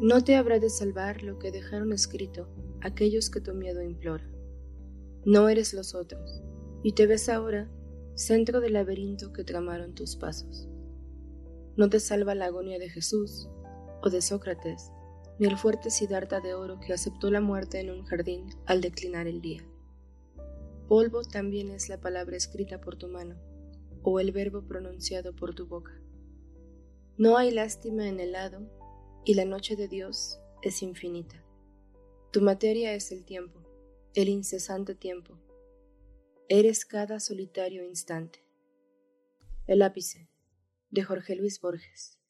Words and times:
No 0.00 0.22
te 0.22 0.36
habrá 0.36 0.58
de 0.58 0.68
salvar 0.68 1.22
lo 1.22 1.38
que 1.38 1.50
dejaron 1.50 1.90
escrito 1.92 2.48
aquellos 2.82 3.30
que 3.30 3.40
tu 3.40 3.54
miedo 3.54 3.80
implora. 3.80 4.28
No 5.24 5.48
eres 5.48 5.72
los 5.72 5.94
otros, 5.94 6.42
y 6.82 6.92
te 6.92 7.06
ves 7.06 7.30
ahora 7.30 7.70
centro 8.14 8.60
del 8.60 8.74
laberinto 8.74 9.32
que 9.32 9.42
tramaron 9.42 9.94
tus 9.94 10.16
pasos. 10.16 10.68
No 11.76 11.88
te 11.88 11.98
salva 11.98 12.34
la 12.34 12.46
agonía 12.46 12.78
de 12.78 12.90
Jesús 12.90 13.48
o 14.02 14.10
de 14.10 14.20
Sócrates, 14.20 14.90
ni 15.38 15.46
el 15.46 15.56
fuerte 15.56 15.90
Siddhartha 15.90 16.40
de 16.40 16.54
oro 16.54 16.78
que 16.78 16.92
aceptó 16.92 17.30
la 17.30 17.40
muerte 17.40 17.80
en 17.80 17.90
un 17.90 18.04
jardín 18.04 18.50
al 18.66 18.82
declinar 18.82 19.26
el 19.26 19.40
día. 19.40 19.62
Polvo 20.88 21.22
también 21.22 21.70
es 21.70 21.88
la 21.88 22.00
palabra 22.00 22.36
escrita 22.36 22.80
por 22.82 22.96
tu 22.96 23.08
mano, 23.08 23.36
o 24.02 24.20
el 24.20 24.30
verbo 24.30 24.62
pronunciado 24.62 25.34
por 25.34 25.54
tu 25.54 25.66
boca. 25.66 25.92
No 27.16 27.38
hay 27.38 27.50
lástima 27.50 28.08
en 28.08 28.20
el 28.20 28.32
lado, 28.32 28.60
y 29.26 29.34
la 29.34 29.44
noche 29.44 29.74
de 29.74 29.88
Dios 29.88 30.38
es 30.62 30.82
infinita. 30.82 31.44
Tu 32.32 32.40
materia 32.40 32.94
es 32.94 33.10
el 33.10 33.24
tiempo, 33.24 33.60
el 34.14 34.28
incesante 34.28 34.94
tiempo. 34.94 35.36
Eres 36.48 36.86
cada 36.86 37.18
solitario 37.18 37.84
instante. 37.84 38.46
El 39.66 39.82
ápice, 39.82 40.30
de 40.90 41.02
Jorge 41.02 41.34
Luis 41.34 41.60
Borges. 41.60 42.20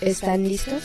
¿Están 0.00 0.42
listos? 0.42 0.82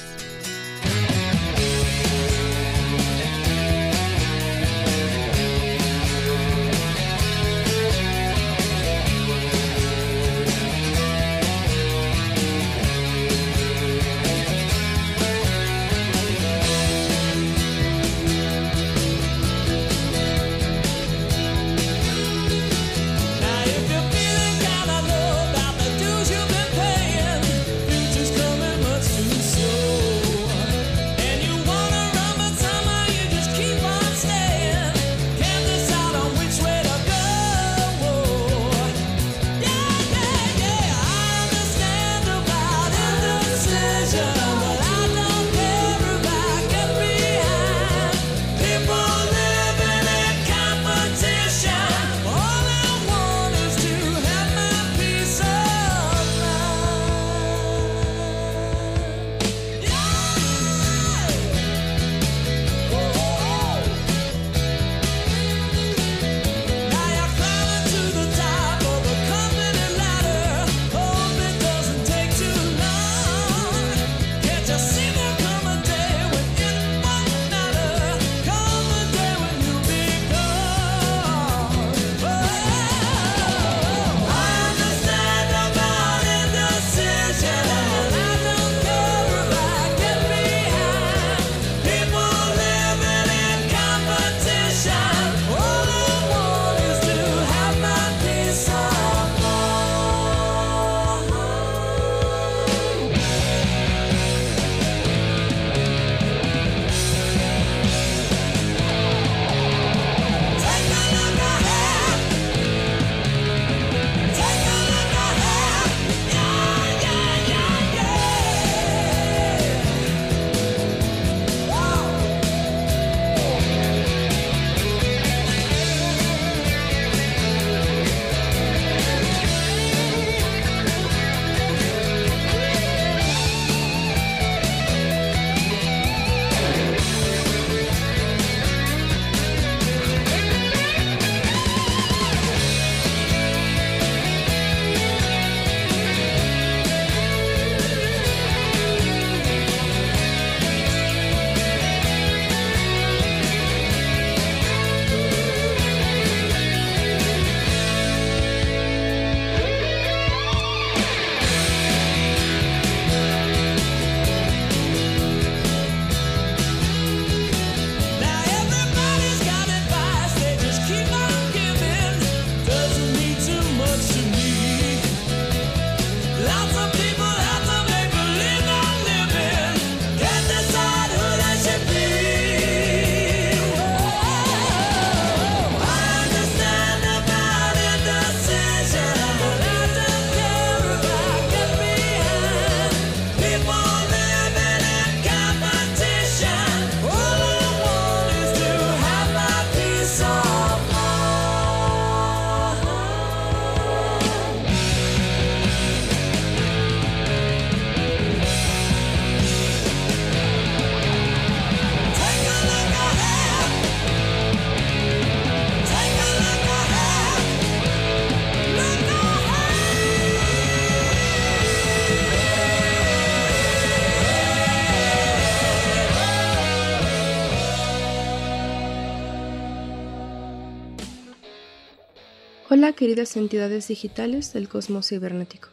Hola 232.89 232.95
queridas 232.95 233.37
entidades 233.37 233.87
digitales 233.87 234.51
del 234.51 234.67
cosmos 234.67 235.09
cibernético. 235.09 235.69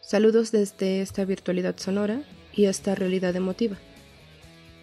Saludos 0.00 0.52
desde 0.52 1.00
esta 1.00 1.24
virtualidad 1.24 1.76
sonora 1.78 2.22
y 2.52 2.66
esta 2.66 2.94
realidad 2.94 3.34
emotiva. 3.34 3.76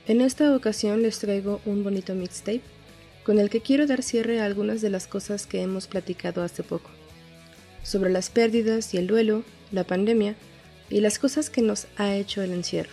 En 0.06 0.20
esta 0.20 0.54
ocasión 0.54 1.02
les 1.02 1.18
traigo 1.20 1.62
un 1.66 1.82
bonito 1.82 2.14
mixtape 2.14 2.60
con 3.24 3.40
el 3.40 3.50
que 3.50 3.62
quiero 3.62 3.88
dar 3.88 4.04
cierre 4.04 4.42
a 4.42 4.46
algunas 4.46 4.82
de 4.82 4.90
las 4.90 5.08
cosas 5.08 5.48
que 5.48 5.62
hemos 5.62 5.88
platicado 5.88 6.44
hace 6.44 6.62
poco, 6.62 6.90
sobre 7.84 8.10
las 8.10 8.30
pérdidas 8.30 8.94
y 8.94 8.98
el 8.98 9.08
duelo, 9.08 9.46
la 9.72 9.86
pandemia 9.86 10.36
y 10.90 11.00
las 11.00 11.20
cosas 11.20 11.50
que 11.50 11.62
nos 11.62 11.88
ha 11.96 12.16
hecho 12.16 12.42
el 12.42 12.52
encierro. 12.52 12.92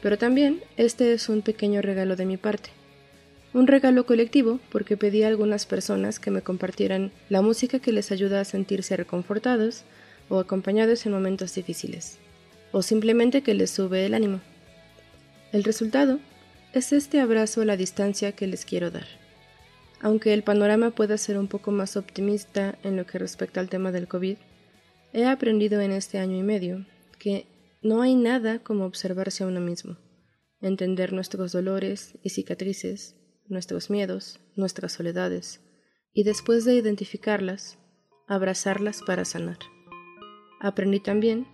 Pero 0.00 0.16
también 0.16 0.62
este 0.78 1.12
es 1.12 1.28
un 1.28 1.42
pequeño 1.42 1.82
regalo 1.82 2.16
de 2.16 2.24
mi 2.24 2.38
parte. 2.38 2.77
Un 3.54 3.66
regalo 3.66 4.04
colectivo 4.04 4.60
porque 4.70 4.96
pedí 4.96 5.22
a 5.22 5.28
algunas 5.28 5.64
personas 5.64 6.18
que 6.20 6.30
me 6.30 6.42
compartieran 6.42 7.12
la 7.28 7.40
música 7.40 7.78
que 7.78 7.92
les 7.92 8.12
ayuda 8.12 8.40
a 8.40 8.44
sentirse 8.44 8.96
reconfortados 8.96 9.84
o 10.28 10.38
acompañados 10.38 11.06
en 11.06 11.12
momentos 11.12 11.54
difíciles, 11.54 12.18
o 12.72 12.82
simplemente 12.82 13.42
que 13.42 13.54
les 13.54 13.70
sube 13.70 14.04
el 14.04 14.14
ánimo. 14.14 14.40
El 15.52 15.64
resultado 15.64 16.20
es 16.74 16.92
este 16.92 17.20
abrazo 17.20 17.62
a 17.62 17.64
la 17.64 17.78
distancia 17.78 18.32
que 18.32 18.46
les 18.46 18.66
quiero 18.66 18.90
dar. 18.90 19.06
Aunque 20.00 20.34
el 20.34 20.42
panorama 20.42 20.90
pueda 20.90 21.16
ser 21.16 21.38
un 21.38 21.48
poco 21.48 21.70
más 21.70 21.96
optimista 21.96 22.78
en 22.84 22.96
lo 22.96 23.06
que 23.06 23.18
respecta 23.18 23.60
al 23.60 23.70
tema 23.70 23.90
del 23.90 24.06
COVID, 24.06 24.36
he 25.14 25.24
aprendido 25.24 25.80
en 25.80 25.92
este 25.92 26.18
año 26.18 26.36
y 26.36 26.42
medio 26.42 26.84
que 27.18 27.46
no 27.82 28.02
hay 28.02 28.14
nada 28.14 28.58
como 28.58 28.84
observarse 28.84 29.42
a 29.42 29.46
uno 29.46 29.60
mismo, 29.60 29.96
entender 30.60 31.12
nuestros 31.12 31.52
dolores 31.52 32.18
y 32.22 32.30
cicatrices, 32.30 33.16
nuestros 33.48 33.90
miedos, 33.90 34.40
nuestras 34.56 34.92
soledades, 34.92 35.60
y 36.12 36.24
después 36.24 36.64
de 36.64 36.74
identificarlas, 36.74 37.78
abrazarlas 38.26 39.02
para 39.02 39.24
sanar. 39.24 39.58
Aprendí 40.60 41.00
también 41.00 41.46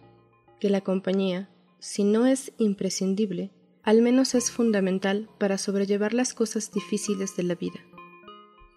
que 0.61 0.71
la 0.71 0.81
compañía, 0.81 1.51
si 1.79 2.05
no 2.05 2.27
es 2.27 2.53
imprescindible, 2.59 3.53
al 3.83 4.01
menos 4.01 4.35
es 4.35 4.51
fundamental 4.51 5.29
para 5.39 5.59
sobrellevar 5.59 6.15
las 6.15 6.33
cosas 6.33 6.73
difíciles 6.73 7.37
de 7.37 7.43
la 7.43 7.55
vida. 7.55 7.81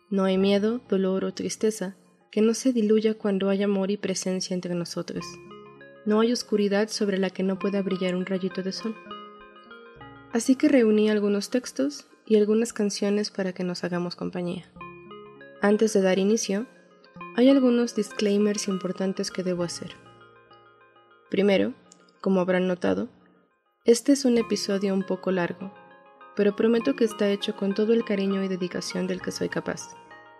No 0.09 0.25
hay 0.25 0.37
miedo, 0.37 0.81
dolor 0.89 1.23
o 1.23 1.33
tristeza 1.33 1.95
que 2.31 2.41
no 2.41 2.53
se 2.53 2.73
diluya 2.73 3.13
cuando 3.13 3.49
hay 3.49 3.63
amor 3.63 3.89
y 3.89 3.97
presencia 3.97 4.53
entre 4.53 4.75
nosotros. 4.75 5.25
No 6.05 6.19
hay 6.19 6.31
oscuridad 6.31 6.89
sobre 6.89 7.17
la 7.17 7.29
que 7.29 7.43
no 7.43 7.57
pueda 7.57 7.81
brillar 7.81 8.15
un 8.15 8.25
rayito 8.25 8.63
de 8.63 8.71
sol. 8.71 8.95
Así 10.31 10.55
que 10.55 10.67
reuní 10.67 11.09
algunos 11.09 11.49
textos 11.49 12.07
y 12.27 12.35
algunas 12.35 12.73
canciones 12.73 13.31
para 13.31 13.53
que 13.53 13.63
nos 13.63 13.83
hagamos 13.83 14.15
compañía. 14.15 14.65
Antes 15.61 15.93
de 15.93 16.01
dar 16.01 16.19
inicio, 16.19 16.67
hay 17.35 17.49
algunos 17.49 17.95
disclaimers 17.95 18.67
importantes 18.67 19.31
que 19.31 19.43
debo 19.43 19.63
hacer. 19.63 19.91
Primero, 21.29 21.73
como 22.21 22.41
habrán 22.41 22.67
notado, 22.67 23.09
este 23.85 24.11
es 24.11 24.25
un 24.25 24.37
episodio 24.37 24.93
un 24.93 25.03
poco 25.03 25.31
largo, 25.31 25.71
pero 26.35 26.55
prometo 26.55 26.95
que 26.95 27.05
está 27.05 27.29
hecho 27.29 27.55
con 27.55 27.73
todo 27.73 27.93
el 27.93 28.03
cariño 28.03 28.43
y 28.43 28.47
dedicación 28.47 29.07
del 29.07 29.21
que 29.21 29.31
soy 29.31 29.49
capaz, 29.49 29.95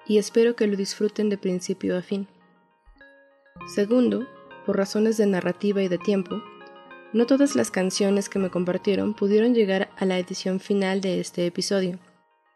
y 0.06 0.18
espero 0.18 0.56
que 0.56 0.68
lo 0.68 0.76
disfruten 0.76 1.30
de 1.30 1.38
principio 1.38 1.98
a 1.98 2.02
fin. 2.02 2.28
Segundo, 3.74 4.28
por 4.66 4.78
razones 4.78 5.18
de 5.18 5.26
narrativa 5.26 5.82
y 5.82 5.88
de 5.88 5.98
tiempo, 5.98 6.42
no 7.18 7.26
todas 7.26 7.56
las 7.56 7.72
canciones 7.72 8.30
que 8.30 8.38
me 8.38 8.52
compartieron 8.52 9.16
pudieron 9.16 9.56
llegar 9.56 9.90
a 9.98 10.06
la 10.06 10.20
edición 10.20 10.60
final 10.60 11.02
de 11.02 11.20
este 11.20 11.48
episodio, 11.48 12.00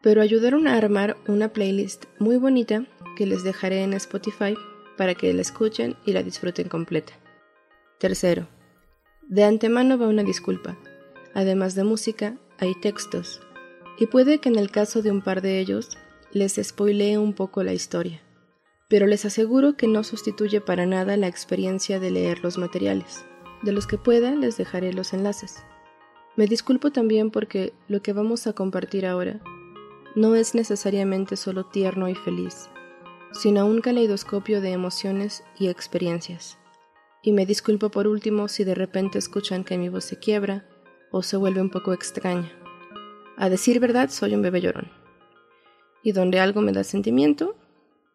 pero 0.00 0.22
ayudaron 0.22 0.68
a 0.68 0.76
armar 0.76 1.16
una 1.26 1.52
playlist 1.52 2.04
muy 2.20 2.36
bonita 2.36 2.86
que 3.16 3.26
les 3.26 3.42
dejaré 3.42 3.82
en 3.82 3.92
Spotify 3.94 4.54
para 4.96 5.14
que 5.14 5.34
la 5.34 5.42
escuchen 5.42 5.96
y 6.06 6.12
la 6.12 6.22
disfruten 6.22 6.68
completa. 6.68 7.12
Tercero, 7.98 8.46
de 9.28 9.42
antemano 9.42 9.98
va 9.98 10.06
una 10.06 10.22
disculpa. 10.22 10.78
Además 11.34 11.74
de 11.74 11.82
música, 11.82 12.36
hay 12.58 12.74
textos, 12.80 13.40
y 13.98 14.06
puede 14.06 14.38
que 14.38 14.48
en 14.48 14.56
el 14.56 14.70
caso 14.70 15.02
de 15.02 15.10
un 15.10 15.22
par 15.22 15.42
de 15.42 15.58
ellos 15.58 15.98
les 16.30 16.54
spoilee 16.62 17.18
un 17.18 17.32
poco 17.32 17.64
la 17.64 17.72
historia, 17.72 18.20
pero 18.88 19.06
les 19.06 19.24
aseguro 19.24 19.76
que 19.76 19.88
no 19.88 20.04
sustituye 20.04 20.60
para 20.60 20.86
nada 20.86 21.16
la 21.16 21.26
experiencia 21.26 21.98
de 21.98 22.12
leer 22.12 22.44
los 22.44 22.58
materiales. 22.58 23.24
De 23.62 23.72
los 23.72 23.86
que 23.86 23.98
pueda 23.98 24.32
les 24.34 24.56
dejaré 24.56 24.92
los 24.92 25.12
enlaces. 25.12 25.64
Me 26.36 26.46
disculpo 26.46 26.90
también 26.90 27.30
porque 27.30 27.72
lo 27.88 28.02
que 28.02 28.12
vamos 28.12 28.46
a 28.46 28.52
compartir 28.52 29.06
ahora 29.06 29.40
no 30.14 30.34
es 30.34 30.54
necesariamente 30.54 31.36
solo 31.36 31.66
tierno 31.66 32.08
y 32.08 32.14
feliz, 32.14 32.68
sino 33.32 33.66
un 33.66 33.80
caleidoscopio 33.80 34.60
de 34.60 34.72
emociones 34.72 35.44
y 35.58 35.68
experiencias 35.68 36.58
y 37.22 37.32
me 37.32 37.46
disculpo 37.46 37.90
por 37.90 38.08
último 38.08 38.48
si 38.48 38.64
de 38.64 38.74
repente 38.74 39.18
escuchan 39.18 39.64
que 39.64 39.78
mi 39.78 39.88
voz 39.88 40.04
se 40.04 40.18
quiebra 40.18 40.66
o 41.12 41.22
se 41.22 41.36
vuelve 41.36 41.60
un 41.60 41.70
poco 41.70 41.92
extraña. 41.92 42.50
A 43.36 43.48
decir 43.48 43.78
verdad, 43.80 44.10
soy 44.10 44.34
un 44.34 44.42
bebé 44.42 44.60
llorón. 44.60 44.90
Y 46.02 46.12
donde 46.12 46.40
algo 46.40 46.60
me 46.60 46.72
da 46.72 46.82
sentimiento, 46.82 47.54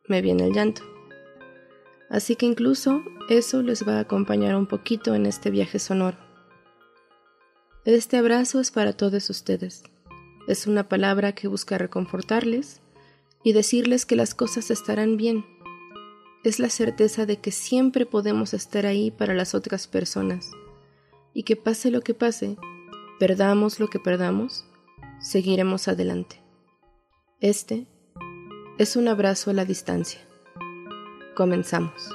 me 0.08 0.22
viene 0.22 0.46
el 0.46 0.54
llanto. 0.54 0.82
Así 2.10 2.36
que 2.36 2.46
incluso 2.46 3.04
eso 3.30 3.62
les 3.62 3.88
va 3.88 3.98
a 3.98 4.02
acompañar 4.02 4.56
un 4.56 4.68
poquito 4.68 5.16
en 5.16 5.26
este 5.26 5.52
viaje 5.52 5.80
sonoro. 5.80 6.18
Este 7.86 8.18
abrazo 8.18 8.60
es 8.60 8.72
para 8.72 8.94
todos 8.94 9.30
ustedes. 9.30 9.84
Es 10.48 10.68
una 10.68 10.88
palabra 10.88 11.34
que 11.34 11.48
busca 11.48 11.78
reconfortarles 11.78 12.82
y 13.44 13.54
decirles 13.54 14.06
que 14.06 14.16
las 14.16 14.34
cosas 14.34 14.72
estarán 14.72 15.18
bien 15.18 15.46
es 16.44 16.60
la 16.60 16.70
certeza 16.70 17.26
de 17.26 17.38
que 17.38 17.52
siempre 17.52 18.06
podemos 18.06 18.54
estar 18.54 18.86
ahí 18.86 19.12
para 19.12 19.34
las 19.34 19.56
otras 19.56 19.88
personas 19.88 20.52
y 21.34 21.44
que 21.44 21.56
pase 21.56 21.92
lo 21.92 22.02
que 22.02 22.14
pase, 22.14 22.58
perdamos 23.20 23.80
lo 23.80 23.90
que 23.90 24.00
perdamos, 24.00 24.66
seguiremos 25.20 25.88
adelante. 25.88 26.42
Este 27.42 27.88
es 28.78 28.96
un 28.96 29.08
abrazo 29.08 29.52
a 29.52 29.54
la 29.54 29.66
distancia. 29.66 30.27
Comenzamos. 31.38 32.10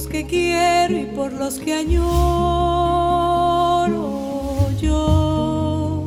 Los 0.00 0.08
que 0.08 0.24
quiero 0.24 0.96
y 0.96 1.04
por 1.14 1.30
los 1.30 1.58
que 1.58 1.74
añoro 1.74 2.08
yo. 4.80 6.06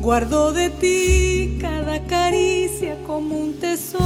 Guardo 0.00 0.52
de 0.52 0.70
ti 0.70 1.58
cada 1.60 2.06
caricia 2.06 2.96
como 3.04 3.36
un 3.36 3.54
tesoro. 3.54 3.98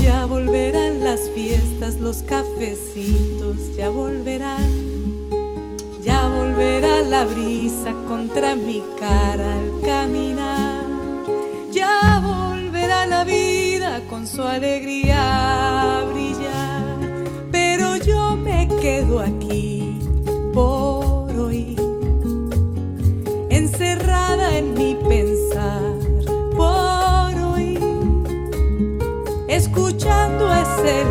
Ya 0.00 0.24
volverán 0.24 1.04
las 1.04 1.28
fiestas, 1.34 2.00
los 2.00 2.22
cafecitos, 2.22 3.76
ya 3.76 3.90
volverán. 3.90 4.70
Ya 6.02 6.26
volverá 6.26 7.02
la 7.02 7.26
brisa 7.26 7.92
contra 8.08 8.56
mi 8.56 8.82
cara 8.98 9.56
al 9.58 9.80
caminar. 9.84 10.86
Ya 11.70 12.22
volverá 12.24 13.04
la 13.04 13.24
vida 13.24 14.00
con 14.08 14.26
su 14.26 14.42
alegría 14.42 15.51
aquí 19.20 19.98
por 20.54 21.30
hoy, 21.38 21.76
encerrada 23.50 24.56
en 24.56 24.74
mi 24.74 24.94
pensar 25.08 25.94
por 26.56 27.34
hoy, 27.52 27.78
escuchando 29.48 30.52
ese 30.52 31.04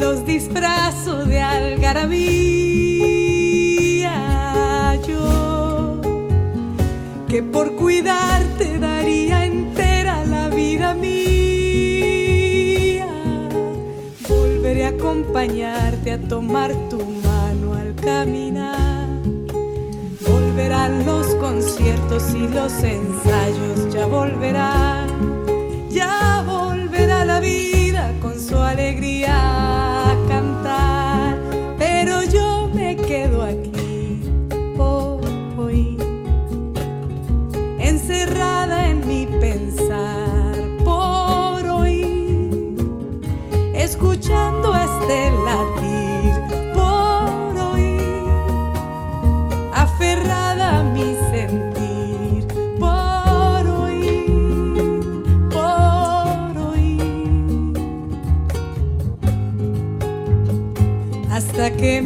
los 0.00 0.24
disfrazo 0.24 1.26
de 1.26 1.40
algarabía. 1.40 2.10
Yo, 5.06 6.00
que 7.28 7.42
por 7.42 7.76
cuidarte 7.76 8.78
daría 8.78 9.44
entera 9.44 10.24
la 10.24 10.48
vida 10.48 10.94
mía, 10.94 11.18
volveré 14.26 14.86
a 14.86 14.88
acompañarte 14.88 16.12
a 16.12 16.18
tomar 16.18 16.72
tu 16.88 16.98
mano 16.98 17.74
al 17.74 17.94
caminar. 17.94 19.08
Volverán 20.26 21.04
los 21.04 21.26
conciertos 21.36 22.34
y 22.34 22.48
los 22.48 22.72
ensayos, 22.82 23.92
ya 23.92 24.06
volverán 24.06 25.09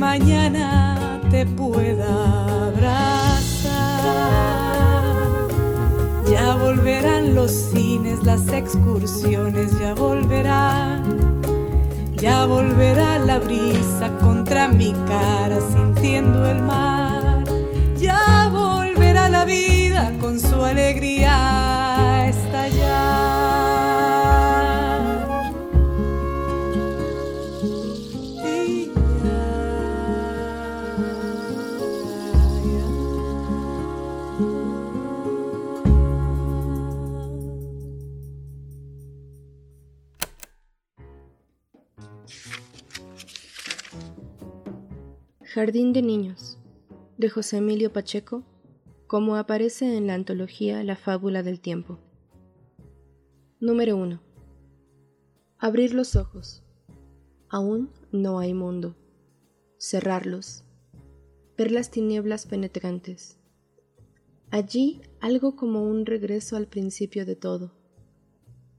mañana 0.05 1.19
te 1.31 1.47
pueda 1.47 2.11
abrazar. 2.67 3.73
Ya 6.31 6.55
volverán 6.57 7.35
los 7.35 7.51
cines, 7.51 8.23
las 8.23 8.47
excursiones, 8.49 9.79
ya 9.81 9.95
volverán. 9.95 11.03
Ya 12.17 12.45
volverá 12.45 13.19
la 13.19 13.39
brisa 13.39 14.07
contra 14.21 14.69
mi 14.69 14.93
cara 15.09 15.59
sintiendo 15.73 16.51
el 16.51 16.61
mar. 16.63 17.45
Ya 17.97 18.51
volverá 18.53 19.31
la 19.31 19.45
vida 19.47 20.13
con 20.21 20.39
su 20.39 20.63
alegría 20.63 21.64
Jardín 45.65 45.95
de 45.95 46.03
Niños, 46.03 46.59
de 47.17 47.31
José 47.31 47.57
Emilio 47.57 47.91
Pacheco, 47.91 48.45
como 49.07 49.37
aparece 49.37 49.97
en 49.97 50.07
la 50.09 50.13
antología 50.13 50.85
La 50.85 50.95
Fábula 50.95 51.43
del 51.43 51.59
Tiempo. 51.59 51.99
Número 53.61 53.97
1. 53.97 54.21
Abrir 55.57 55.95
los 55.95 56.17
ojos. 56.17 56.63
Aún 57.49 57.91
no 58.13 58.41
hay 58.41 58.53
mundo. 58.53 58.95
Cerrarlos. 59.79 60.65
Ver 61.57 61.73
las 61.73 61.91
tinieblas 61.91 62.45
penetrantes. 62.45 63.39
Allí 64.51 65.01
algo 65.23 65.57
como 65.57 65.83
un 65.89 66.05
regreso 66.05 66.57
al 66.57 66.67
principio 66.67 67.25
de 67.25 67.37
todo. 67.37 67.73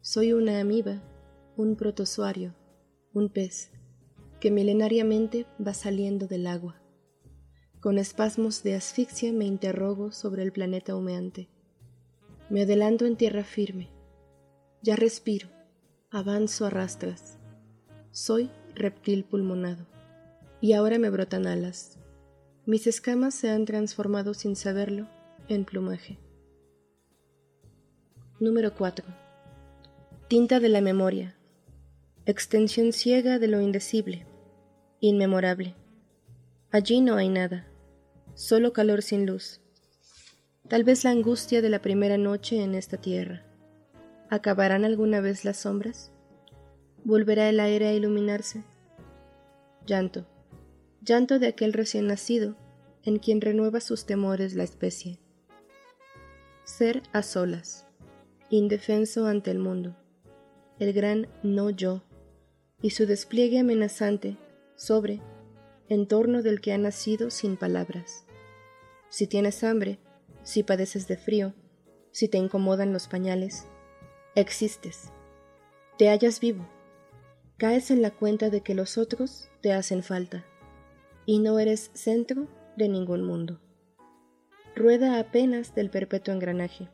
Soy 0.02 0.34
una 0.34 0.60
amiba, 0.60 1.02
un 1.58 1.78
protozoario, 1.78 2.54
un 3.12 3.30
pez 3.30 3.72
que 4.40 4.52
milenariamente 4.52 5.46
va 5.66 5.74
saliendo 5.74 6.28
del 6.28 6.48
agua. 6.48 6.82
Con 7.80 7.98
espasmos 7.98 8.64
de 8.64 8.76
asfixia 8.76 9.32
me 9.32 9.46
interrogo 9.46 10.12
sobre 10.12 10.44
el 10.44 10.52
planeta 10.52 10.96
humeante. 10.96 11.50
Me 12.50 12.64
adelanto 12.64 13.06
en 13.06 13.16
tierra 13.16 13.44
firme. 13.44 13.90
Ya 14.82 14.96
respiro. 14.96 15.50
Avanzo 16.10 16.66
a 16.66 16.70
rastras. 16.70 17.38
Soy 18.12 18.50
reptil 18.74 19.24
pulmonado. 19.24 19.86
Y 20.62 20.74
ahora 20.74 20.98
me 20.98 21.10
brotan 21.10 21.48
alas. 21.48 22.00
Mis 22.66 22.88
escamas 22.88 23.36
se 23.36 23.50
han 23.50 23.66
transformado 23.66 24.34
sin 24.34 24.56
saberlo 24.56 25.08
en 25.48 25.66
plumaje. 25.66 26.18
Número 28.40 28.74
4. 28.74 29.06
Tinta 30.28 30.60
de 30.60 30.70
la 30.70 30.82
memoria. 30.82 31.35
Extensión 32.28 32.92
ciega 32.92 33.38
de 33.38 33.48
lo 33.48 33.62
indecible. 33.62 34.26
Inmemorable. 35.00 35.76
Allí 36.72 37.00
no 37.00 37.18
hay 37.18 37.30
nada. 37.30 37.68
Solo 38.34 38.74
calor 38.74 39.04
sin 39.04 39.28
luz. 39.28 39.62
Tal 40.68 40.84
vez 40.84 41.04
la 41.04 41.12
angustia 41.12 41.62
de 41.62 41.70
la 41.70 41.84
primera 41.84 42.18
noche 42.18 42.64
en 42.64 42.74
esta 42.74 42.98
tierra. 42.98 43.46
¿Acabarán 44.32 44.86
alguna 44.86 45.22
vez 45.22 45.46
las 45.46 45.58
sombras? 45.58 46.12
¿Volverá 47.04 47.48
el 47.48 47.60
aire 47.60 47.90
a 47.90 47.94
iluminarse? 47.94 48.64
Llanto. 49.86 50.26
Llanto 51.02 51.38
de 51.38 51.46
aquel 51.46 51.74
recién 51.74 52.08
nacido 52.08 52.56
en 53.04 53.20
quien 53.20 53.40
renueva 53.40 53.82
sus 53.82 54.08
temores 54.08 54.56
la 54.56 54.64
especie. 54.64 55.20
Ser 56.64 57.04
a 57.14 57.22
solas, 57.22 57.86
indefenso 58.50 59.28
ante 59.28 59.52
el 59.52 59.60
mundo, 59.60 59.96
el 60.80 60.92
gran 60.92 61.28
no 61.44 61.70
yo, 61.70 62.02
y 62.82 62.92
su 62.92 63.06
despliegue 63.06 63.60
amenazante 63.60 64.38
sobre, 64.76 65.22
en 65.90 66.08
torno 66.08 66.42
del 66.42 66.62
que 66.62 66.74
ha 66.74 66.78
nacido 66.78 67.30
sin 67.32 67.58
palabras. 67.58 68.26
Si 69.10 69.28
tienes 69.28 69.64
hambre, 69.64 70.00
si 70.44 70.64
padeces 70.64 71.08
de 71.08 71.18
frío, 71.18 71.54
si 72.12 72.28
te 72.28 72.38
incomodan 72.38 72.94
los 72.94 73.08
pañales, 73.08 73.66
existes, 74.36 75.12
te 75.98 76.10
hallas 76.10 76.40
vivo, 76.40 76.68
caes 77.58 77.92
en 77.92 78.02
la 78.02 78.12
cuenta 78.12 78.50
de 78.50 78.62
que 78.62 78.76
los 78.76 78.98
otros 78.98 79.50
te 79.62 79.74
hacen 79.74 80.04
falta, 80.04 80.46
y 81.26 81.40
no 81.40 81.60
eres 81.60 81.92
centro 81.94 82.48
de 82.78 82.90
ningún 82.90 83.24
mundo. 83.24 83.60
Rueda 84.76 85.20
apenas 85.20 85.74
del 85.74 85.90
perpetuo 85.90 86.34
engranaje, 86.34 86.90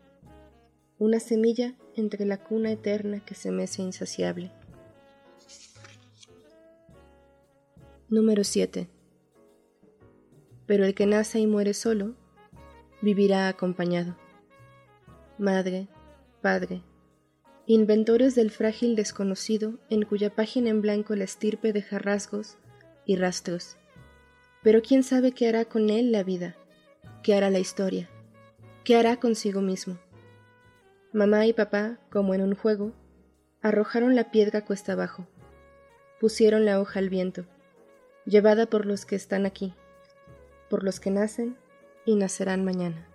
una 1.00 1.20
semilla 1.20 1.76
entre 1.96 2.26
la 2.26 2.38
cuna 2.38 2.72
eterna 2.72 3.26
que 3.26 3.34
se 3.34 3.50
mece 3.50 3.82
insaciable. 3.82 4.52
Número 8.12 8.44
7. 8.44 8.89
Pero 10.65 10.84
el 10.84 10.94
que 10.94 11.06
nace 11.06 11.39
y 11.39 11.48
muere 11.48 11.74
solo, 11.74 12.13
vivirá 13.01 13.48
acompañado. 13.48 14.18
Madre, 15.38 15.88
padre, 16.41 16.82
inventores 17.68 18.36
del 18.36 18.51
frágil 18.51 18.98
desconocido 18.98 19.80
en 19.89 20.01
cuya 20.01 20.36
página 20.36 20.72
en 20.72 20.82
blanco 20.82 21.15
la 21.15 21.24
estirpe 21.24 21.72
deja 21.72 22.00
rasgos 22.00 22.58
y 23.06 23.15
rastros. 23.15 23.77
Pero 24.62 24.82
quién 24.82 25.03
sabe 25.03 25.32
qué 25.32 25.48
hará 25.48 25.63
con 25.63 25.89
él 25.89 26.12
la 26.12 26.24
vida, 26.24 26.58
qué 27.24 27.34
hará 27.34 27.50
la 27.50 27.60
historia, 27.60 28.10
qué 28.84 28.98
hará 28.98 29.22
consigo 29.22 29.62
mismo. 29.62 29.98
Mamá 31.13 31.46
y 31.46 31.53
papá, 31.53 31.98
como 32.10 32.34
en 32.34 32.41
un 32.41 32.56
juego, 32.56 32.91
arrojaron 33.62 34.18
la 34.18 34.32
piedra 34.32 34.65
cuesta 34.65 34.91
abajo, 34.91 35.30
pusieron 36.20 36.65
la 36.65 36.82
hoja 36.82 37.00
al 37.00 37.08
viento, 37.08 37.46
llevada 38.25 38.66
por 38.66 38.86
los 38.86 39.06
que 39.06 39.16
están 39.16 39.46
aquí, 39.46 39.74
por 40.70 40.84
los 40.84 41.00
que 41.00 41.12
nacen 41.12 41.58
y 42.06 42.16
nacerán 42.16 42.63
mañana. 42.63 43.11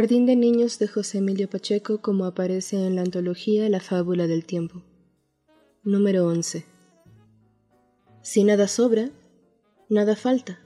Jardín 0.00 0.24
de 0.24 0.34
Niños 0.34 0.78
de 0.78 0.88
José 0.88 1.18
Emilio 1.18 1.50
Pacheco 1.50 2.00
como 2.00 2.24
aparece 2.24 2.86
en 2.86 2.96
la 2.96 3.02
antología 3.02 3.68
La 3.68 3.80
Fábula 3.80 4.26
del 4.26 4.46
Tiempo. 4.46 4.82
Número 5.84 6.26
11. 6.26 6.64
Si 8.22 8.42
nada 8.42 8.66
sobra, 8.66 9.10
nada 9.90 10.16
falta. 10.16 10.58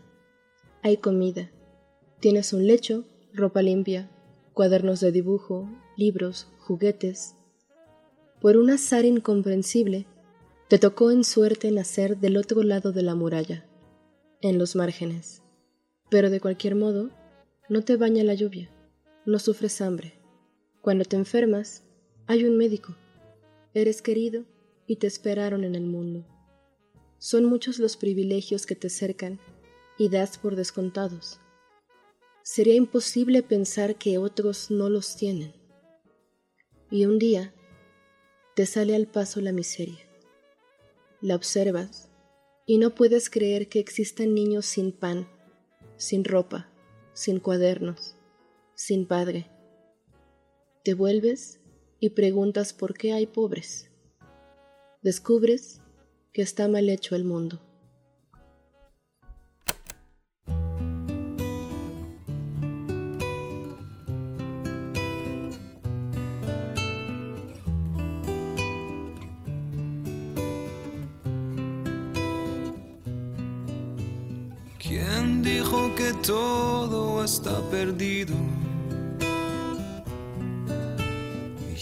Hay 0.84 0.98
comida. 0.98 1.50
Tienes 2.20 2.52
un 2.52 2.68
lecho, 2.68 3.06
ropa 3.32 3.60
limpia, 3.60 4.08
cuadernos 4.52 5.00
de 5.00 5.10
dibujo, 5.10 5.68
libros, 5.96 6.46
juguetes. 6.60 7.34
Por 8.40 8.56
un 8.56 8.70
azar 8.70 9.04
incomprensible, 9.04 10.06
te 10.68 10.78
tocó 10.78 11.10
en 11.10 11.24
suerte 11.24 11.72
nacer 11.72 12.18
del 12.18 12.36
otro 12.36 12.62
lado 12.62 12.92
de 12.92 13.02
la 13.02 13.16
muralla, 13.16 13.66
en 14.40 14.58
los 14.58 14.76
márgenes. 14.76 15.42
Pero 16.08 16.30
de 16.30 16.38
cualquier 16.38 16.76
modo, 16.76 17.10
no 17.68 17.82
te 17.82 17.96
baña 17.96 18.22
la 18.22 18.34
lluvia 18.34 18.70
no 19.26 19.38
sufres 19.38 19.80
hambre. 19.80 20.14
Cuando 20.82 21.04
te 21.04 21.16
enfermas, 21.16 21.82
hay 22.26 22.44
un 22.44 22.56
médico. 22.56 22.94
Eres 23.72 24.02
querido 24.02 24.44
y 24.86 24.96
te 24.96 25.06
esperaron 25.06 25.64
en 25.64 25.74
el 25.74 25.84
mundo. 25.84 26.26
Son 27.18 27.44
muchos 27.44 27.78
los 27.78 27.96
privilegios 27.96 28.66
que 28.66 28.76
te 28.76 28.90
cercan 28.90 29.40
y 29.98 30.08
das 30.08 30.36
por 30.38 30.56
descontados. 30.56 31.40
Sería 32.42 32.74
imposible 32.74 33.42
pensar 33.42 33.96
que 33.96 34.18
otros 34.18 34.70
no 34.70 34.90
los 34.90 35.16
tienen. 35.16 35.54
Y 36.90 37.06
un 37.06 37.18
día 37.18 37.54
te 38.54 38.66
sale 38.66 38.94
al 38.94 39.06
paso 39.06 39.40
la 39.40 39.52
miseria. 39.52 40.00
La 41.22 41.34
observas 41.34 42.10
y 42.66 42.78
no 42.78 42.94
puedes 42.94 43.30
creer 43.30 43.68
que 43.68 43.80
existan 43.80 44.34
niños 44.34 44.66
sin 44.66 44.92
pan, 44.92 45.26
sin 45.96 46.24
ropa, 46.24 46.68
sin 47.14 47.40
cuadernos, 47.40 48.13
sin 48.74 49.06
padre. 49.06 49.46
Te 50.82 50.94
vuelves 50.94 51.60
y 52.00 52.10
preguntas 52.10 52.72
por 52.72 52.94
qué 52.94 53.12
hay 53.12 53.26
pobres. 53.26 53.90
Descubres 55.02 55.80
que 56.32 56.42
está 56.42 56.68
mal 56.68 56.88
hecho 56.90 57.14
el 57.14 57.24
mundo. 57.24 57.60
¿Quién 74.78 75.42
dijo 75.42 75.94
que 75.96 76.12
todo 76.22 77.24
está 77.24 77.60
perdido? 77.70 78.34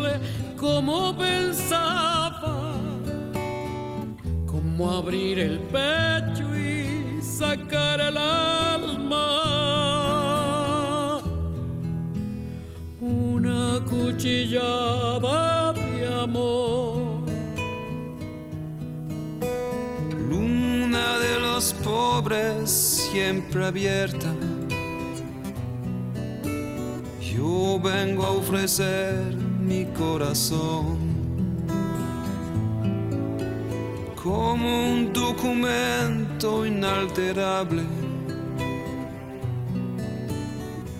simple 0.00 0.20
como 0.56 1.16
pensaba, 1.16 2.74
como 4.46 4.90
abrir 4.90 5.38
el 5.38 5.58
pecho 5.58 6.56
y 6.56 7.20
sacar 7.22 8.00
el 8.00 8.16
alma. 8.16 9.26
Una 13.00 13.80
cuchillada 13.88 15.72
de 15.72 16.14
amor. 16.22 17.20
Luna 20.28 21.18
de 21.18 21.40
los 21.40 21.72
pobres 21.74 22.70
siempre 22.70 23.64
abierta 23.64 24.28
yo 27.40 27.80
vengo 27.82 28.24
a 28.24 28.30
ofrecer 28.32 29.39
mi 29.70 29.84
corazón 29.96 30.98
como 34.20 34.68
un 34.92 35.12
documento 35.12 36.66
inalterable. 36.66 37.84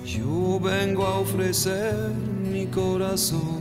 Yo 0.04 0.60
vengo 0.60 1.04
a 1.04 1.18
ofrecer 1.18 1.96
mi 2.52 2.64
corazón. 2.66 3.60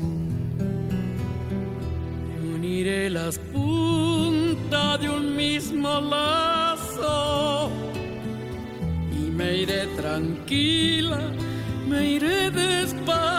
Uniré 2.55 3.09
las 3.09 3.39
puntas 3.39 5.01
de 5.01 5.09
un 5.09 5.35
mismo 5.35 5.89
lazo 6.01 7.71
y 9.11 9.31
me 9.31 9.57
iré 9.63 9.87
tranquila 9.97 11.19
me 11.89 12.05
iré 12.05 12.51
despacio 12.51 13.38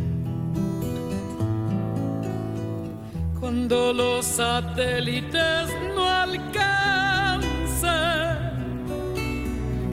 Los 3.71 4.25
satélites 4.25 5.69
no 5.95 6.03
alcancen, 6.05 6.59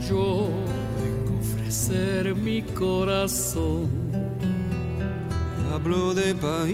yo 0.00 0.48
vengo 0.98 1.36
a 1.36 1.38
ofrecer 1.38 2.34
mi 2.34 2.62
corazón. 2.62 3.88
Hablo 5.72 6.12
de 6.12 6.34
países 6.34 6.68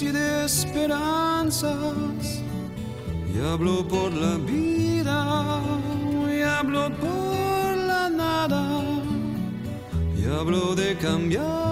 y 0.00 0.06
de 0.06 0.46
esperanzas, 0.46 1.76
y 3.34 3.38
hablo 3.40 3.86
por 3.86 4.10
la 4.14 4.38
vida, 4.38 5.60
y 6.34 6.40
hablo 6.40 6.88
por 6.96 7.76
la 7.76 8.08
nada, 8.08 8.80
y 10.16 10.24
hablo 10.24 10.74
de 10.74 10.96
cambiar 10.96 11.71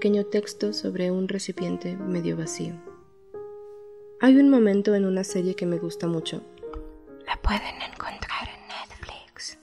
Pequeño 0.00 0.24
texto 0.24 0.72
sobre 0.72 1.10
un 1.10 1.28
recipiente 1.28 1.94
medio 1.94 2.34
vacío. 2.34 2.72
Hay 4.18 4.38
un 4.38 4.48
momento 4.48 4.94
en 4.94 5.04
una 5.04 5.24
serie 5.24 5.54
que 5.54 5.66
me 5.66 5.76
gusta 5.76 6.06
mucho. 6.06 6.40
La 7.26 7.36
pueden 7.42 7.82
encontrar 7.82 8.48
en 8.48 8.66
Netflix. 8.66 9.58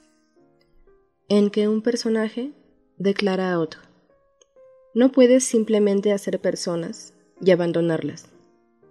En 1.28 1.50
que 1.50 1.66
un 1.66 1.82
personaje 1.82 2.52
declara 2.98 3.52
a 3.52 3.58
otro. 3.58 3.80
No 4.94 5.10
puedes 5.10 5.42
simplemente 5.42 6.12
hacer 6.12 6.40
personas 6.40 7.14
y 7.40 7.50
abandonarlas. 7.50 8.28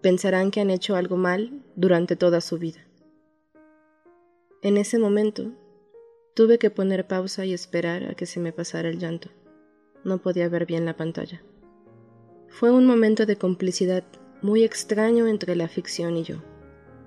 Pensarán 0.01 0.51
que 0.51 0.60
han 0.60 0.69
hecho 0.69 0.97
algo 0.97 1.15
mal 1.15 1.63
durante 1.77 2.17
toda 2.17 2.41
su 2.41 2.57
vida. 2.57 2.86
En 4.62 4.75
ese 4.75 4.99
momento, 4.99 5.53
tuve 6.36 6.60
que 6.60 6.71
poner 6.71 7.07
pausa 7.07 7.45
y 7.45 7.53
esperar 7.53 8.03
a 8.03 8.15
que 8.15 8.25
se 8.25 8.41
me 8.41 8.51
pasara 8.51 8.89
el 8.89 8.99
llanto. 8.99 9.29
No 10.03 10.19
podía 10.19 10.49
ver 10.49 10.65
bien 10.65 10.86
la 10.86 10.95
pantalla. 10.95 11.41
Fue 12.47 12.71
un 12.71 12.86
momento 12.86 13.25
de 13.25 13.36
complicidad 13.36 14.03
muy 14.41 14.63
extraño 14.63 15.27
entre 15.27 15.55
la 15.55 15.67
ficción 15.67 16.17
y 16.17 16.23
yo, 16.23 16.38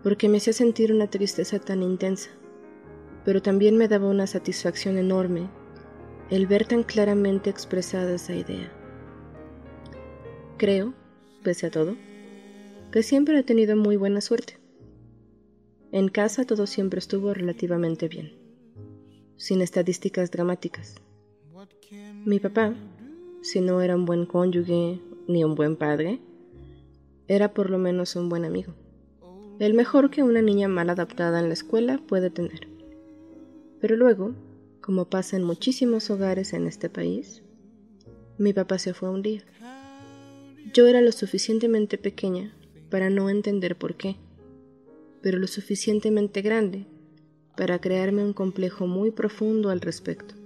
porque 0.02 0.28
me 0.28 0.38
hacía 0.38 0.52
sentir 0.52 0.92
una 0.92 1.08
tristeza 1.08 1.58
tan 1.58 1.82
intensa, 1.82 2.30
pero 3.24 3.42
también 3.42 3.76
me 3.76 3.88
daba 3.88 4.08
una 4.08 4.26
satisfacción 4.26 4.98
enorme 4.98 5.48
el 6.30 6.46
ver 6.46 6.66
tan 6.66 6.84
claramente 6.84 7.50
expresada 7.50 8.14
esa 8.14 8.34
idea. 8.34 8.72
Creo, 10.56 10.94
pese 11.42 11.66
a 11.66 11.70
todo, 11.70 11.96
que 12.92 13.02
siempre 13.02 13.38
he 13.38 13.42
tenido 13.42 13.76
muy 13.76 13.96
buena 13.96 14.20
suerte. 14.20 14.58
En 15.92 16.08
casa 16.08 16.44
todo 16.44 16.66
siempre 16.66 16.98
estuvo 16.98 17.34
relativamente 17.34 18.06
bien, 18.06 18.32
sin 19.36 19.60
estadísticas 19.60 20.30
dramáticas. 20.30 20.96
Mi 22.26 22.38
papá, 22.38 22.74
si 23.40 23.62
no 23.62 23.80
era 23.80 23.96
un 23.96 24.04
buen 24.04 24.26
cónyuge 24.26 25.00
ni 25.26 25.42
un 25.42 25.54
buen 25.54 25.76
padre, 25.76 26.20
era 27.28 27.54
por 27.54 27.70
lo 27.70 27.78
menos 27.78 28.14
un 28.14 28.28
buen 28.28 28.44
amigo. 28.44 28.74
El 29.58 29.72
mejor 29.72 30.10
que 30.10 30.22
una 30.22 30.42
niña 30.42 30.68
mal 30.68 30.90
adaptada 30.90 31.40
en 31.40 31.48
la 31.48 31.54
escuela 31.54 31.98
puede 32.06 32.28
tener. 32.28 32.68
Pero 33.80 33.96
luego, 33.96 34.34
como 34.82 35.06
pasa 35.06 35.38
en 35.38 35.44
muchísimos 35.44 36.10
hogares 36.10 36.52
en 36.52 36.66
este 36.66 36.90
país, 36.90 37.42
mi 38.36 38.52
papá 38.52 38.78
se 38.78 38.92
fue 38.92 39.08
un 39.08 39.22
día. 39.22 39.42
Yo 40.74 40.86
era 40.88 41.00
lo 41.00 41.12
suficientemente 41.12 41.96
pequeña 41.96 42.54
para 42.90 43.08
no 43.08 43.30
entender 43.30 43.76
por 43.76 43.94
qué, 43.94 44.16
pero 45.22 45.38
lo 45.38 45.46
suficientemente 45.46 46.42
grande 46.42 46.84
para 47.56 47.80
crearme 47.80 48.22
un 48.22 48.34
complejo 48.34 48.86
muy 48.86 49.10
profundo 49.10 49.70
al 49.70 49.80
respecto. 49.80 50.39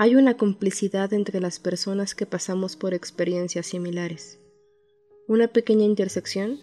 Hay 0.00 0.14
una 0.14 0.36
complicidad 0.36 1.12
entre 1.12 1.40
las 1.40 1.58
personas 1.58 2.14
que 2.14 2.24
pasamos 2.24 2.76
por 2.76 2.94
experiencias 2.94 3.66
similares, 3.66 4.38
una 5.26 5.48
pequeña 5.48 5.84
intersección 5.84 6.60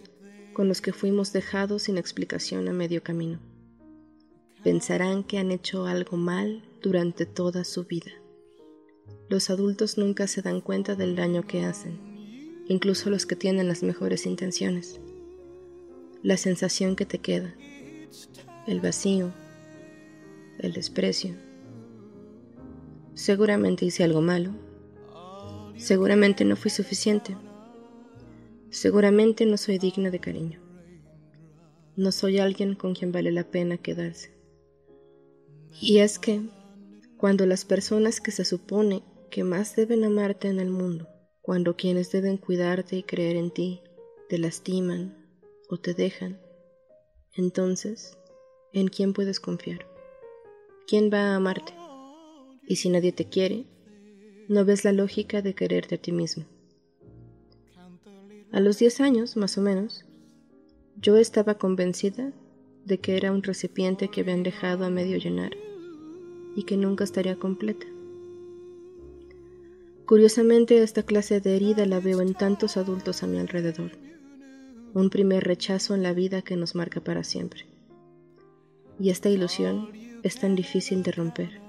con 0.53 0.69
los 0.69 0.79
que 0.79 0.93
fuimos 0.93 1.33
dejados 1.33 1.83
sin 1.83 1.97
explicación 1.97 2.69
a 2.69 2.71
medio 2.71 3.03
camino. 3.03 3.41
Pensarán 4.63 5.25
que 5.25 5.37
han 5.37 5.51
hecho 5.51 5.85
algo 5.85 6.15
mal 6.15 6.63
durante 6.81 7.25
toda 7.25 7.65
su 7.65 7.83
vida. 7.83 8.13
Los 9.27 9.49
adultos 9.49 9.97
nunca 9.97 10.27
se 10.27 10.41
dan 10.41 10.61
cuenta 10.61 10.95
del 10.95 11.17
daño 11.17 11.45
que 11.45 11.65
hacen, 11.65 11.99
incluso 12.69 13.09
los 13.09 13.25
que 13.25 13.35
tienen 13.35 13.67
las 13.67 13.83
mejores 13.83 14.25
intenciones. 14.25 15.01
La 16.23 16.37
sensación 16.37 16.95
que 16.95 17.05
te 17.05 17.17
queda, 17.19 17.53
el 18.65 18.79
vacío, 18.79 19.33
el 20.59 20.71
desprecio. 20.71 21.35
Seguramente 23.15 23.85
hice 23.85 24.03
algo 24.03 24.21
malo. 24.21 24.51
Seguramente 25.77 26.43
no 26.43 26.57
fui 26.57 26.69
suficiente. 26.69 27.35
Seguramente 28.69 29.45
no 29.45 29.57
soy 29.57 29.77
digna 29.77 30.11
de 30.11 30.19
cariño. 30.19 30.59
No 31.95 32.11
soy 32.11 32.39
alguien 32.39 32.75
con 32.75 32.93
quien 32.93 33.13
vale 33.13 33.31
la 33.31 33.45
pena 33.45 33.77
quedarse. 33.77 34.35
Y 35.81 35.99
es 35.99 36.19
que, 36.19 36.41
cuando 37.15 37.45
las 37.45 37.63
personas 37.63 38.19
que 38.19 38.31
se 38.31 38.43
supone 38.43 39.01
que 39.31 39.45
más 39.45 39.77
deben 39.77 40.03
amarte 40.03 40.49
en 40.49 40.59
el 40.59 40.69
mundo, 40.69 41.07
cuando 41.41 41.77
quienes 41.77 42.11
deben 42.11 42.35
cuidarte 42.35 42.97
y 42.97 43.03
creer 43.03 43.37
en 43.37 43.51
ti, 43.51 43.81
te 44.27 44.37
lastiman 44.37 45.15
o 45.69 45.77
te 45.77 45.93
dejan, 45.93 46.41
entonces, 47.33 48.17
¿en 48.73 48.89
quién 48.89 49.13
puedes 49.13 49.39
confiar? 49.39 49.87
¿Quién 50.85 51.09
va 51.11 51.31
a 51.31 51.35
amarte? 51.35 51.84
Y 52.67 52.77
si 52.77 52.89
nadie 52.89 53.11
te 53.11 53.25
quiere, 53.25 53.65
no 54.47 54.65
ves 54.65 54.83
la 54.83 54.91
lógica 54.91 55.41
de 55.41 55.53
quererte 55.53 55.95
a 55.95 55.97
ti 55.97 56.11
mismo. 56.11 56.45
A 58.51 58.59
los 58.59 58.79
10 58.79 59.01
años, 59.01 59.37
más 59.37 59.57
o 59.57 59.61
menos, 59.61 60.05
yo 61.01 61.17
estaba 61.17 61.55
convencida 61.55 62.31
de 62.85 62.99
que 62.99 63.17
era 63.17 63.31
un 63.31 63.43
recipiente 63.43 64.09
que 64.09 64.21
habían 64.21 64.43
dejado 64.43 64.85
a 64.85 64.89
medio 64.89 65.17
llenar 65.17 65.51
y 66.55 66.63
que 66.63 66.77
nunca 66.77 67.03
estaría 67.03 67.35
completa. 67.35 67.85
Curiosamente, 70.05 70.81
esta 70.83 71.03
clase 71.03 71.41
de 71.41 71.55
herida 71.55 71.85
la 71.85 71.99
veo 71.99 72.21
en 72.21 72.35
tantos 72.35 72.77
adultos 72.77 73.23
a 73.23 73.27
mi 73.27 73.39
alrededor. 73.39 73.91
Un 74.93 75.09
primer 75.09 75.43
rechazo 75.43 75.95
en 75.95 76.03
la 76.03 76.13
vida 76.13 76.43
que 76.43 76.55
nos 76.55 76.75
marca 76.75 77.01
para 77.01 77.23
siempre. 77.23 77.65
Y 78.99 79.09
esta 79.09 79.29
ilusión 79.29 79.89
es 80.23 80.39
tan 80.39 80.55
difícil 80.55 81.03
de 81.03 81.11
romper. 81.11 81.64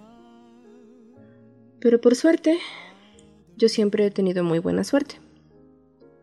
Pero 1.81 2.01
por 2.01 2.15
suerte, 2.15 2.59
yo 3.57 3.69
siempre 3.69 4.07
he 4.07 4.11
tenido 4.11 4.45
muy 4.45 4.59
buena 4.59 4.85
suerte. 4.85 5.17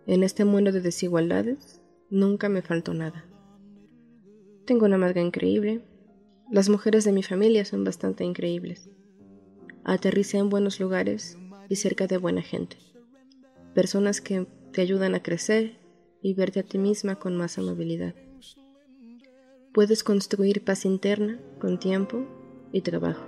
En 0.05 0.23
este 0.23 0.45
mundo 0.45 0.71
de 0.71 0.81
desigualdades, 0.81 1.81
nunca 2.09 2.49
me 2.49 2.61
faltó 2.61 2.93
nada. 2.93 3.25
Tengo 4.65 4.85
una 4.85 4.97
madre 4.97 5.21
increíble, 5.21 5.81
Las 6.51 6.69
mujeres 6.69 7.03
de 7.05 7.13
mi 7.13 7.23
familia 7.23 7.65
son 7.65 7.83
bastante 7.83 8.25
increíbles. 8.25 8.89
Aterricé 9.85 10.37
en 10.37 10.49
buenos 10.49 10.79
lugares 10.79 11.37
y 11.69 11.77
cerca 11.77 12.05
de 12.05 12.17
buena 12.17 12.41
gente. 12.41 12.77
Personas 13.73 14.21
que 14.21 14.45
te 14.71 14.81
ayudan 14.81 15.15
a 15.15 15.23
crecer 15.23 15.79
y 16.21 16.33
verte 16.33 16.59
a 16.59 16.63
ti 16.63 16.77
misma 16.77 17.15
con 17.15 17.35
más 17.35 17.57
amabilidad. 17.57 18.13
Puedes 19.73 20.03
construir 20.03 20.63
paz 20.63 20.85
interna 20.85 21.39
con 21.59 21.79
tiempo 21.79 22.27
y 22.71 22.81
trabajo, 22.81 23.23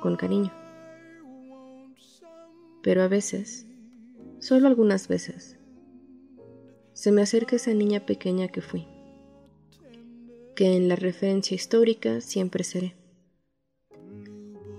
con 0.00 0.14
cariño. 0.16 0.52
Pero 2.82 3.02
a 3.02 3.08
veces, 3.08 3.66
solo 4.38 4.66
algunas 4.66 5.08
veces, 5.08 5.56
se 6.92 7.12
me 7.12 7.22
acerca 7.22 7.56
esa 7.56 7.74
niña 7.74 8.06
pequeña 8.06 8.48
que 8.48 8.60
fui, 8.60 8.86
que 10.54 10.76
en 10.76 10.88
la 10.88 10.96
referencia 10.96 11.54
histórica 11.54 12.20
siempre 12.20 12.64
seré, 12.64 12.94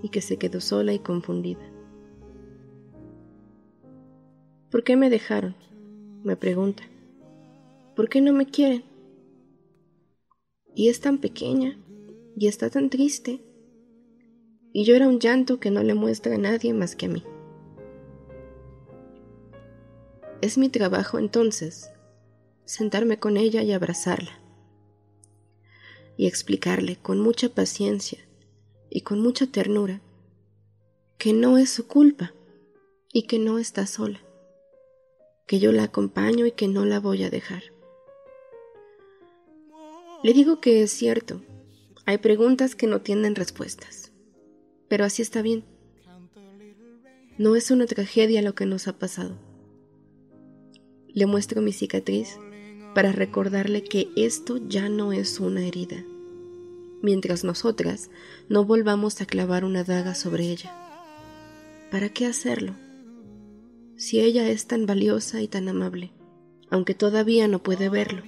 y 0.02 0.08
que 0.08 0.20
se 0.20 0.36
quedó 0.36 0.60
sola 0.60 0.92
y 0.92 0.98
confundida. 0.98 1.68
¿Por 4.70 4.84
qué 4.84 4.96
me 4.96 5.10
dejaron? 5.10 5.54
me 6.24 6.36
pregunta. 6.36 6.84
¿Por 7.96 8.08
qué 8.08 8.20
no 8.20 8.32
me 8.32 8.46
quieren? 8.46 8.84
Y 10.74 10.88
es 10.88 11.00
tan 11.00 11.18
pequeña 11.18 11.78
y 12.36 12.46
está 12.46 12.70
tan 12.70 12.88
triste. 12.88 13.40
Y 14.72 14.84
llora 14.84 15.08
un 15.08 15.18
llanto 15.18 15.60
que 15.60 15.70
no 15.70 15.82
le 15.82 15.94
muestra 15.94 16.36
a 16.36 16.38
nadie 16.38 16.72
más 16.72 16.96
que 16.96 17.06
a 17.06 17.08
mí. 17.10 17.22
Es 20.42 20.58
mi 20.58 20.68
trabajo 20.68 21.20
entonces 21.20 21.88
sentarme 22.64 23.20
con 23.20 23.36
ella 23.36 23.62
y 23.62 23.70
abrazarla 23.70 24.40
y 26.16 26.26
explicarle 26.26 26.96
con 26.96 27.20
mucha 27.20 27.48
paciencia 27.48 28.18
y 28.90 29.02
con 29.02 29.20
mucha 29.20 29.46
ternura 29.46 30.00
que 31.16 31.32
no 31.32 31.58
es 31.58 31.70
su 31.70 31.86
culpa 31.86 32.34
y 33.12 33.28
que 33.28 33.38
no 33.38 33.60
está 33.60 33.86
sola, 33.86 34.20
que 35.46 35.60
yo 35.60 35.70
la 35.70 35.84
acompaño 35.84 36.44
y 36.44 36.50
que 36.50 36.66
no 36.66 36.84
la 36.86 36.98
voy 36.98 37.22
a 37.22 37.30
dejar. 37.30 37.62
Le 40.24 40.32
digo 40.32 40.60
que 40.60 40.82
es 40.82 40.90
cierto, 40.90 41.40
hay 42.04 42.18
preguntas 42.18 42.74
que 42.74 42.88
no 42.88 43.00
tienen 43.00 43.36
respuestas, 43.36 44.10
pero 44.88 45.04
así 45.04 45.22
está 45.22 45.40
bien. 45.40 45.64
No 47.38 47.54
es 47.54 47.70
una 47.70 47.86
tragedia 47.86 48.42
lo 48.42 48.56
que 48.56 48.66
nos 48.66 48.88
ha 48.88 48.98
pasado. 48.98 49.51
Le 51.14 51.26
muestro 51.26 51.60
mi 51.60 51.72
cicatriz 51.72 52.38
para 52.94 53.12
recordarle 53.12 53.84
que 53.84 54.08
esto 54.16 54.58
ya 54.68 54.88
no 54.88 55.12
es 55.12 55.40
una 55.40 55.66
herida, 55.66 56.04
mientras 57.02 57.44
nosotras 57.44 58.10
no 58.48 58.64
volvamos 58.64 59.20
a 59.20 59.26
clavar 59.26 59.64
una 59.64 59.84
daga 59.84 60.14
sobre 60.14 60.50
ella. 60.50 60.74
¿Para 61.90 62.08
qué 62.08 62.26
hacerlo? 62.26 62.74
Si 63.96 64.20
ella 64.20 64.48
es 64.48 64.66
tan 64.66 64.86
valiosa 64.86 65.42
y 65.42 65.48
tan 65.48 65.68
amable, 65.68 66.12
aunque 66.70 66.94
todavía 66.94 67.46
no 67.48 67.62
puede 67.62 67.88
verlo. 67.90 68.22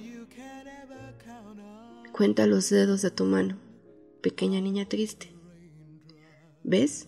Cuenta 2.11 2.45
los 2.45 2.69
dedos 2.69 3.01
de 3.01 3.11
tu 3.11 3.25
mano, 3.25 3.57
pequeña 4.21 4.61
niña 4.61 4.87
triste. 4.87 5.33
¿Ves? 6.63 7.07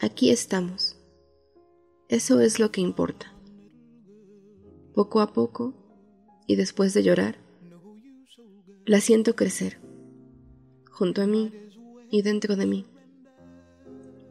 Aquí 0.00 0.30
estamos. 0.30 0.96
Eso 2.08 2.40
es 2.40 2.58
lo 2.58 2.72
que 2.72 2.80
importa. 2.80 3.31
Poco 4.94 5.20
a 5.20 5.32
poco, 5.32 5.74
y 6.46 6.56
después 6.56 6.94
de 6.94 7.02
llorar, 7.02 7.36
la 8.84 9.00
siento 9.00 9.34
crecer, 9.36 9.78
junto 10.90 11.22
a 11.22 11.26
mí 11.26 11.52
y 12.10 12.22
dentro 12.22 12.56
de 12.56 12.66
mí, 12.66 12.86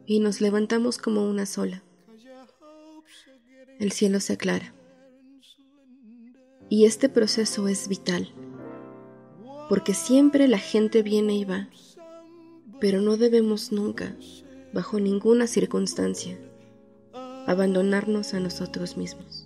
y 0.06 0.20
nos 0.20 0.40
levantamos 0.40 0.98
como 0.98 1.28
una 1.28 1.46
sola. 1.46 1.82
El 3.78 3.92
cielo 3.92 4.20
se 4.20 4.34
aclara. 4.34 4.74
Y 6.68 6.84
este 6.84 7.08
proceso 7.08 7.68
es 7.68 7.88
vital 7.88 8.32
porque 9.72 9.94
siempre 9.94 10.48
la 10.48 10.58
gente 10.58 11.02
viene 11.02 11.34
y 11.34 11.46
va, 11.46 11.70
pero 12.78 13.00
no 13.00 13.16
debemos 13.16 13.72
nunca, 13.72 14.14
bajo 14.74 15.00
ninguna 15.00 15.46
circunstancia, 15.46 16.38
abandonarnos 17.46 18.34
a 18.34 18.40
nosotros 18.40 18.98
mismos. 18.98 19.41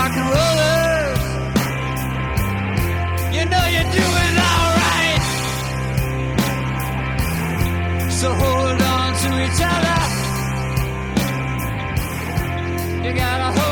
Rock 0.00 0.16
and 0.20 0.28
rollers. 0.36 1.22
You 3.36 3.42
know 3.52 3.64
you're 3.74 3.90
doing 4.00 4.34
alright. 4.48 5.24
So 8.18 8.28
hold 8.42 8.80
on 8.96 9.08
to 9.22 9.28
each 9.44 9.60
other. 9.74 10.00
You 13.04 13.10
gotta 13.22 13.48
hold 13.56 13.69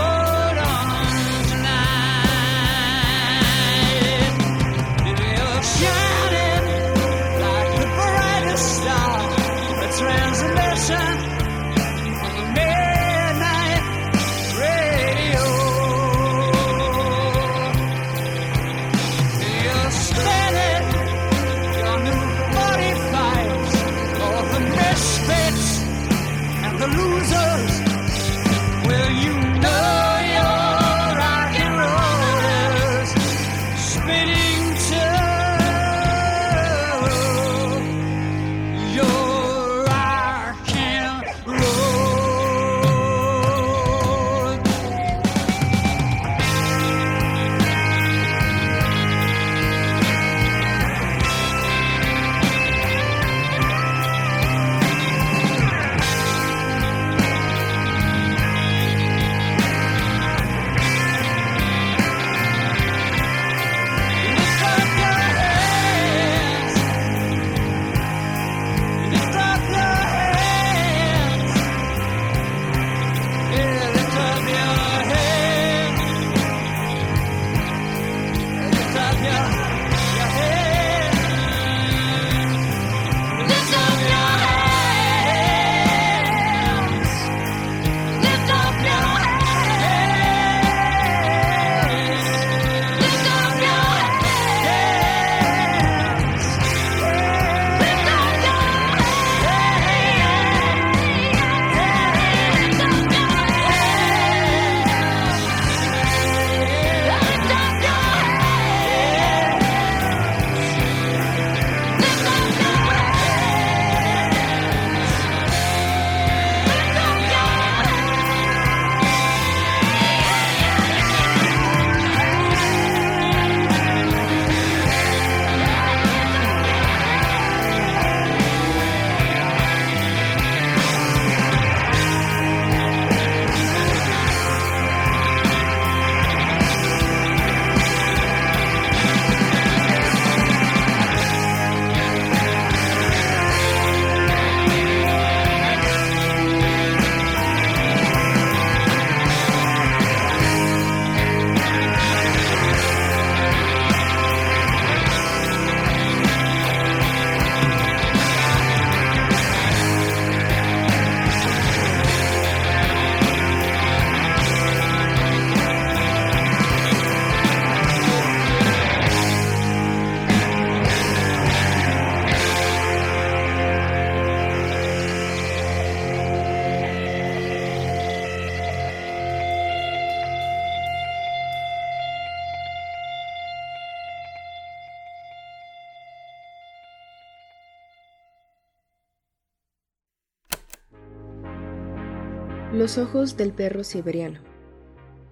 Los 192.88 192.96
ojos 192.96 193.36
del 193.36 193.52
perro 193.52 193.84
siberiano 193.84 194.40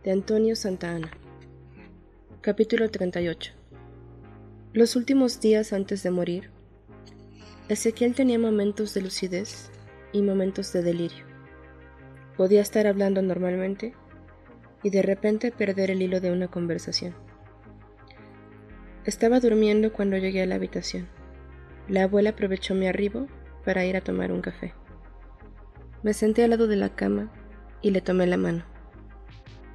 de 0.04 0.10
Antonio 0.10 0.54
Santa 0.56 0.90
Ana 0.90 1.10
Capítulo 2.42 2.90
38 2.90 3.54
Los 4.74 4.94
últimos 4.94 5.40
días 5.40 5.72
antes 5.72 6.02
de 6.02 6.10
morir, 6.10 6.50
Ezequiel 7.70 8.14
tenía 8.14 8.38
momentos 8.38 8.92
de 8.92 9.00
lucidez 9.00 9.70
y 10.12 10.20
momentos 10.20 10.70
de 10.74 10.82
delirio. 10.82 11.24
Podía 12.36 12.60
estar 12.60 12.86
hablando 12.86 13.22
normalmente 13.22 13.94
y 14.82 14.90
de 14.90 15.00
repente 15.00 15.50
perder 15.50 15.90
el 15.90 16.02
hilo 16.02 16.20
de 16.20 16.32
una 16.32 16.48
conversación. 16.48 17.14
Estaba 19.06 19.40
durmiendo 19.40 19.94
cuando 19.94 20.18
llegué 20.18 20.42
a 20.42 20.46
la 20.46 20.56
habitación. 20.56 21.08
La 21.88 22.02
abuela 22.02 22.30
aprovechó 22.30 22.74
mi 22.74 22.86
arribo 22.86 23.28
para 23.64 23.86
ir 23.86 23.96
a 23.96 24.02
tomar 24.02 24.30
un 24.30 24.42
café. 24.42 24.74
Me 26.02 26.12
senté 26.12 26.44
al 26.44 26.50
lado 26.50 26.66
de 26.66 26.76
la 26.76 26.94
cama 26.94 27.32
y 27.82 27.90
le 27.90 28.00
tomé 28.00 28.26
la 28.26 28.36
mano. 28.36 28.64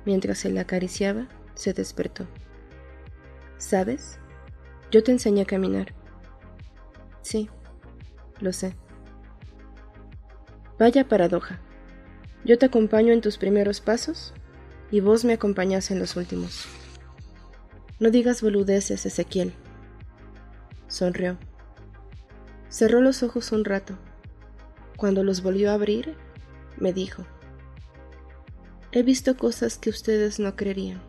Mientras 0.06 0.39
se 0.39 0.49
la 0.49 0.62
acariciaba, 0.62 1.28
se 1.56 1.74
despertó. 1.74 2.28
¿Sabes? 3.58 4.20
Yo 4.89 5.04
te 5.04 5.12
enseñé 5.12 5.41
a 5.43 5.45
caminar. 5.45 5.93
Sí, 7.22 7.49
lo 8.39 8.52
sé. 8.52 8.76
Vaya 10.80 11.08
paradoja. 11.08 11.60
Yo 12.43 12.58
te 12.58 12.66
acompaño 12.66 13.14
en 13.14 13.22
tus 13.22 13.38
primeros 13.38 13.82
pasos 13.82 14.34
y 14.89 14.99
vos 14.99 15.24
me 15.24 15.34
acompañás 15.34 15.91
en 15.91 15.99
los 15.99 16.16
últimos. 16.16 16.66
No 17.99 18.10
digas 18.10 18.41
boludeces, 18.41 19.06
Ezequiel. 19.06 19.54
Sonrió. 20.88 21.38
Cerró 22.70 22.99
los 22.99 23.22
ojos 23.22 23.52
un 23.52 23.64
rato. 23.64 23.95
Cuando 24.97 25.24
los 25.24 25.43
volvió 25.43 25.70
a 25.70 25.76
abrir, 25.76 26.16
me 26.78 26.93
dijo, 26.93 27.26
He 28.94 29.04
visto 29.04 29.38
cosas 29.38 29.78
que 29.78 29.89
ustedes 29.89 30.38
no 30.38 30.58
creerían. 30.58 31.02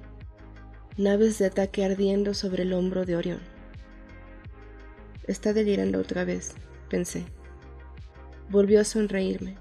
Naves 0.97 1.41
de 1.41 1.47
ataque 1.47 1.85
ardiendo 1.85 2.33
sobre 2.33 2.63
el 2.63 2.75
hombro 2.75 3.05
de 3.05 3.17
Orión. 3.17 3.41
Está 5.27 5.53
delirando 5.53 5.99
otra 5.99 6.25
vez, 6.25 6.55
pensé. 6.89 7.25
Volvió 8.51 8.81
a 8.81 8.85
sonreírme. 8.85 9.57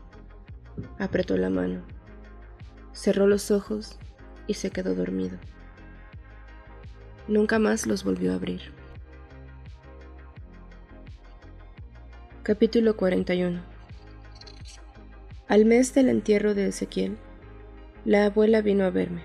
Apretó 0.99 1.35
la 1.35 1.49
mano. 1.49 1.81
Cerró 2.93 3.25
los 3.25 3.49
ojos 3.49 3.97
y 4.45 4.53
se 4.53 4.69
quedó 4.69 4.93
dormido. 4.93 5.39
nunca 7.27 7.57
más 7.57 7.87
los 7.87 8.03
volvió 8.03 8.33
a 8.33 8.35
abrir. 8.35 8.61
Capítulo 12.43 12.95
41 12.95 13.61
Al 15.47 15.65
mes 15.65 15.95
del 15.95 16.09
entierro 16.09 16.53
de 16.53 16.67
Ezequiel, 16.67 17.17
la 18.05 18.25
abuela 18.25 18.61
vino 18.61 18.85
a 18.85 18.89
verme. 18.89 19.21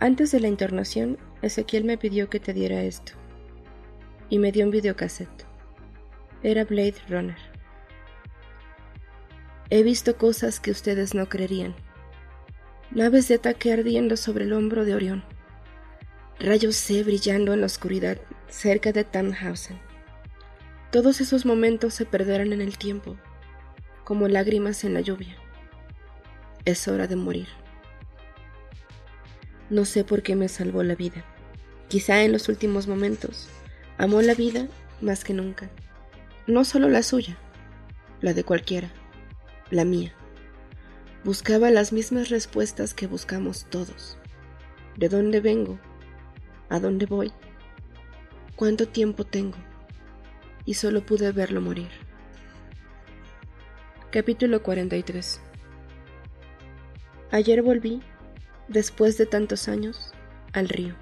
Antes 0.00 0.32
de 0.32 0.40
la 0.40 0.48
internación, 0.48 1.18
Ezequiel 1.40 1.84
me 1.84 1.96
pidió 1.96 2.28
que 2.28 2.40
te 2.40 2.52
diera 2.52 2.82
esto, 2.82 3.12
y 4.28 4.38
me 4.38 4.50
dio 4.50 4.64
un 4.64 4.72
videocassette. 4.72 5.46
Era 6.42 6.64
Blade 6.64 6.96
Runner. 7.08 7.36
He 9.70 9.82
visto 9.82 10.18
cosas 10.18 10.60
que 10.60 10.70
ustedes 10.70 11.14
no 11.14 11.28
creerían. 11.28 11.74
Naves 12.90 13.28
de 13.28 13.36
ataque 13.36 13.72
ardiendo 13.72 14.16
sobre 14.16 14.44
el 14.44 14.52
hombro 14.52 14.84
de 14.84 14.94
Orión. 14.94 15.24
Rayos 16.40 16.76
C 16.76 17.02
brillando 17.02 17.54
en 17.54 17.60
la 17.60 17.66
oscuridad 17.66 18.18
cerca 18.48 18.92
de 18.92 19.04
Tannhausen. 19.04 19.78
Todos 20.90 21.20
esos 21.20 21.46
momentos 21.46 21.94
se 21.94 22.04
perderán 22.04 22.52
en 22.52 22.60
el 22.60 22.78
tiempo, 22.78 23.16
como 24.04 24.28
lágrimas 24.28 24.84
en 24.84 24.94
la 24.94 25.00
lluvia. 25.00 25.36
Es 26.66 26.88
hora 26.88 27.06
de 27.06 27.16
morir. 27.16 27.48
No 29.68 29.84
sé 29.84 30.02
por 30.02 30.22
qué 30.22 30.34
me 30.34 30.48
salvó 30.48 30.82
la 30.82 30.94
vida. 30.94 31.22
Quizá 31.88 32.22
en 32.22 32.32
los 32.32 32.48
últimos 32.48 32.86
momentos 32.86 33.48
amó 33.98 34.22
la 34.22 34.34
vida 34.34 34.66
más 35.02 35.24
que 35.24 35.34
nunca. 35.34 35.68
No 36.46 36.64
solo 36.64 36.88
la 36.88 37.02
suya, 37.02 37.36
la 38.22 38.32
de 38.32 38.44
cualquiera, 38.44 38.90
la 39.70 39.84
mía. 39.84 40.14
Buscaba 41.22 41.70
las 41.70 41.92
mismas 41.92 42.30
respuestas 42.30 42.94
que 42.94 43.06
buscamos 43.06 43.66
todos. 43.68 44.16
¿De 44.96 45.10
dónde 45.10 45.40
vengo? 45.40 45.78
¿A 46.70 46.80
dónde 46.80 47.04
voy? 47.04 47.30
¿Cuánto 48.56 48.88
tiempo 48.88 49.24
tengo? 49.24 49.58
Y 50.64 50.74
solo 50.74 51.04
pude 51.04 51.30
verlo 51.30 51.60
morir. 51.60 51.90
Capítulo 54.10 54.62
43 54.62 55.42
Ayer 57.34 57.62
volví, 57.62 58.00
después 58.68 59.18
de 59.18 59.26
tantos 59.26 59.66
años, 59.66 60.12
al 60.52 60.68
río. 60.68 60.94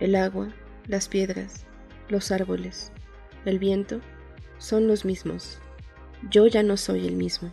El 0.00 0.14
agua, 0.14 0.48
las 0.86 1.08
piedras, 1.08 1.66
los 2.08 2.32
árboles, 2.32 2.90
el 3.44 3.58
viento 3.58 4.00
son 4.56 4.88
los 4.88 5.04
mismos. 5.04 5.58
Yo 6.30 6.46
ya 6.46 6.62
no 6.62 6.78
soy 6.78 7.06
el 7.06 7.16
mismo. 7.16 7.52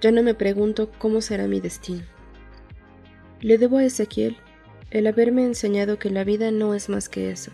Ya 0.00 0.12
no 0.12 0.22
me 0.22 0.32
pregunto 0.32 0.90
cómo 0.98 1.20
será 1.20 1.46
mi 1.46 1.60
destino. 1.60 2.04
Le 3.42 3.58
debo 3.58 3.76
a 3.76 3.84
Ezequiel 3.84 4.38
el 4.90 5.06
haberme 5.06 5.44
enseñado 5.44 5.98
que 5.98 6.08
la 6.08 6.24
vida 6.24 6.52
no 6.52 6.72
es 6.72 6.88
más 6.88 7.10
que 7.10 7.30
eso. 7.30 7.50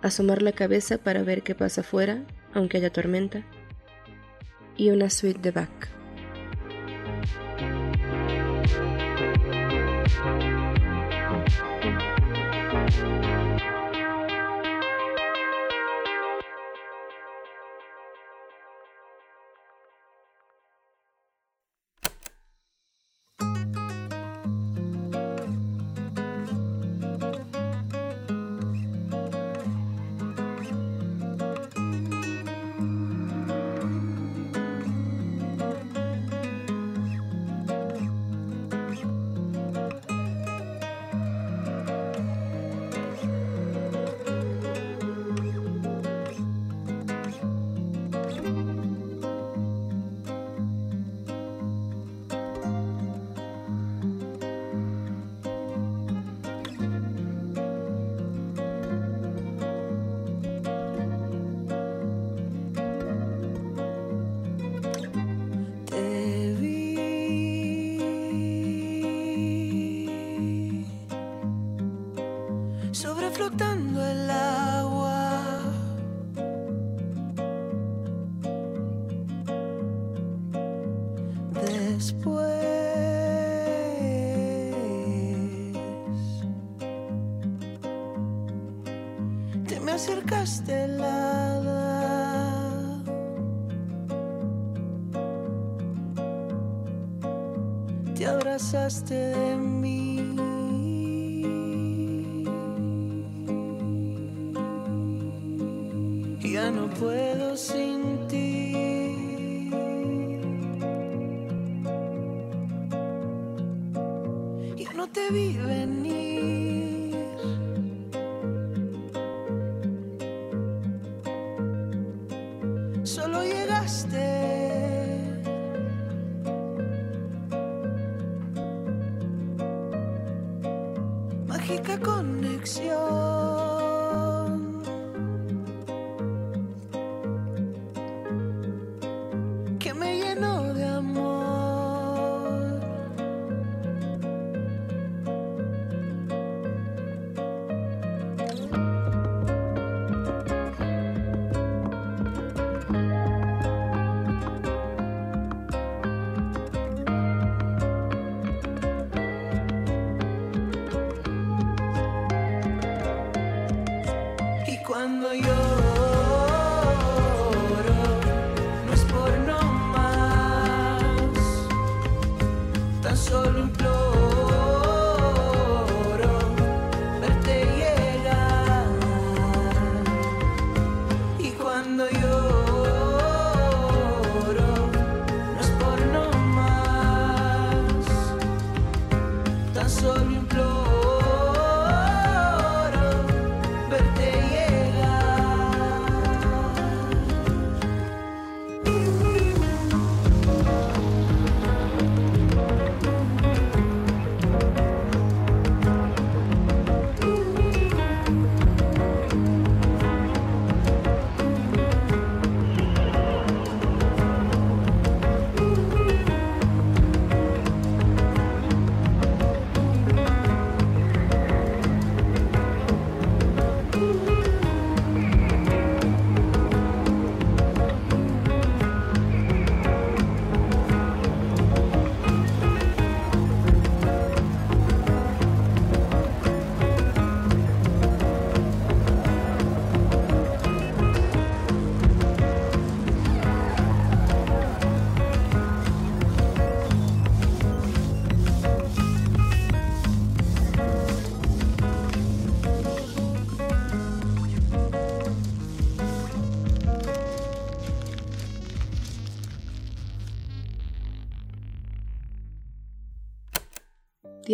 Asomar 0.00 0.40
la 0.40 0.52
cabeza 0.52 0.96
para 0.96 1.22
ver 1.22 1.42
qué 1.42 1.54
pasa 1.54 1.82
afuera, 1.82 2.24
aunque 2.54 2.78
haya 2.78 2.90
tormenta, 2.90 3.44
y 4.78 4.88
una 4.88 5.10
suite 5.10 5.38
de 5.42 5.50
Bach. 5.50 5.95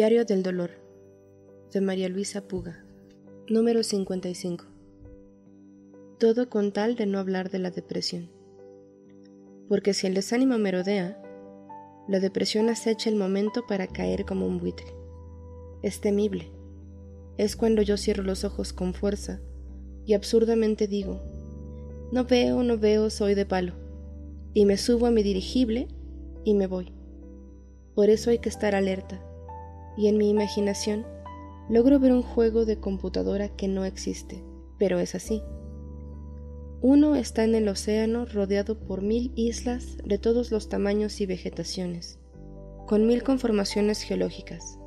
Diario 0.03 0.24
del 0.24 0.42
Dolor 0.42 0.70
de 1.72 1.80
María 1.80 2.09
Luisa 2.09 2.48
Puga 2.48 2.84
Número 3.48 3.84
55 3.84 4.64
Todo 6.18 6.50
con 6.50 6.72
tal 6.72 6.96
de 6.96 7.07
no 7.07 7.20
hablar 7.20 7.50
de 7.50 7.61
la 7.61 7.70
depresión. 7.70 8.28
Porque 9.68 9.94
si 9.94 10.09
el 10.09 10.14
desánimo 10.14 10.59
merodea, 10.59 11.22
la 12.09 12.18
depresión 12.18 12.68
acecha 12.68 13.11
el 13.11 13.14
momento 13.14 13.64
para 13.68 13.86
caer 13.86 14.24
como 14.24 14.44
un 14.44 14.59
buitre. 14.59 14.88
Es 15.84 16.00
temible. 16.00 16.50
Es 17.38 17.55
cuando 17.55 17.80
yo 17.80 17.96
cierro 17.96 18.24
los 18.24 18.42
ojos 18.42 18.72
con 18.72 18.94
fuerza 18.94 19.40
y 20.05 20.14
absurdamente 20.14 20.88
digo, 20.88 21.20
no 22.11 22.24
veo, 22.24 22.64
no 22.64 22.76
veo, 22.76 23.09
soy 23.09 23.36
de 23.36 23.46
palo, 23.46 23.74
y 24.53 24.64
me 24.64 24.78
subo 24.78 25.07
a 25.07 25.12
mi 25.12 25.22
dirigible 25.22 25.86
y 26.42 26.55
me 26.55 26.66
voy. 26.66 26.92
Por 27.94 28.11
eso 28.11 28.30
hay 28.30 28.40
que 28.40 28.48
estar 28.48 28.74
alerta, 28.74 29.22
y 29.97 30.09
en 30.09 30.18
mi 30.18 30.28
imaginación 30.30 31.07
logro 31.68 31.99
ver 31.99 32.12
un 32.12 32.22
juego 32.22 32.64
de 32.64 32.78
computadora 32.78 33.49
que 33.49 33.68
no 33.68 33.84
existe, 33.84 34.43
pero 34.78 34.99
es 34.99 35.14
así. 35.14 35.43
Uno 36.80 37.14
está 37.14 37.45
en 37.45 37.55
el 37.55 37.68
océano 37.68 38.24
rodeado 38.26 38.78
por 38.78 39.03
mil 39.03 39.32
islas 39.36 39.99
de 40.05 40.18
todos 40.18 40.51
los 40.51 40.68
tamaños 40.68 41.20
y 41.20 41.26
vegetaciones, 41.26 42.18
con 42.86 43.07
mil 43.07 43.22
conformaciones 43.22 44.03
geológicas. 44.03 44.78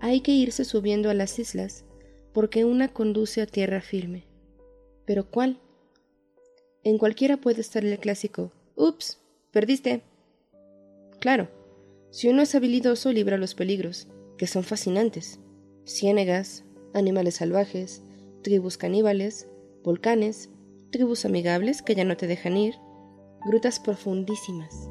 Hay 0.00 0.20
que 0.20 0.32
irse 0.32 0.64
subiendo 0.64 1.10
a 1.10 1.14
las 1.14 1.38
islas 1.38 1.84
porque 2.32 2.64
una 2.64 2.88
conduce 2.88 3.42
a 3.42 3.46
tierra 3.46 3.80
firme. 3.80 4.26
¿Pero 5.04 5.28
cuál? 5.28 5.58
En 6.84 6.98
cualquiera 6.98 7.36
puede 7.36 7.60
estar 7.60 7.84
el 7.84 7.98
clásico, 7.98 8.52
ups, 8.76 9.18
perdiste. 9.50 10.02
Claro, 11.20 11.48
si 12.12 12.28
uno 12.28 12.42
es 12.42 12.54
habilidoso 12.54 13.10
libra 13.10 13.38
los 13.38 13.54
peligros, 13.54 14.06
que 14.36 14.46
son 14.46 14.64
fascinantes. 14.64 15.40
Ciénegas, 15.86 16.62
animales 16.92 17.36
salvajes, 17.36 18.02
tribus 18.42 18.76
caníbales, 18.76 19.48
volcanes, 19.82 20.50
tribus 20.90 21.24
amigables 21.24 21.80
que 21.80 21.94
ya 21.94 22.04
no 22.04 22.18
te 22.18 22.26
dejan 22.26 22.58
ir, 22.58 22.74
grutas 23.46 23.80
profundísimas. 23.80 24.90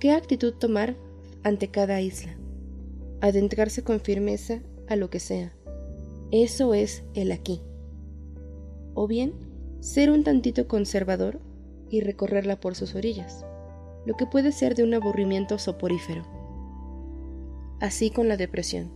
¿Qué 0.00 0.10
actitud 0.10 0.54
tomar 0.54 0.96
ante 1.44 1.68
cada 1.68 2.00
isla? 2.00 2.36
Adentrarse 3.20 3.84
con 3.84 4.00
firmeza 4.00 4.62
a 4.88 4.96
lo 4.96 5.10
que 5.10 5.20
sea. 5.20 5.54
Eso 6.32 6.74
es 6.74 7.04
el 7.14 7.30
aquí. 7.30 7.62
O 8.94 9.06
bien, 9.06 9.32
ser 9.78 10.10
un 10.10 10.24
tantito 10.24 10.66
conservador 10.66 11.40
y 11.88 12.00
recorrerla 12.00 12.58
por 12.58 12.74
sus 12.74 12.96
orillas, 12.96 13.46
lo 14.06 14.16
que 14.16 14.26
puede 14.26 14.52
ser 14.52 14.74
de 14.74 14.82
un 14.82 14.94
aburrimiento 14.94 15.58
soporífero. 15.58 16.24
Así 17.80 18.10
con 18.10 18.28
la 18.28 18.36
depresión, 18.36 18.92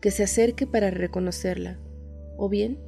que 0.00 0.10
se 0.10 0.22
acerque 0.22 0.66
para 0.66 0.90
reconocerla, 0.90 1.78
o 2.36 2.48
bien, 2.48 2.78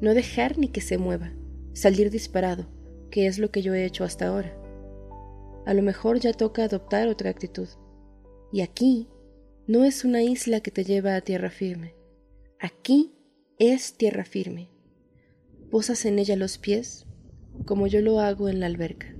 no 0.00 0.14
dejar 0.14 0.58
ni 0.58 0.68
que 0.68 0.80
se 0.80 0.98
mueva, 0.98 1.32
salir 1.72 2.10
disparado, 2.10 2.66
que 3.10 3.26
es 3.26 3.38
lo 3.38 3.50
que 3.50 3.62
yo 3.62 3.74
he 3.74 3.84
hecho 3.84 4.04
hasta 4.04 4.28
ahora. 4.28 4.56
A 5.66 5.74
lo 5.74 5.82
mejor 5.82 6.18
ya 6.20 6.32
toca 6.32 6.64
adoptar 6.64 7.08
otra 7.08 7.30
actitud. 7.30 7.68
Y 8.52 8.62
aquí 8.62 9.08
no 9.66 9.84
es 9.84 10.04
una 10.04 10.22
isla 10.22 10.60
que 10.60 10.70
te 10.70 10.84
lleva 10.84 11.16
a 11.16 11.20
tierra 11.20 11.50
firme. 11.50 11.94
Aquí 12.58 13.12
es 13.58 13.96
tierra 13.96 14.24
firme. 14.24 14.70
Posas 15.70 16.04
en 16.06 16.18
ella 16.18 16.36
los 16.36 16.58
pies 16.58 17.06
como 17.66 17.86
yo 17.86 18.00
lo 18.00 18.20
hago 18.20 18.48
en 18.48 18.60
la 18.60 18.66
alberca. 18.66 19.14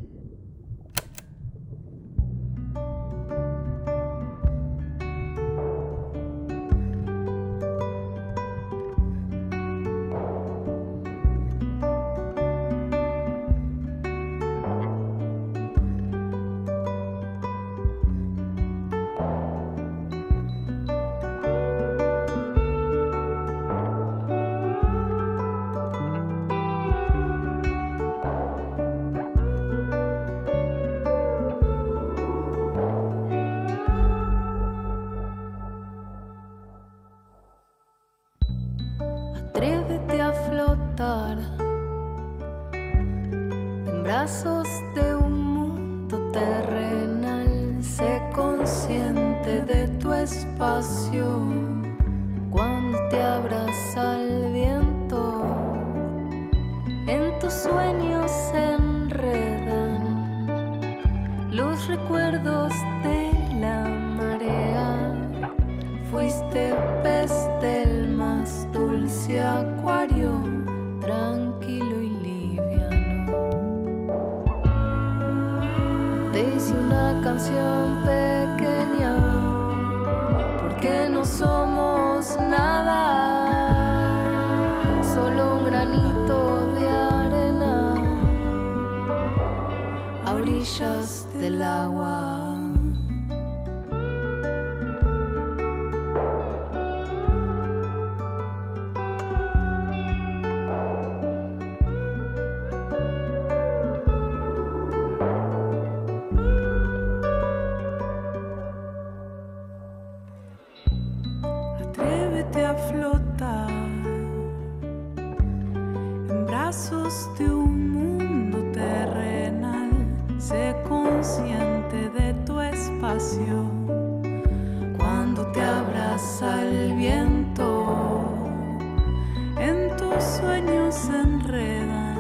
Se 130.93 131.15
enredan 131.15 132.17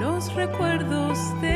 los 0.00 0.34
recuerdos 0.34 1.18
de 1.40 1.51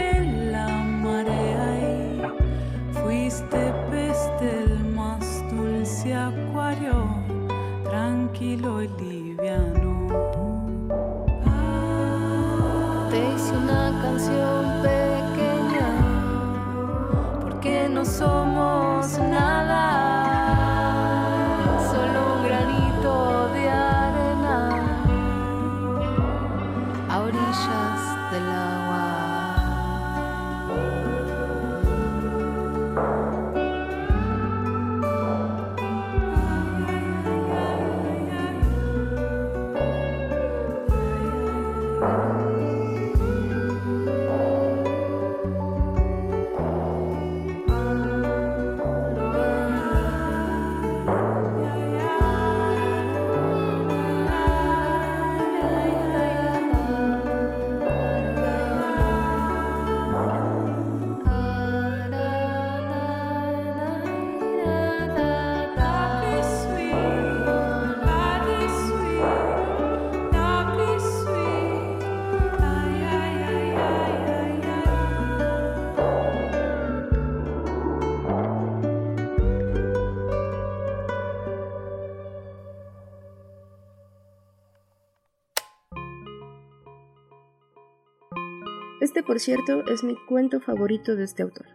por 89.37 89.43
cierto, 89.43 89.85
es 89.93 90.03
mi 90.03 90.17
cuento 90.17 90.63
favorito 90.63 91.15
de 91.15 91.25
este 91.25 91.43
autor. 91.43 91.67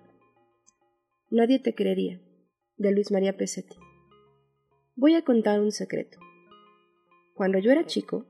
Nadie 1.30 1.60
te 1.60 1.76
creería, 1.76 2.20
de 2.78 2.92
Luis 2.92 3.12
María 3.12 3.38
Pesetti. 3.38 3.76
Voy 4.96 5.14
a 5.14 5.24
contar 5.24 5.62
un 5.62 5.72
secreto. 5.72 6.18
Cuando 7.36 7.60
yo 7.60 7.72
era 7.72 7.86
chico, 7.86 8.26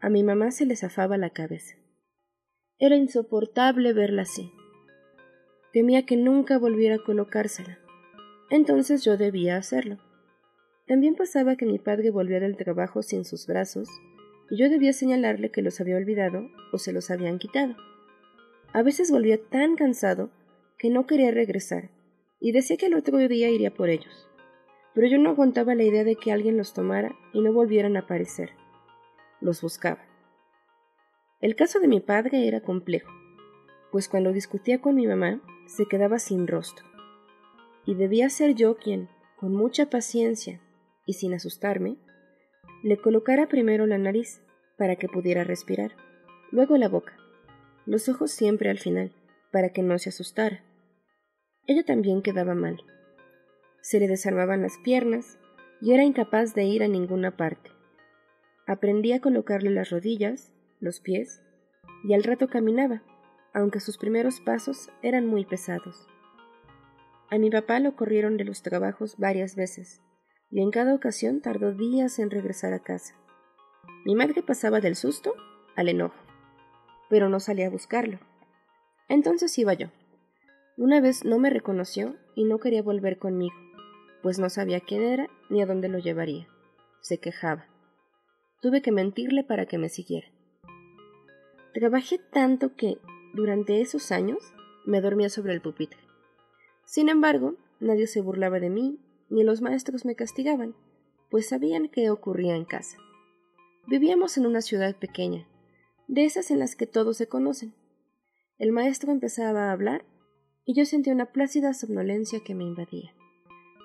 a 0.00 0.08
mi 0.08 0.22
mamá 0.22 0.50
se 0.50 0.64
le 0.64 0.76
zafaba 0.76 1.18
la 1.18 1.28
cabeza. 1.28 1.74
Era 2.78 2.96
insoportable 2.96 3.92
verla 3.92 4.22
así. 4.22 4.50
Temía 5.74 6.06
que 6.06 6.16
nunca 6.16 6.56
volviera 6.56 6.94
a 6.94 7.04
colocársela. 7.04 7.78
Entonces 8.48 9.04
yo 9.04 9.18
debía 9.18 9.58
hacerlo. 9.58 9.98
También 10.86 11.16
pasaba 11.16 11.56
que 11.56 11.66
mi 11.66 11.78
padre 11.78 12.08
volvía 12.08 12.40
del 12.40 12.56
trabajo 12.56 13.02
sin 13.02 13.26
sus 13.26 13.46
brazos 13.46 13.90
y 14.48 14.56
yo 14.56 14.70
debía 14.70 14.94
señalarle 14.94 15.50
que 15.50 15.60
los 15.60 15.82
había 15.82 15.98
olvidado 15.98 16.48
o 16.72 16.78
se 16.78 16.94
los 16.94 17.10
habían 17.10 17.38
quitado. 17.38 17.76
A 18.72 18.82
veces 18.82 19.10
volvía 19.10 19.38
tan 19.38 19.76
cansado 19.76 20.30
que 20.78 20.90
no 20.90 21.06
quería 21.06 21.30
regresar 21.30 21.90
y 22.40 22.52
decía 22.52 22.76
que 22.76 22.86
el 22.86 22.94
otro 22.94 23.16
día 23.18 23.50
iría 23.50 23.74
por 23.74 23.88
ellos. 23.88 24.28
Pero 24.94 25.06
yo 25.06 25.18
no 25.18 25.30
aguantaba 25.30 25.74
la 25.74 25.84
idea 25.84 26.04
de 26.04 26.16
que 26.16 26.32
alguien 26.32 26.56
los 26.56 26.74
tomara 26.74 27.14
y 27.32 27.40
no 27.40 27.52
volvieran 27.52 27.96
a 27.96 28.00
aparecer. 28.00 28.50
Los 29.40 29.62
buscaba. 29.62 30.04
El 31.40 31.56
caso 31.56 31.80
de 31.80 31.88
mi 31.88 32.00
padre 32.00 32.48
era 32.48 32.60
complejo, 32.60 33.10
pues 33.92 34.08
cuando 34.08 34.32
discutía 34.32 34.80
con 34.80 34.96
mi 34.96 35.06
mamá 35.06 35.40
se 35.66 35.86
quedaba 35.86 36.18
sin 36.18 36.46
rostro. 36.46 36.86
Y 37.86 37.94
debía 37.94 38.28
ser 38.28 38.54
yo 38.54 38.76
quien, 38.76 39.08
con 39.36 39.54
mucha 39.54 39.88
paciencia 39.88 40.60
y 41.06 41.14
sin 41.14 41.32
asustarme, 41.32 41.96
le 42.82 42.96
colocara 42.98 43.48
primero 43.48 43.86
la 43.86 43.98
nariz 43.98 44.42
para 44.76 44.96
que 44.96 45.08
pudiera 45.08 45.44
respirar, 45.44 45.92
luego 46.50 46.76
la 46.76 46.88
boca, 46.88 47.17
los 47.88 48.10
ojos 48.10 48.30
siempre 48.30 48.68
al 48.68 48.78
final, 48.78 49.12
para 49.50 49.70
que 49.70 49.82
no 49.82 49.98
se 49.98 50.10
asustara. 50.10 50.62
Ella 51.66 51.84
también 51.84 52.20
quedaba 52.20 52.54
mal. 52.54 52.82
Se 53.80 53.98
le 53.98 54.08
desarmaban 54.08 54.60
las 54.60 54.76
piernas 54.84 55.38
y 55.80 55.94
era 55.94 56.04
incapaz 56.04 56.54
de 56.54 56.64
ir 56.64 56.82
a 56.82 56.88
ninguna 56.88 57.38
parte. 57.38 57.70
Aprendí 58.66 59.12
a 59.12 59.22
colocarle 59.22 59.70
las 59.70 59.88
rodillas, 59.88 60.52
los 60.80 61.00
pies, 61.00 61.40
y 62.04 62.12
al 62.12 62.24
rato 62.24 62.48
caminaba, 62.48 63.02
aunque 63.54 63.80
sus 63.80 63.96
primeros 63.96 64.40
pasos 64.40 64.90
eran 65.02 65.26
muy 65.26 65.46
pesados. 65.46 66.06
A 67.30 67.38
mi 67.38 67.48
papá 67.50 67.80
lo 67.80 67.96
corrieron 67.96 68.36
de 68.36 68.44
los 68.44 68.60
trabajos 68.60 69.16
varias 69.16 69.56
veces, 69.56 70.02
y 70.50 70.60
en 70.60 70.70
cada 70.70 70.94
ocasión 70.94 71.40
tardó 71.40 71.72
días 71.72 72.18
en 72.18 72.30
regresar 72.30 72.74
a 72.74 72.80
casa. 72.80 73.14
Mi 74.04 74.14
madre 74.14 74.42
pasaba 74.42 74.80
del 74.80 74.94
susto 74.94 75.34
al 75.74 75.88
enojo, 75.88 76.27
pero 77.08 77.28
no 77.28 77.40
salía 77.40 77.66
a 77.66 77.70
buscarlo. 77.70 78.18
Entonces 79.08 79.56
iba 79.58 79.72
yo. 79.74 79.88
Una 80.76 81.00
vez 81.00 81.24
no 81.24 81.38
me 81.38 81.50
reconoció 81.50 82.16
y 82.34 82.44
no 82.44 82.58
quería 82.58 82.82
volver 82.82 83.18
conmigo, 83.18 83.56
pues 84.22 84.38
no 84.38 84.48
sabía 84.50 84.80
quién 84.80 85.02
era 85.02 85.28
ni 85.50 85.62
a 85.62 85.66
dónde 85.66 85.88
lo 85.88 85.98
llevaría. 85.98 86.48
Se 87.00 87.18
quejaba. 87.18 87.66
Tuve 88.60 88.82
que 88.82 88.92
mentirle 88.92 89.44
para 89.44 89.66
que 89.66 89.78
me 89.78 89.88
siguiera. 89.88 90.28
Trabajé 91.74 92.18
tanto 92.18 92.74
que, 92.74 92.98
durante 93.34 93.80
esos 93.80 94.10
años, 94.12 94.38
me 94.84 95.00
dormía 95.00 95.28
sobre 95.28 95.52
el 95.52 95.60
pupitre. 95.60 96.00
Sin 96.84 97.08
embargo, 97.08 97.54
nadie 97.80 98.06
se 98.06 98.20
burlaba 98.20 98.58
de 98.58 98.70
mí 98.70 98.98
ni 99.30 99.44
los 99.44 99.60
maestros 99.60 100.04
me 100.04 100.14
castigaban, 100.14 100.74
pues 101.30 101.48
sabían 101.48 101.88
qué 101.88 102.10
ocurría 102.10 102.56
en 102.56 102.64
casa. 102.64 102.98
Vivíamos 103.86 104.36
en 104.38 104.46
una 104.46 104.62
ciudad 104.62 104.96
pequeña, 104.96 105.46
de 106.08 106.24
esas 106.24 106.50
en 106.50 106.58
las 106.58 106.74
que 106.74 106.86
todos 106.86 107.18
se 107.18 107.28
conocen. 107.28 107.74
El 108.56 108.72
maestro 108.72 109.12
empezaba 109.12 109.68
a 109.68 109.72
hablar 109.72 110.04
y 110.64 110.74
yo 110.74 110.84
sentía 110.84 111.12
una 111.12 111.32
plácida 111.32 111.74
somnolencia 111.74 112.40
que 112.44 112.54
me 112.54 112.64
invadía. 112.64 113.14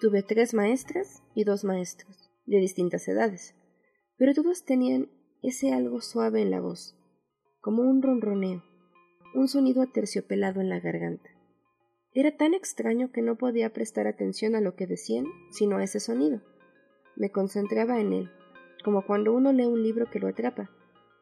Tuve 0.02 0.24
tres 0.24 0.54
maestras 0.54 1.22
y 1.36 1.44
dos 1.44 1.64
maestros, 1.64 2.32
de 2.46 2.58
distintas 2.58 3.08
edades, 3.08 3.56
pero 4.18 4.34
todos 4.34 4.66
tenían 4.66 5.10
ese 5.42 5.74
algo 5.74 6.02
suave 6.02 6.42
en 6.42 6.52
la 6.52 6.62
voz, 6.62 6.98
como 7.60 7.84
un 7.84 8.02
ronroneo, 8.02 8.64
un 9.36 9.48
sonido 9.48 9.82
aterciopelado 9.82 10.62
en 10.62 10.70
la 10.70 10.80
garganta. 10.80 11.30
Era 12.14 12.36
tan 12.38 12.54
extraño 12.54 13.12
que 13.12 13.22
no 13.22 13.38
podía 13.38 13.74
prestar 13.74 14.08
atención 14.08 14.56
a 14.56 14.62
lo 14.62 14.76
que 14.76 14.88
decían, 14.88 15.26
sino 15.52 15.78
a 15.78 15.84
ese 15.84 16.00
sonido. 16.00 16.42
Me 17.16 17.32
concentraba 17.32 18.00
en 18.00 18.14
él, 18.14 18.32
como 18.84 19.06
cuando 19.06 19.34
uno 19.34 19.52
lee 19.52 19.66
un 19.66 19.84
libro 19.84 20.10
que 20.10 20.20
lo 20.20 20.28
atrapa, 20.28 20.70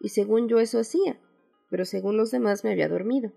y 0.02 0.10
según 0.10 0.48
yo 0.48 0.60
eso 0.60 0.80
hacía, 0.80 1.20
pero 1.70 1.86
según 1.86 2.18
los 2.18 2.32
demás 2.32 2.64
me 2.64 2.72
había 2.72 2.90
dormido. 2.90 3.32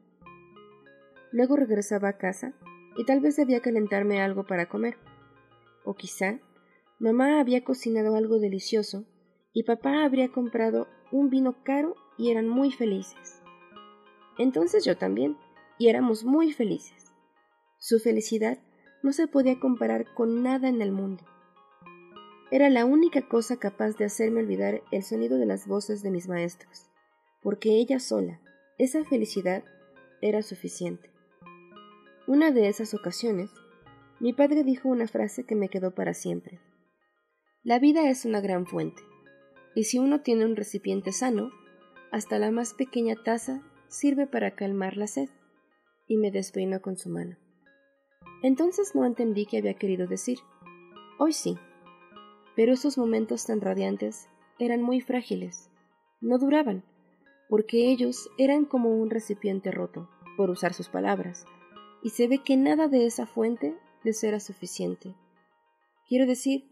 Luego 1.31 1.57
regresaba 1.57 2.09
a 2.09 2.19
casa, 2.19 2.55
y 2.97 3.05
tal 3.05 3.21
vez 3.21 3.37
debía 3.37 3.61
calentarme 3.61 4.23
algo 4.23 4.47
para 4.47 4.69
comer. 4.69 4.97
O 5.85 5.95
quizá 5.95 6.39
mamá 6.99 7.41
había 7.41 7.65
cocinado 7.65 8.17
algo 8.17 8.39
delicioso, 8.39 9.05
y 9.53 9.65
papá 9.65 10.05
habría 10.05 10.31
comprado 10.31 10.89
un 11.13 11.31
vino 11.31 11.63
caro 11.65 11.97
y 12.17 12.31
eran 12.31 12.49
muy 12.49 12.71
felices. 12.71 13.43
Entonces 14.39 14.85
yo 14.85 14.97
también, 14.97 15.37
y 15.79 15.89
éramos 15.89 16.25
muy 16.25 16.53
felices. 16.53 17.13
Su 17.79 17.99
felicidad 17.99 18.59
no 19.03 19.13
se 19.13 19.27
podía 19.27 19.61
comparar 19.61 20.13
con 20.15 20.43
nada 20.43 20.69
en 20.69 20.81
el 20.81 20.93
mundo. 20.93 21.25
Era 22.55 22.71
la 22.71 22.85
única 22.85 23.21
cosa 23.23 23.57
capaz 23.57 23.97
de 23.97 24.05
hacerme 24.05 24.39
olvidar 24.39 24.81
el 24.93 25.03
sonido 25.03 25.39
de 25.39 25.45
las 25.45 25.67
voces 25.67 26.05
de 26.05 26.13
mis 26.13 26.29
maestros, 26.29 26.89
porque 27.43 27.71
ella 27.71 27.99
sola, 27.99 28.41
esa 28.79 29.05
felicidad, 29.05 29.65
era 30.21 30.41
suficiente. 30.41 31.11
Una 32.29 32.53
de 32.53 32.69
esas 32.69 32.95
ocasiones, 32.95 33.51
mi 34.21 34.33
padre 34.33 34.63
dijo 34.63 34.89
una 34.89 35.09
frase 35.09 35.43
que 35.43 35.57
me 35.57 35.69
quedó 35.69 35.97
para 35.97 36.15
siempre. 36.15 36.61
La 37.65 37.81
vida 37.81 38.09
es 38.09 38.25
una 38.25 38.41
gran 38.41 38.67
fuente, 38.67 39.03
y 39.75 39.83
si 39.83 39.99
uno 39.99 40.21
tiene 40.21 40.45
un 40.45 40.55
recipiente 40.55 41.11
sano, 41.11 41.51
hasta 42.13 42.39
la 42.39 42.53
más 42.53 42.73
pequeña 42.73 43.17
taza 43.17 43.65
sirve 43.89 44.29
para 44.29 44.55
calmar 44.55 44.97
la 44.97 45.09
sed, 45.09 45.29
y 46.07 46.19
me 46.19 46.31
despeinó 46.31 46.81
con 46.81 46.97
su 46.97 47.09
mano. 47.09 47.37
Entonces 48.45 48.95
no 48.95 49.05
entendí 49.05 49.45
qué 49.45 49.59
había 49.59 49.75
querido 49.75 50.07
decir. 50.07 50.39
Hoy 51.19 51.33
sí. 51.33 51.59
Pero 52.57 52.73
esos 52.73 52.99
momentos 52.99 53.47
tan 53.47 53.61
radiantes 53.61 54.29
eran 54.59 54.83
muy 54.83 55.01
frágiles. 55.01 55.71
No 56.21 56.39
duraban, 56.39 56.85
porque 57.49 57.91
ellos 57.91 58.31
eran 58.39 58.65
como 58.65 58.91
un 58.91 59.11
recipiente 59.11 59.71
roto, 59.71 60.09
por 60.37 60.51
usar 60.51 60.75
sus 60.75 60.89
palabras, 60.89 61.47
y 62.03 62.11
se 62.11 62.29
ve 62.29 62.39
que 62.39 62.57
nada 62.57 62.89
de 62.89 63.07
esa 63.07 63.27
fuente 63.27 63.77
les 64.03 64.23
era 64.25 64.41
suficiente. 64.41 65.15
Quiero 66.09 66.27
decir, 66.27 66.65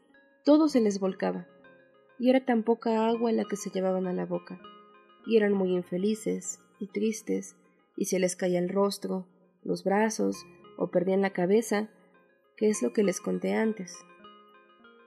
todo 0.45 0.69
se 0.69 0.81
les 0.81 1.01
volcaba, 1.01 1.47
y 2.19 2.31
era 2.31 2.45
tan 2.45 2.63
poca 2.63 3.07
agua 3.07 3.33
la 3.33 3.45
que 3.45 3.57
se 3.57 3.71
llevaban 3.71 4.07
a 4.07 4.13
la 4.13 4.27
boca, 4.27 4.61
y 5.27 5.37
eran 5.37 5.53
muy 5.53 5.73
infelices 5.73 6.61
y 6.79 6.89
tristes, 6.89 7.57
y 7.97 8.07
se 8.07 8.19
les 8.19 8.37
caía 8.37 8.59
el 8.59 8.69
rostro, 8.69 9.27
los 9.63 9.85
brazos, 9.85 10.45
o 10.77 10.91
perdían 10.91 11.21
la 11.21 11.31
cabeza, 11.31 11.89
que 12.57 12.69
es 12.69 12.83
lo 12.83 12.93
que 12.93 13.03
les 13.03 13.21
conté 13.21 13.55
antes, 13.55 13.97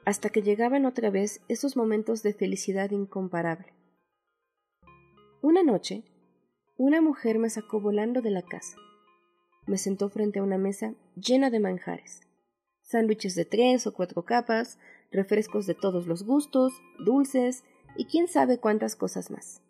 hasta 0.06 0.30
que 0.30 0.44
llegaban 0.44 0.86
otra 0.86 1.10
vez 1.10 1.42
esos 1.48 1.76
momentos 1.76 2.22
de 2.24 2.34
felicidad 2.34 2.92
incomparable. 2.92 3.74
Una 5.42 5.64
noche, 5.64 6.04
una 6.78 7.02
mujer 7.02 7.40
me 7.40 7.50
sacó 7.50 7.80
volando 7.80 8.22
de 8.22 8.32
la 8.32 8.44
casa. 8.44 8.78
Me 9.66 9.78
sentó 9.78 10.10
frente 10.10 10.40
a 10.40 10.44
una 10.44 10.58
mesa 10.58 10.94
llena 11.16 11.50
de 11.50 11.60
manjares, 11.60 12.22
sándwiches 12.82 13.36
de 13.36 13.46
tres 13.46 13.88
o 13.88 13.94
cuatro 13.94 14.24
capas, 14.24 14.78
refrescos 15.12 15.66
de 15.66 15.74
todos 15.74 16.06
los 16.06 16.24
gustos, 16.24 16.74
dulces 17.00 17.64
y 17.98 18.06
quién 18.06 18.28
sabe 18.28 18.60
cuántas 18.60 18.96
cosas 18.96 19.32
más. 19.32 19.64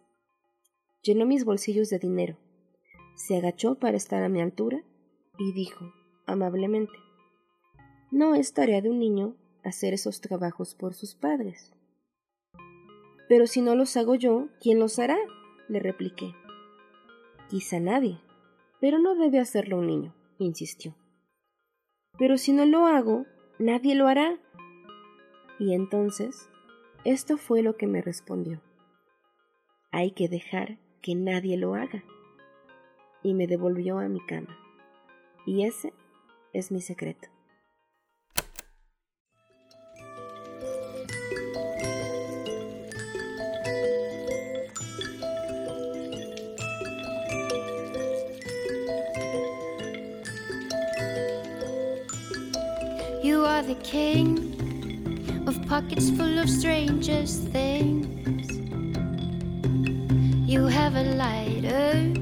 Llenó 1.01 1.25
mis 1.25 1.45
bolsillos 1.45 1.89
de 1.89 1.99
dinero, 1.99 2.37
se 3.15 3.37
agachó 3.37 3.75
para 3.75 3.95
estar 3.95 4.23
a 4.23 4.29
mi 4.29 4.41
altura 4.41 4.83
y 5.37 5.53
dijo 5.53 5.93
amablemente 6.25 6.93
No 8.11 8.35
es 8.35 8.53
tarea 8.53 8.81
de 8.81 8.89
un 8.89 8.99
niño 8.99 9.35
hacer 9.65 9.93
esos 9.93 10.21
trabajos 10.21 10.75
por 10.75 10.93
sus 10.93 11.15
padres. 11.15 11.73
Pero 13.27 13.47
si 13.47 13.61
no 13.61 13.75
los 13.75 13.97
hago 13.97 14.15
yo, 14.15 14.47
¿quién 14.61 14.79
los 14.79 14.99
hará? 14.99 15.17
le 15.67 15.79
repliqué. 15.79 16.35
Quizá 17.49 17.79
nadie, 17.79 18.19
pero 18.79 18.99
no 18.99 19.15
debe 19.15 19.39
hacerlo 19.39 19.79
un 19.79 19.87
niño, 19.87 20.15
insistió. 20.37 20.95
Pero 22.17 22.37
si 22.37 22.53
no 22.53 22.65
lo 22.65 22.85
hago, 22.85 23.25
nadie 23.57 23.95
lo 23.95 24.07
hará. 24.07 24.39
Y 25.59 25.73
entonces, 25.73 26.49
esto 27.03 27.37
fue 27.37 27.63
lo 27.63 27.75
que 27.77 27.87
me 27.87 28.01
respondió. 28.01 28.61
Hay 29.91 30.11
que 30.11 30.27
dejar 30.27 30.77
que 31.01 31.15
nadie 31.15 31.57
lo 31.57 31.75
haga. 31.75 32.03
Y 33.23 33.33
me 33.33 33.47
devolvió 33.47 33.97
a 33.97 34.07
mi 34.07 34.23
cama. 34.25 34.55
Y 35.45 35.65
ese 35.65 35.93
es 36.53 36.71
mi 36.71 36.81
secreto. 36.81 37.34
The 53.67 53.75
king 53.75 55.43
of 55.47 55.67
pockets 55.67 56.11
full 56.11 56.37
of 56.37 56.47
strangest 56.47 57.47
things. 57.47 58.47
You 60.47 60.65
have 60.67 60.95
a 60.95 61.03
lighter, 61.03 62.13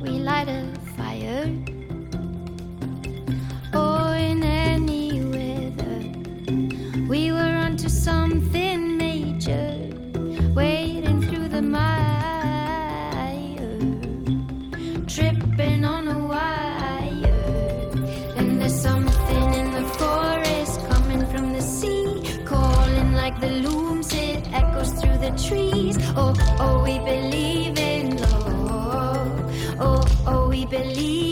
we 0.00 0.10
light 0.10 0.48
a 0.48 0.72
fire. 0.96 1.79
Trees. 25.38 25.96
Oh, 26.16 26.34
oh, 26.58 26.82
we 26.82 26.98
believe 26.98 27.78
in 27.78 28.16
love. 28.18 29.80
Oh, 29.80 30.04
oh, 30.26 30.48
we 30.48 30.66
believe 30.66 31.29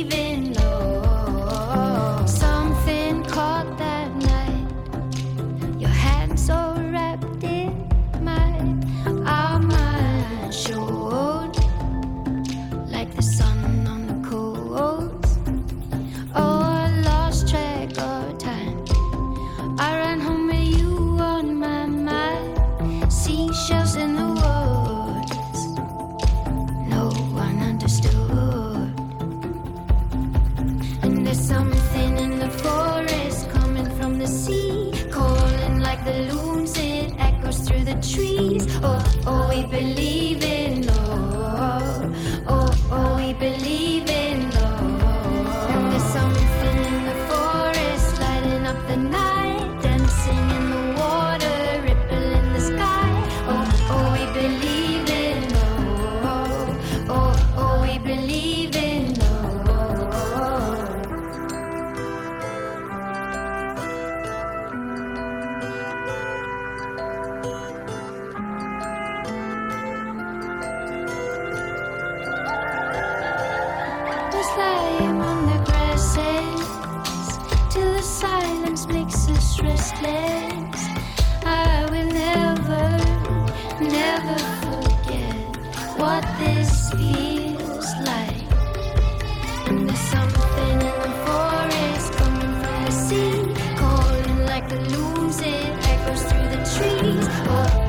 love. 97.49 97.88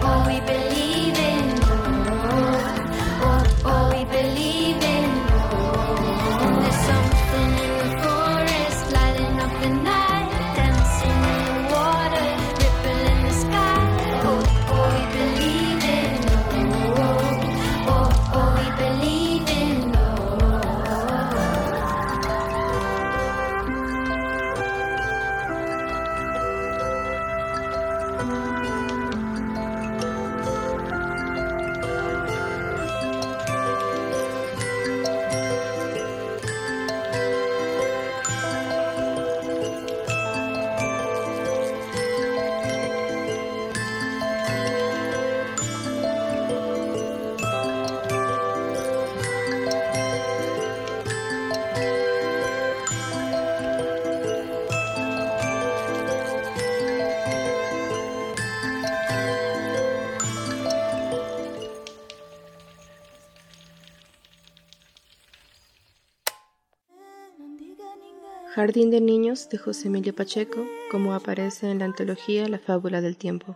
Jardín 68.59 68.89
de 68.89 68.99
Niños 68.99 69.47
de 69.47 69.57
José 69.57 69.87
Emilio 69.87 70.13
Pacheco, 70.13 70.67
como 70.91 71.13
aparece 71.13 71.71
en 71.71 71.79
la 71.79 71.85
antología 71.85 72.49
La 72.49 72.59
Fábula 72.59 72.99
del 72.99 73.15
Tiempo. 73.15 73.55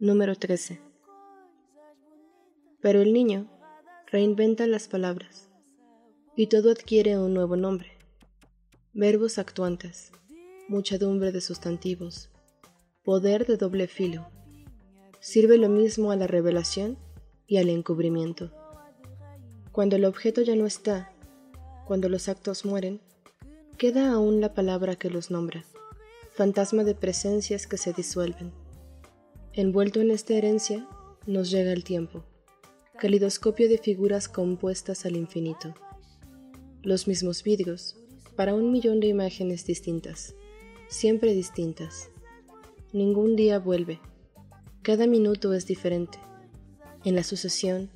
Número 0.00 0.34
13. 0.34 0.80
Pero 2.80 3.02
el 3.02 3.12
niño 3.12 3.46
reinventa 4.10 4.66
las 4.66 4.88
palabras 4.88 5.48
y 6.34 6.48
todo 6.48 6.72
adquiere 6.72 7.18
un 7.18 7.34
nuevo 7.34 7.54
nombre. 7.54 7.92
Verbos 8.94 9.38
actuantes, 9.38 10.10
muchedumbre 10.66 11.30
de 11.30 11.40
sustantivos, 11.40 12.30
poder 13.04 13.46
de 13.46 13.58
doble 13.58 13.86
filo. 13.86 14.26
Sirve 15.20 15.56
lo 15.56 15.68
mismo 15.68 16.10
a 16.10 16.16
la 16.16 16.26
revelación 16.26 16.98
y 17.46 17.58
al 17.58 17.68
encubrimiento. 17.68 18.50
Cuando 19.70 19.94
el 19.94 20.04
objeto 20.04 20.42
ya 20.42 20.56
no 20.56 20.66
está, 20.66 21.12
cuando 21.86 22.08
los 22.08 22.28
actos 22.28 22.64
mueren, 22.64 23.00
queda 23.78 24.12
aún 24.12 24.40
la 24.40 24.54
palabra 24.54 24.96
que 24.96 25.08
los 25.08 25.30
nombra, 25.30 25.64
fantasma 26.32 26.82
de 26.82 26.96
presencias 26.96 27.68
que 27.68 27.78
se 27.78 27.92
disuelven. 27.92 28.50
Envuelto 29.52 30.00
en 30.00 30.10
esta 30.10 30.34
herencia, 30.34 30.88
nos 31.26 31.48
llega 31.52 31.72
el 31.72 31.84
tiempo, 31.84 32.24
calidoscopio 32.98 33.68
de 33.68 33.78
figuras 33.78 34.28
compuestas 34.28 35.06
al 35.06 35.14
infinito. 35.14 35.74
Los 36.82 37.06
mismos 37.06 37.44
vidrios, 37.44 37.96
para 38.34 38.52
un 38.52 38.72
millón 38.72 38.98
de 38.98 39.06
imágenes 39.06 39.64
distintas, 39.64 40.34
siempre 40.88 41.32
distintas. 41.32 42.10
Ningún 42.92 43.36
día 43.36 43.60
vuelve, 43.60 44.00
cada 44.82 45.06
minuto 45.06 45.54
es 45.54 45.66
diferente. 45.66 46.18
En 47.04 47.14
la 47.14 47.22
sucesión, 47.22 47.90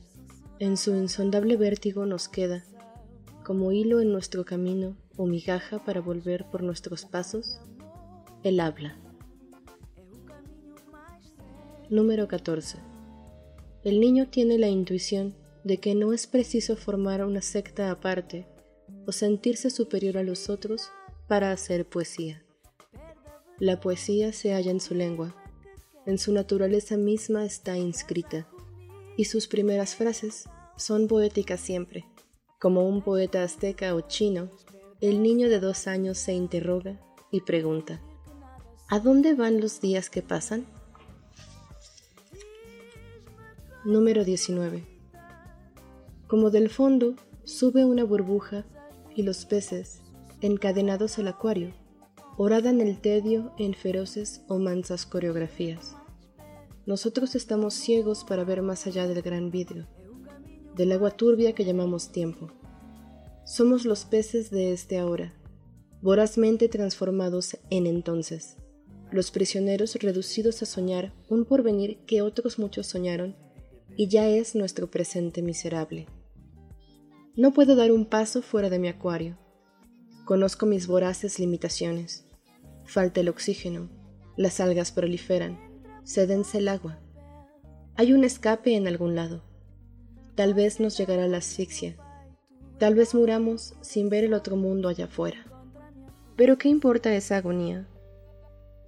en 0.60 0.76
su 0.76 0.94
insondable 0.94 1.56
vértigo 1.56 2.06
nos 2.06 2.28
queda, 2.28 2.64
como 3.42 3.72
hilo 3.72 4.00
en 4.00 4.12
nuestro 4.12 4.44
camino 4.44 4.96
o 5.16 5.26
migaja 5.26 5.84
para 5.84 6.00
volver 6.00 6.46
por 6.50 6.62
nuestros 6.62 7.04
pasos, 7.04 7.60
el 8.42 8.60
habla. 8.60 8.96
Número 11.90 12.26
14. 12.28 12.78
El 13.84 14.00
niño 14.00 14.28
tiene 14.28 14.58
la 14.58 14.68
intuición 14.68 15.34
de 15.64 15.78
que 15.78 15.94
no 15.94 16.12
es 16.12 16.26
preciso 16.26 16.76
formar 16.76 17.24
una 17.24 17.42
secta 17.42 17.90
aparte 17.90 18.46
o 19.06 19.12
sentirse 19.12 19.70
superior 19.70 20.16
a 20.18 20.22
los 20.22 20.48
otros 20.48 20.90
para 21.28 21.52
hacer 21.52 21.86
poesía. 21.86 22.42
La 23.58 23.80
poesía 23.80 24.32
se 24.32 24.52
halla 24.52 24.70
en 24.70 24.80
su 24.80 24.94
lengua, 24.94 25.34
en 26.06 26.18
su 26.18 26.32
naturaleza 26.32 26.96
misma 26.96 27.44
está 27.44 27.76
inscrita, 27.76 28.48
y 29.16 29.26
sus 29.26 29.46
primeras 29.46 29.94
frases 29.94 30.48
son 30.76 31.06
poéticas 31.06 31.60
siempre, 31.60 32.06
como 32.58 32.88
un 32.88 33.02
poeta 33.02 33.42
azteca 33.42 33.94
o 33.94 34.00
chino 34.00 34.50
El 35.02 35.20
niño 35.20 35.48
de 35.48 35.58
dos 35.58 35.88
años 35.88 36.16
se 36.16 36.32
interroga 36.32 36.96
y 37.32 37.40
pregunta, 37.40 38.00
¿A 38.88 39.00
dónde 39.00 39.34
van 39.34 39.60
los 39.60 39.80
días 39.80 40.08
que 40.08 40.22
pasan? 40.22 40.64
Número 43.84 44.22
19. 44.22 44.86
Como 46.28 46.50
del 46.50 46.70
fondo 46.70 47.16
sube 47.42 47.84
una 47.84 48.04
burbuja 48.04 48.64
y 49.16 49.24
los 49.24 49.44
peces, 49.44 50.02
encadenados 50.40 51.18
al 51.18 51.26
acuario, 51.26 51.74
oradan 52.36 52.80
el 52.80 53.00
tedio 53.00 53.52
en 53.58 53.74
feroces 53.74 54.44
o 54.46 54.60
mansas 54.60 55.04
coreografías. 55.04 55.96
Nosotros 56.86 57.34
estamos 57.34 57.74
ciegos 57.74 58.22
para 58.22 58.44
ver 58.44 58.62
más 58.62 58.86
allá 58.86 59.08
del 59.08 59.20
gran 59.20 59.50
vidrio, 59.50 59.88
del 60.76 60.92
agua 60.92 61.10
turbia 61.10 61.56
que 61.56 61.64
llamamos 61.64 62.12
tiempo. 62.12 62.52
Somos 63.44 63.84
los 63.84 64.04
peces 64.04 64.50
de 64.50 64.72
este 64.72 64.98
ahora, 64.98 65.34
vorazmente 66.00 66.68
transformados 66.68 67.56
en 67.70 67.86
entonces, 67.86 68.56
los 69.10 69.30
prisioneros 69.30 69.94
reducidos 69.96 70.62
a 70.62 70.66
soñar 70.66 71.12
un 71.28 71.44
porvenir 71.44 71.98
que 72.06 72.22
otros 72.22 72.58
muchos 72.58 72.86
soñaron 72.86 73.36
y 73.96 74.08
ya 74.08 74.28
es 74.28 74.54
nuestro 74.54 74.90
presente 74.90 75.42
miserable. 75.42 76.06
No 77.34 77.52
puedo 77.52 77.76
dar 77.76 77.92
un 77.92 78.06
paso 78.06 78.42
fuera 78.42 78.70
de 78.70 78.78
mi 78.78 78.88
acuario. 78.88 79.38
Conozco 80.24 80.66
mis 80.66 80.86
voraces 80.86 81.38
limitaciones. 81.38 82.24
Falta 82.84 83.20
el 83.20 83.28
oxígeno, 83.28 83.90
las 84.36 84.60
algas 84.60 84.92
proliferan, 84.92 85.58
cédense 86.04 86.58
el 86.58 86.68
agua. 86.68 87.00
Hay 87.96 88.12
un 88.12 88.24
escape 88.24 88.76
en 88.76 88.86
algún 88.86 89.14
lado. 89.14 89.42
Tal 90.34 90.54
vez 90.54 90.80
nos 90.80 90.96
llegará 90.96 91.26
la 91.26 91.38
asfixia. 91.38 91.96
Tal 92.82 92.96
vez 92.96 93.14
muramos 93.14 93.74
sin 93.80 94.08
ver 94.08 94.24
el 94.24 94.34
otro 94.34 94.56
mundo 94.56 94.88
allá 94.88 95.04
afuera. 95.04 95.46
Pero 96.34 96.58
¿qué 96.58 96.68
importa 96.68 97.14
esa 97.14 97.36
agonía? 97.36 97.86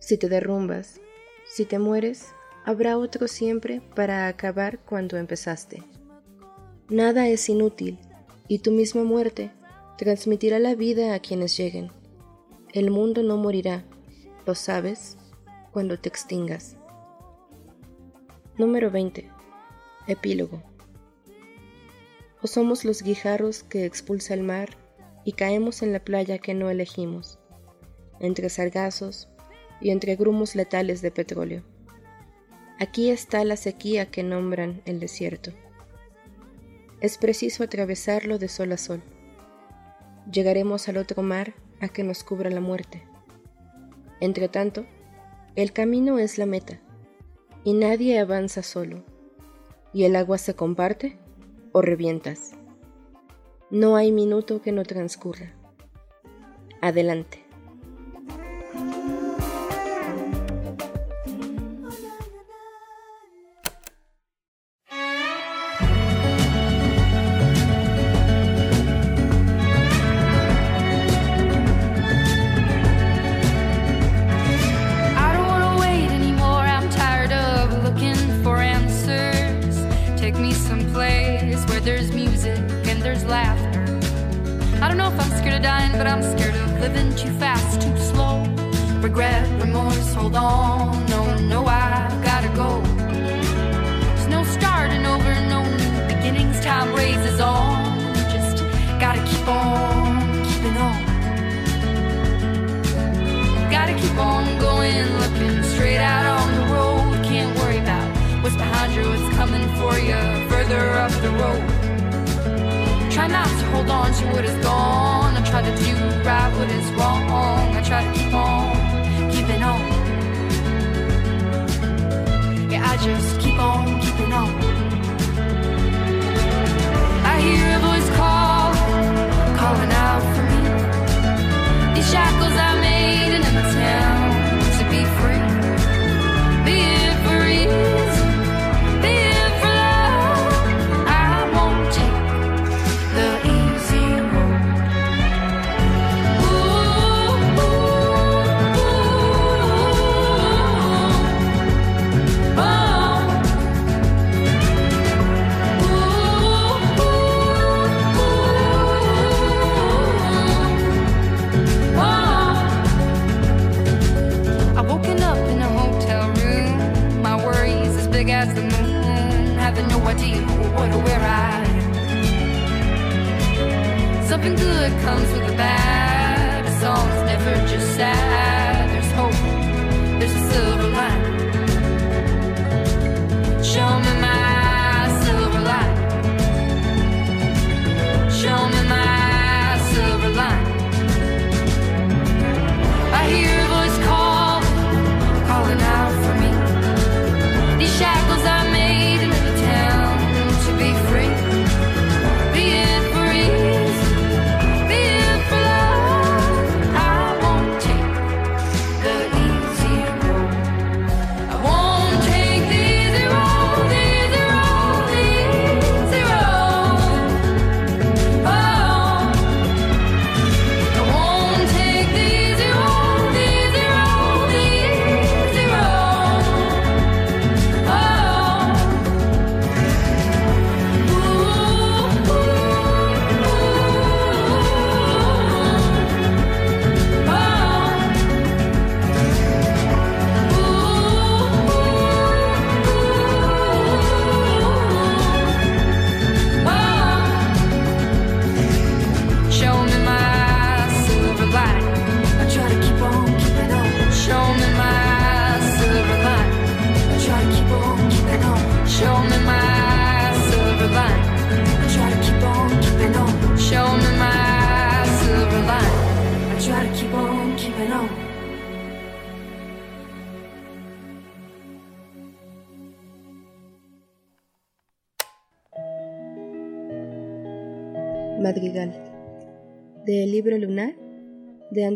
Si 0.01 0.18
te 0.18 0.28
derrumbas, 0.28 1.01
si 1.47 1.64
te 1.64 1.78
mueres, 1.78 2.32
habrá 2.64 2.99
otro 2.99 3.28
siempre 3.28 3.82
para 3.95 4.26
acabar 4.26 4.80
cuando 4.80 5.16
empezaste. 5.16 5.84
Nada 6.88 7.28
es 7.28 7.49
inútil, 7.49 8.01
y 8.49 8.59
tu 8.59 8.72
misma 8.72 9.05
muerte 9.05 9.53
transmitirá 9.97 10.59
la 10.59 10.74
vida 10.74 11.14
a 11.14 11.20
quienes 11.20 11.57
lleguen. 11.57 11.92
El 12.72 12.90
mundo 12.90 13.22
no 13.22 13.36
morirá, 13.36 13.84
lo 14.45 14.57
sabes, 14.57 15.16
cuando 15.70 16.01
te 16.01 16.09
extingas. 16.09 16.76
Número 18.59 18.90
20. 18.90 19.30
Epílogo. 20.09 20.74
O 22.45 22.47
somos 22.47 22.84
los 22.84 23.03
guijarros 23.03 23.62
que 23.62 23.86
expulsa 23.86 24.34
el 24.34 24.42
mar 24.42 24.76
y 25.24 25.32
caemos 25.32 25.80
en 25.80 25.95
la 25.95 26.01
playa 26.01 26.36
que 26.36 26.53
no 26.53 26.68
elegimos, 26.68 27.38
entre 28.20 28.51
sargazos 28.51 29.30
y 29.80 29.88
entre 29.88 30.14
grumos 30.14 30.55
letales 30.55 31.01
de 31.01 31.11
petróleo. 31.11 31.62
Aquí 32.78 33.09
está 33.09 33.42
la 33.45 33.57
sequía 33.57 34.11
que 34.11 34.22
nombran 34.22 34.82
el 34.84 35.01
desierto. 35.01 35.53
Es 37.01 37.16
preciso 37.16 37.64
atravesarlo 37.64 38.36
de 38.36 38.49
sol 38.49 38.72
a 38.72 38.76
sol. 38.76 39.03
Llegaremos 40.30 40.86
al 40.90 40.99
otro 40.99 41.22
mar 41.22 41.55
a 41.80 41.88
que 41.88 42.05
nos 42.05 42.24
cubra 42.24 42.51
la 42.51 42.61
muerte. 42.61 43.05
Entre 44.20 44.51
tanto, 44.51 44.84
el 45.57 45.72
camino 45.72 46.18
es 46.18 46.36
la 46.36 46.45
meta, 46.45 46.78
y 47.64 47.72
nadie 47.72 48.18
avanza 48.18 48.62
solo, 48.62 49.03
y 49.95 50.05
el 50.05 50.14
agua 50.14 50.36
se 50.36 50.53
comparte 50.53 51.24
o 51.75 51.83
revientas. 51.83 52.53
No 53.68 53.97
hay 53.97 54.12
minuto 54.12 54.62
que 54.62 54.70
no 54.70 54.85
transcurra. 54.85 55.53
Adelante. 56.81 57.43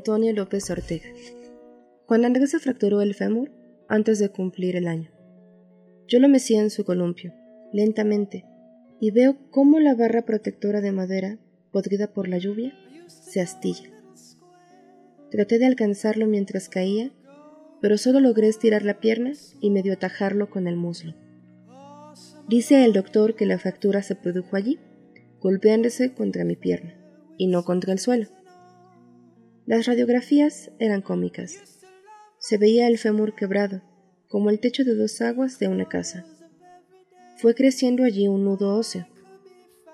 Antonio 0.08 0.32
López 0.32 0.70
Ortega. 0.70 1.04
Juan 2.06 2.24
Andrés 2.24 2.52
se 2.52 2.58
fracturó 2.58 3.02
el 3.02 3.12
fémur 3.12 3.50
antes 3.88 4.18
de 4.18 4.30
cumplir 4.30 4.74
el 4.74 4.88
año. 4.88 5.10
Yo 6.06 6.18
lo 6.18 6.30
mecía 6.30 6.62
en 6.62 6.70
su 6.70 6.86
columpio, 6.86 7.34
lentamente, 7.74 8.46
y 9.00 9.10
veo 9.10 9.36
cómo 9.50 9.80
la 9.80 9.94
barra 9.94 10.22
protectora 10.22 10.80
de 10.80 10.92
madera, 10.92 11.36
podrida 11.72 12.14
por 12.14 12.26
la 12.26 12.38
lluvia, 12.38 12.72
se 13.06 13.42
astilla. 13.42 13.90
Traté 15.30 15.58
de 15.58 15.66
alcanzarlo 15.66 16.26
mientras 16.26 16.70
caía, 16.70 17.12
pero 17.82 17.98
solo 17.98 18.20
logré 18.20 18.48
estirar 18.48 18.84
la 18.84 19.00
pierna 19.00 19.34
y 19.60 19.68
medio 19.68 19.92
atajarlo 19.92 20.48
con 20.48 20.68
el 20.68 20.76
muslo. 20.76 21.14
Dice 22.48 22.82
el 22.86 22.94
doctor 22.94 23.34
que 23.34 23.44
la 23.44 23.58
fractura 23.58 24.02
se 24.02 24.14
produjo 24.14 24.56
allí, 24.56 24.78
golpeándose 25.38 26.14
contra 26.14 26.44
mi 26.44 26.56
pierna, 26.56 26.94
y 27.36 27.48
no 27.48 27.62
contra 27.62 27.92
el 27.92 27.98
suelo. 27.98 28.37
Las 29.68 29.84
radiografías 29.84 30.70
eran 30.78 31.02
cómicas. 31.02 31.60
Se 32.38 32.56
veía 32.56 32.88
el 32.88 32.96
fémur 32.96 33.34
quebrado, 33.34 33.82
como 34.26 34.48
el 34.48 34.60
techo 34.60 34.82
de 34.82 34.94
dos 34.94 35.20
aguas 35.20 35.58
de 35.58 35.68
una 35.68 35.84
casa. 35.86 36.24
Fue 37.36 37.54
creciendo 37.54 38.04
allí 38.04 38.28
un 38.28 38.46
nudo 38.46 38.74
óseo, 38.74 39.06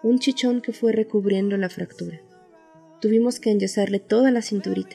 un 0.05 0.21
chichón 0.21 0.61
que 0.61 0.73
fue 0.73 0.93
recubriendo 0.93 1.57
la 1.57 1.69
fractura. 1.71 2.23
Tuvimos 3.01 3.41
que 3.41 3.51
enyesarle 3.51 3.99
toda 3.99 4.31
la 4.31 4.43
cinturita. 4.43 4.95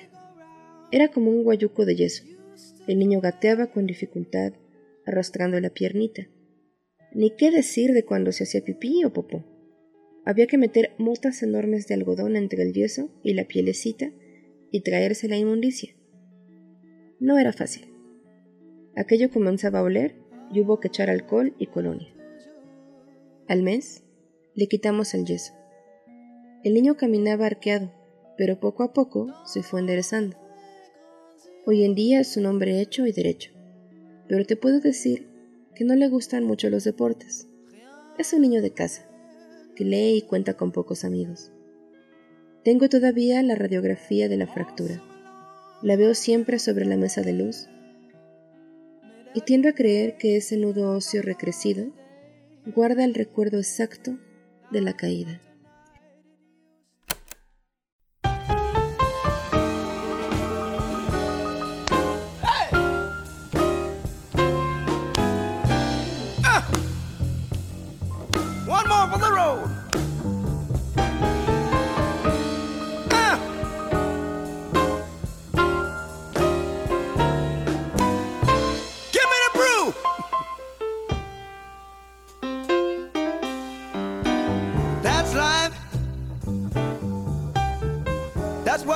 Era 0.93 1.09
como 1.09 1.29
un 1.29 1.43
guayuco 1.43 1.85
de 1.85 1.97
yeso. 1.97 2.23
El 2.87 2.99
niño 2.99 3.19
gateaba 3.19 3.67
con 3.67 3.85
dificultad, 3.85 4.53
arrastrando 5.05 5.59
la 5.59 5.71
piernita. 5.71 6.29
Ni 7.13 7.35
qué 7.35 7.51
decir 7.51 7.91
de 7.91 8.05
cuando 8.05 8.31
se 8.31 8.45
hacía 8.45 8.63
pipí 8.63 9.03
o 9.03 9.11
popó. 9.11 9.43
Había 10.23 10.47
que 10.47 10.57
meter 10.57 10.91
motas 10.97 11.43
enormes 11.43 11.85
de 11.87 11.95
algodón 11.95 12.37
entre 12.37 12.63
el 12.63 12.71
yeso 12.71 13.11
y 13.25 13.33
la 13.33 13.43
pielecita 13.43 14.13
y 14.71 14.81
traerse 14.81 15.27
la 15.27 15.37
inmundicia. 15.37 15.95
No 17.19 17.37
era 17.37 17.53
fácil. 17.53 17.93
Aquello 18.95 19.29
comenzaba 19.29 19.79
a 19.79 19.83
oler 19.83 20.15
y 20.51 20.61
hubo 20.61 20.79
que 20.79 20.87
echar 20.87 21.09
alcohol 21.09 21.53
y 21.57 21.67
colonia. 21.67 22.13
Al 23.47 23.63
mes 23.63 24.03
le 24.55 24.67
quitamos 24.67 25.13
el 25.13 25.25
yeso. 25.25 25.53
El 26.63 26.73
niño 26.73 26.97
caminaba 26.97 27.45
arqueado, 27.45 27.91
pero 28.37 28.59
poco 28.59 28.83
a 28.83 28.93
poco 28.93 29.33
se 29.45 29.63
fue 29.63 29.79
enderezando. 29.79 30.37
Hoy 31.65 31.83
en 31.83 31.95
día 31.95 32.19
es 32.19 32.35
un 32.37 32.45
hombre 32.45 32.81
hecho 32.81 33.05
y 33.05 33.11
derecho, 33.11 33.51
pero 34.27 34.45
te 34.45 34.55
puedo 34.55 34.79
decir 34.79 35.27
que 35.75 35.85
no 35.85 35.95
le 35.95 36.07
gustan 36.07 36.43
mucho 36.43 36.69
los 36.69 36.83
deportes. 36.83 37.47
Es 38.17 38.33
un 38.33 38.41
niño 38.41 38.61
de 38.61 38.71
casa, 38.71 39.09
que 39.75 39.85
lee 39.85 40.17
y 40.17 40.21
cuenta 40.23 40.55
con 40.55 40.71
pocos 40.71 41.05
amigos. 41.05 41.51
Tengo 42.69 42.87
todavía 42.87 43.41
la 43.41 43.55
radiografía 43.55 44.29
de 44.29 44.37
la 44.37 44.45
fractura. 44.45 45.01
La 45.81 45.95
veo 45.95 46.13
siempre 46.13 46.59
sobre 46.59 46.85
la 46.85 46.97
mesa 46.97 47.23
de 47.23 47.33
luz 47.33 47.67
y 49.33 49.41
tiendo 49.41 49.69
a 49.69 49.71
creer 49.71 50.17
que 50.17 50.37
ese 50.37 50.55
nudo 50.55 50.91
óseo 50.91 51.23
recrecido 51.23 51.87
guarda 52.67 53.05
el 53.05 53.15
recuerdo 53.15 53.57
exacto 53.57 54.19
de 54.69 54.81
la 54.81 54.93
caída. 54.93 55.41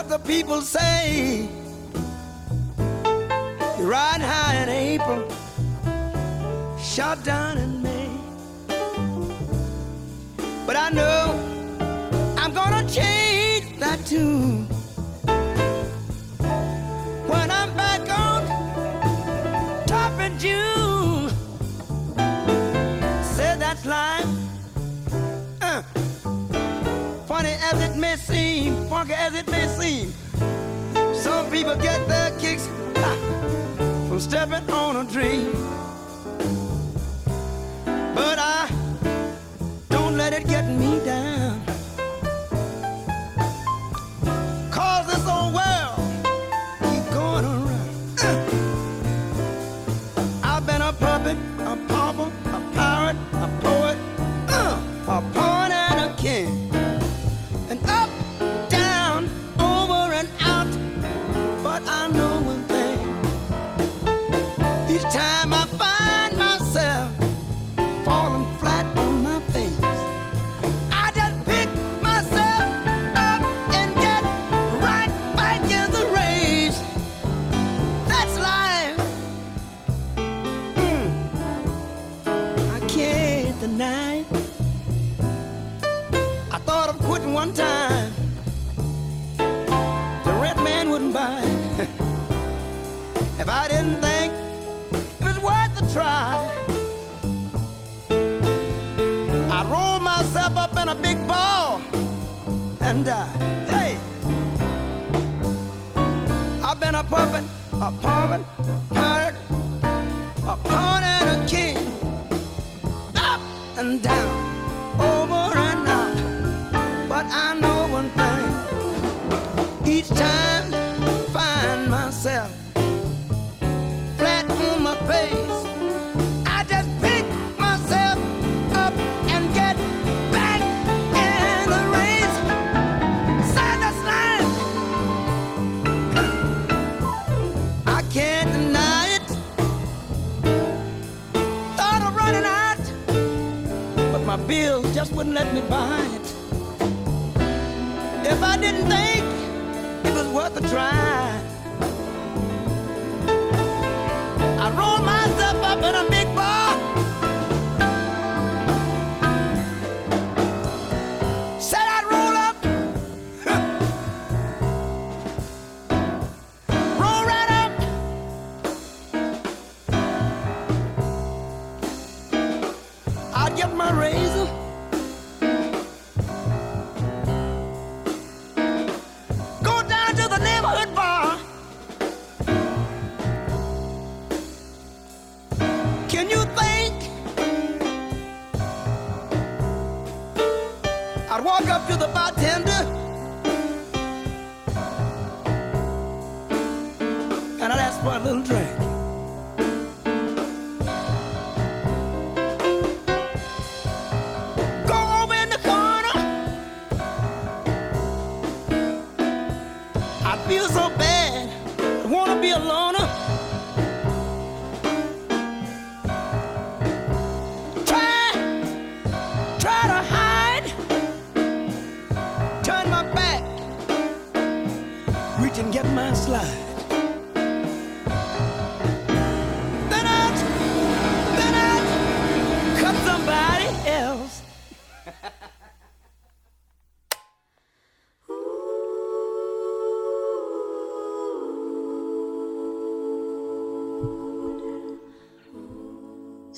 What 0.04 0.22
the 0.22 0.28
people 0.28 0.62
say. 0.62 1.48
You 3.78 3.90
ride 3.90 4.22
high 4.22 4.56
in 4.64 4.70
April, 4.70 5.24
shot 6.78 7.24
down 7.24 7.58
in 7.58 7.82
May. 7.82 8.10
But 10.66 10.76
I 10.76 10.90
know 10.90 11.24
I'm 12.38 12.54
gonna 12.54 12.88
change 12.90 13.80
that 13.80 14.06
tune. 14.06 14.73
As 27.74 27.90
it 27.90 27.96
may 27.98 28.16
seem, 28.16 28.88
funky 28.88 29.14
as 29.14 29.34
it 29.34 29.50
may 29.50 29.68
seem, 29.68 30.14
some 31.14 31.50
people 31.50 31.76
get 31.76 32.08
their 32.08 32.32
kicks 32.40 32.68
ha, 32.96 33.12
from 34.08 34.20
stepping 34.20 34.70
on 34.72 34.96
a 34.98 35.04
dream. 35.10 35.52
But 38.16 38.38
I 38.40 38.70
don't 39.90 40.18
let 40.18 40.34
it 40.34 40.48
get 40.48 40.66
me 40.68 41.00
down. 41.04 41.43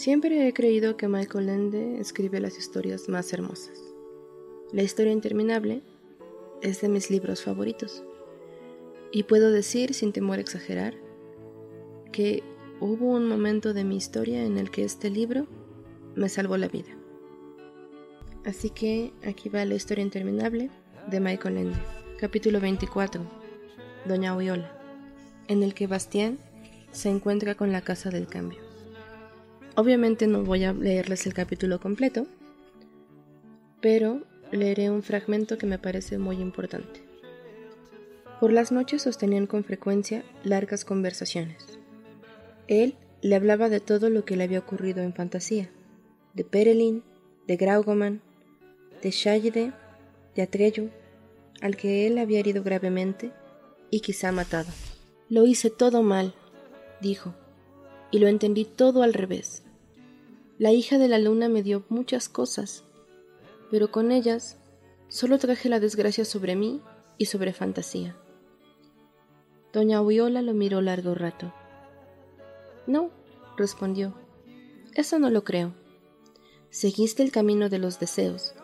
Siempre 0.06 0.48
he 0.48 0.53
creído 0.53 0.98
que 0.98 1.07
Michael 1.07 1.49
Ende 1.49 1.99
escribe 1.99 2.40
las 2.40 2.60
historias 2.60 3.10
más 3.10 3.34
hermosas. 3.34 3.82
La 4.72 4.84
historia 4.84 5.11
interminable 5.11 5.82
es 6.61 6.82
de 6.82 6.90
mis 6.90 7.10
libros 7.10 7.41
favoritos. 7.41 8.03
Y 9.11 9.23
puedo 9.23 9.49
decir, 9.49 9.95
sin 9.95 10.14
temor 10.14 10.38
a 10.38 10.41
exagerar, 10.41 10.94
que 12.11 12.44
hubo 12.80 13.14
un 13.14 13.27
momento 13.27 13.73
de 13.73 13.84
mi 13.84 13.98
historia 13.98 14.45
en 14.45 14.60
el 14.60 14.69
que 14.69 14.84
este 14.84 15.10
libro 15.10 15.48
me 16.14 16.30
salvó 16.30 16.56
la 16.57 16.68
vida. 16.68 16.95
Así 18.45 18.69
que 18.69 19.11
aquí 19.26 19.49
va 19.49 19.65
la 19.65 19.73
historia 19.73 20.03
interminable 20.03 20.69
de 21.10 21.19
Michael 21.19 21.57
Ende, 21.57 21.80
capítulo 22.19 22.60
24, 22.60 23.23
Doña 24.07 24.38
Viola, 24.38 24.72
en 25.48 25.64
el 25.64 25.73
que 25.73 25.88
Bastián 25.88 26.38
se 26.91 27.10
encuentra 27.10 27.56
con 27.56 27.72
la 27.72 27.82
casa 27.82 28.11
del 28.11 28.27
cambio. 28.27 28.65
Obviamente 29.77 30.26
no 30.27 30.43
voy 30.43 30.64
a 30.64 30.72
leerles 30.72 31.26
el 31.26 31.34
capítulo 31.34 31.81
completo, 31.81 32.27
pero 33.81 34.22
leeré 34.52 34.89
un 34.89 35.03
fragmento 35.03 35.57
que 35.57 35.65
me 35.65 35.77
parece 35.77 36.18
muy 36.18 36.38
importante. 36.38 37.03
Por 38.39 38.53
las 38.53 38.72
noches 38.72 39.02
sostenían 39.02 39.47
con 39.47 39.65
frecuencia 39.65 40.23
largas 40.45 40.85
conversaciones. 40.85 41.77
Él 42.68 42.95
le 43.22 43.35
hablaba 43.35 43.68
de 43.68 43.81
todo 43.81 44.10
lo 44.10 44.23
que 44.23 44.38
le 44.38 44.45
había 44.45 44.60
ocurrido 44.60 45.03
en 45.03 45.14
fantasía, 45.14 45.69
de 46.34 46.45
Perelin, 46.45 47.03
de 47.45 47.57
Graugoman, 47.57 48.22
de 49.02 49.11
Shayde, 49.11 49.73
de 50.35 50.41
Atreyu, 50.41 50.89
al 51.61 51.76
que 51.76 52.07
él 52.07 52.18
había 52.18 52.39
herido 52.39 52.64
gravemente 52.64 53.34
y 53.89 53.99
quizá 53.99 54.31
matado. 54.31 54.69
Lo 55.27 55.45
hice 55.45 55.69
todo 55.69 56.02
mal, 56.02 56.34
dijo, 57.02 57.35
y 58.10 58.19
lo 58.19 58.30
entendí 58.30 58.64
todo 58.64 59.03
al 59.03 59.14
revés. 59.14 59.65
La 60.57 60.72
hija 60.72 60.98
de 60.98 61.10
la 61.10 61.19
luna 61.19 61.49
me 61.49 61.64
dio 61.64 61.84
muchas 61.90 62.30
cosas, 62.30 62.86
pero 63.69 63.91
con 63.91 64.14
ellas 64.14 64.57
solo 65.10 65.38
traje 65.38 65.68
la 65.68 65.82
desgracia 65.82 66.23
sobre 66.23 66.56
mí 66.56 66.82
y 67.18 67.26
sobre 67.26 67.52
fantasía. 67.52 68.15
Doña 69.73 70.02
Viola 70.02 70.41
lo 70.41 70.53
miró 70.53 70.80
largo 70.80 71.14
rato. 71.14 71.53
No, 72.88 73.10
respondió, 73.57 74.15
eso 74.94 75.19
no 75.19 75.30
lo 75.30 75.44
creo. 75.44 75.73
Seguiste 76.69 77.22
el 77.22 77.34
camino 77.34 77.68
de 77.68 77.80
los 77.80 77.99
deseos, 77.99 78.56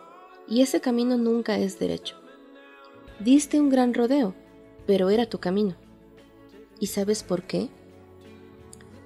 y 0.48 0.62
ese 0.62 0.80
camino 0.80 1.18
nunca 1.18 1.58
es 1.58 1.78
derecho. 1.78 2.16
Diste 3.20 3.60
un 3.60 3.68
gran 3.68 3.92
rodeo, 3.92 4.34
pero 4.86 5.10
era 5.10 5.26
tu 5.26 5.40
camino. 5.40 5.76
¿Y 6.80 6.86
sabes 6.86 7.22
por 7.22 7.42
qué? 7.42 7.68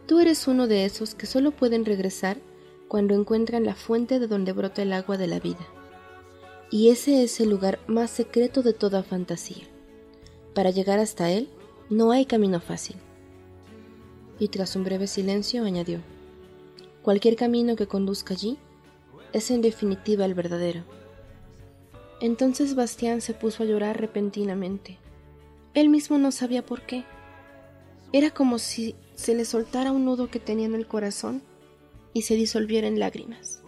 Tú 0.07 0.21
eres 0.21 0.47
uno 0.47 0.69
de 0.69 0.85
esos 0.85 1.17
que 1.17 1.27
solo 1.27 1.51
pueden 1.51 1.85
regresar 1.85 2.39
cuando 2.89 3.15
encuentran 3.15 3.65
la 3.65 3.75
fuente 3.75 4.19
de 4.19 4.27
donde 4.27 4.53
brota 4.53 4.83
el 4.83 4.93
agua 4.93 5.17
de 5.17 5.27
la 5.27 5.41
vida. 5.41 5.67
Y 6.71 6.89
ese 6.89 7.23
es 7.23 7.41
el 7.41 7.51
lugar 7.51 7.79
más 7.87 8.11
secreto 8.11 8.63
de 8.63 8.73
toda 8.73 9.03
fantasía. 9.03 9.65
Para 10.55 10.71
llegar 10.71 10.99
hasta 10.99 11.31
él, 11.31 11.49
no 11.91 12.11
hay 12.11 12.27
camino 12.27 12.61
fácil. 12.61 12.97
Y 14.39 14.49
tras 14.49 14.77
un 14.77 14.85
breve 14.85 15.07
silencio 15.07 15.65
añadió, 15.65 16.01
cualquier 17.03 17.37
camino 17.37 17.77
que 17.77 17.87
conduzca 17.87 18.35
allí 18.35 18.59
es 19.33 19.51
en 19.51 19.63
definitiva 19.63 20.25
el 20.25 20.35
verdadero. 20.35 20.83
Entonces 22.21 22.75
Bastián 22.75 23.21
se 23.21 23.35
puso 23.35 23.63
a 23.63 23.67
llorar 23.67 24.01
repentinamente. 24.01 24.99
Él 25.75 25.89
mismo 25.89 26.19
no 26.19 26.33
sabía 26.33 26.65
por 26.65 26.83
qué. 26.83 27.05
Era 28.13 28.31
como 28.31 28.59
si 28.59 28.95
se 29.15 29.35
le 29.35 29.45
soltara 29.45 29.93
un 29.93 30.05
nudo 30.05 30.31
que 30.31 30.41
tenía 30.41 30.67
en 30.67 30.75
el 30.75 30.87
corazón 30.87 31.43
y 32.17 32.23
se 32.23 32.35
disolviera 32.35 32.89
en 32.89 32.99
lágrimas. 32.99 33.61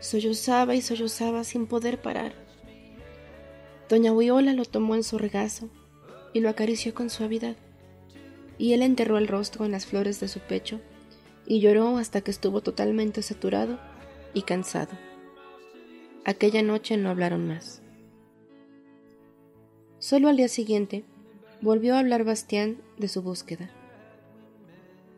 Sollozaba 0.00 0.74
y 0.74 0.80
sollozaba 0.80 1.44
sin 1.44 1.66
poder 1.66 2.00
parar. 2.00 2.32
Doña 3.90 4.14
Viola 4.14 4.54
lo 4.54 4.64
tomó 4.64 4.94
en 4.94 5.02
su 5.02 5.18
regazo 5.18 5.68
y 6.32 6.40
lo 6.40 6.48
acarició 6.48 6.94
con 6.94 7.10
suavidad, 7.10 7.56
y 8.56 8.72
él 8.72 8.80
enterró 8.80 9.18
el 9.18 9.28
rostro 9.28 9.66
en 9.66 9.72
las 9.72 9.84
flores 9.84 10.18
de 10.18 10.28
su 10.28 10.40
pecho 10.40 10.80
y 11.46 11.60
lloró 11.60 11.98
hasta 11.98 12.22
que 12.22 12.30
estuvo 12.30 12.62
totalmente 12.62 13.20
saturado 13.20 13.78
y 14.32 14.42
cansado. 14.42 14.92
Aquella 16.24 16.62
noche 16.62 16.96
no 16.96 17.10
hablaron 17.10 17.46
más. 17.46 17.82
Solo 19.98 20.28
al 20.28 20.38
día 20.38 20.48
siguiente 20.48 21.04
volvió 21.60 21.96
a 21.96 21.98
hablar 21.98 22.24
Bastián 22.24 22.78
de 22.96 23.08
su 23.08 23.20
búsqueda. 23.20 23.68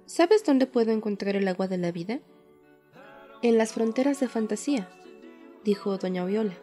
¿Sabes 0.06 0.44
dónde 0.44 0.66
puedo 0.66 0.90
encontrar 0.90 1.36
el 1.36 1.46
agua 1.46 1.68
de 1.68 1.78
la 1.78 1.92
vida? 1.92 2.18
En 3.42 3.56
las 3.56 3.72
fronteras 3.72 4.20
de 4.20 4.28
fantasía, 4.28 4.90
dijo 5.64 5.96
doña 5.96 6.26
Viola. 6.26 6.58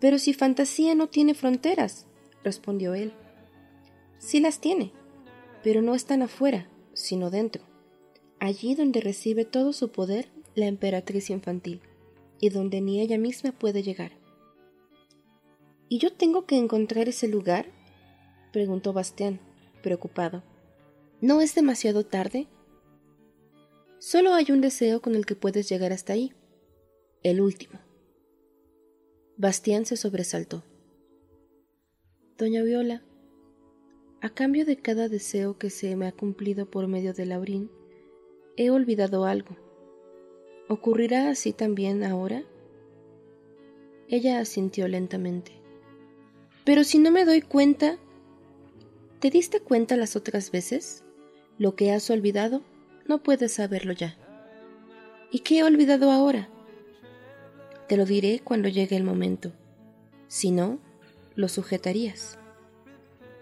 Pero 0.00 0.18
si 0.18 0.32
fantasía 0.32 0.94
no 0.94 1.08
tiene 1.08 1.34
fronteras, 1.34 2.06
respondió 2.42 2.94
él. 2.94 3.12
Sí 4.18 4.40
las 4.40 4.60
tiene, 4.60 4.92
pero 5.62 5.82
no 5.82 5.94
están 5.94 6.22
afuera, 6.22 6.68
sino 6.94 7.30
dentro, 7.30 7.64
allí 8.40 8.74
donde 8.74 9.02
recibe 9.02 9.44
todo 9.44 9.74
su 9.74 9.90
poder 9.90 10.30
la 10.54 10.66
emperatriz 10.66 11.28
infantil, 11.28 11.82
y 12.40 12.48
donde 12.48 12.80
ni 12.80 13.00
ella 13.00 13.18
misma 13.18 13.52
puede 13.52 13.82
llegar. 13.82 14.12
¿Y 15.90 15.98
yo 15.98 16.12
tengo 16.12 16.46
que 16.46 16.56
encontrar 16.56 17.08
ese 17.08 17.28
lugar? 17.28 17.66
preguntó 18.52 18.94
Bastián, 18.94 19.40
preocupado. 19.82 20.42
¿No 21.20 21.40
es 21.40 21.54
demasiado 21.54 22.06
tarde? 22.06 22.46
Solo 23.98 24.32
hay 24.32 24.46
un 24.50 24.60
deseo 24.60 25.02
con 25.02 25.16
el 25.16 25.26
que 25.26 25.34
puedes 25.34 25.68
llegar 25.68 25.92
hasta 25.92 26.12
ahí. 26.12 26.32
El 27.24 27.40
último. 27.40 27.80
Bastián 29.36 29.86
se 29.86 29.96
sobresaltó. 29.96 30.62
Doña 32.36 32.62
Viola, 32.62 33.02
a 34.20 34.30
cambio 34.30 34.64
de 34.64 34.76
cada 34.76 35.08
deseo 35.08 35.58
que 35.58 35.70
se 35.70 35.96
me 35.96 36.06
ha 36.06 36.12
cumplido 36.12 36.70
por 36.70 36.86
medio 36.86 37.12
de 37.12 37.26
Laurín, 37.26 37.70
he 38.56 38.70
olvidado 38.70 39.24
algo. 39.24 39.56
¿Ocurrirá 40.68 41.30
así 41.30 41.52
también 41.52 42.04
ahora? 42.04 42.44
Ella 44.08 44.38
asintió 44.38 44.86
lentamente. 44.86 45.52
Pero 46.64 46.84
si 46.84 46.98
no 46.98 47.10
me 47.10 47.24
doy 47.24 47.42
cuenta... 47.42 47.98
¿Te 49.18 49.30
diste 49.30 49.58
cuenta 49.60 49.96
las 49.96 50.14
otras 50.14 50.52
veces? 50.52 51.02
Lo 51.58 51.74
que 51.74 51.90
has 51.90 52.08
olvidado 52.10 52.62
no 53.08 53.22
puedes 53.22 53.54
saberlo 53.54 53.92
ya. 53.92 54.16
¿Y 55.32 55.40
qué 55.40 55.58
he 55.58 55.64
olvidado 55.64 56.12
ahora? 56.12 56.48
Te 57.88 57.96
lo 57.96 58.04
diré 58.04 58.40
cuando 58.44 58.68
llegue 58.68 58.96
el 58.96 59.02
momento. 59.02 59.52
Si 60.28 60.50
no, 60.50 60.78
lo 61.34 61.48
sujetarías. 61.48 62.38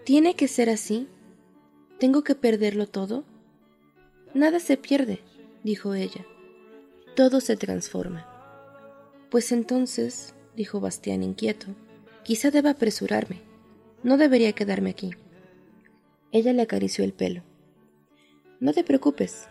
¿Tiene 0.05 0.35
que 0.35 0.47
ser 0.47 0.69
así? 0.69 1.07
¿Tengo 1.99 2.23
que 2.23 2.33
perderlo 2.33 2.87
todo? 2.87 3.25
Nada 4.33 4.59
se 4.59 4.77
pierde, 4.77 5.19
dijo 5.63 5.93
ella. 5.93 6.25
Todo 7.15 7.41
se 7.41 7.57
transforma. 7.57 8.25
Pues 9.29 9.51
entonces, 9.51 10.33
dijo 10.55 10.79
Bastián 10.79 11.23
inquieto, 11.23 11.67
quizá 12.23 12.51
deba 12.51 12.69
apresurarme. 12.69 13.41
No 14.03 14.17
debería 14.17 14.53
quedarme 14.53 14.91
aquí. 14.91 15.11
Ella 16.31 16.53
le 16.53 16.61
acarició 16.61 17.03
el 17.03 17.13
pelo. 17.13 17.43
No 18.59 18.73
te 18.73 18.83
preocupes, 18.83 19.49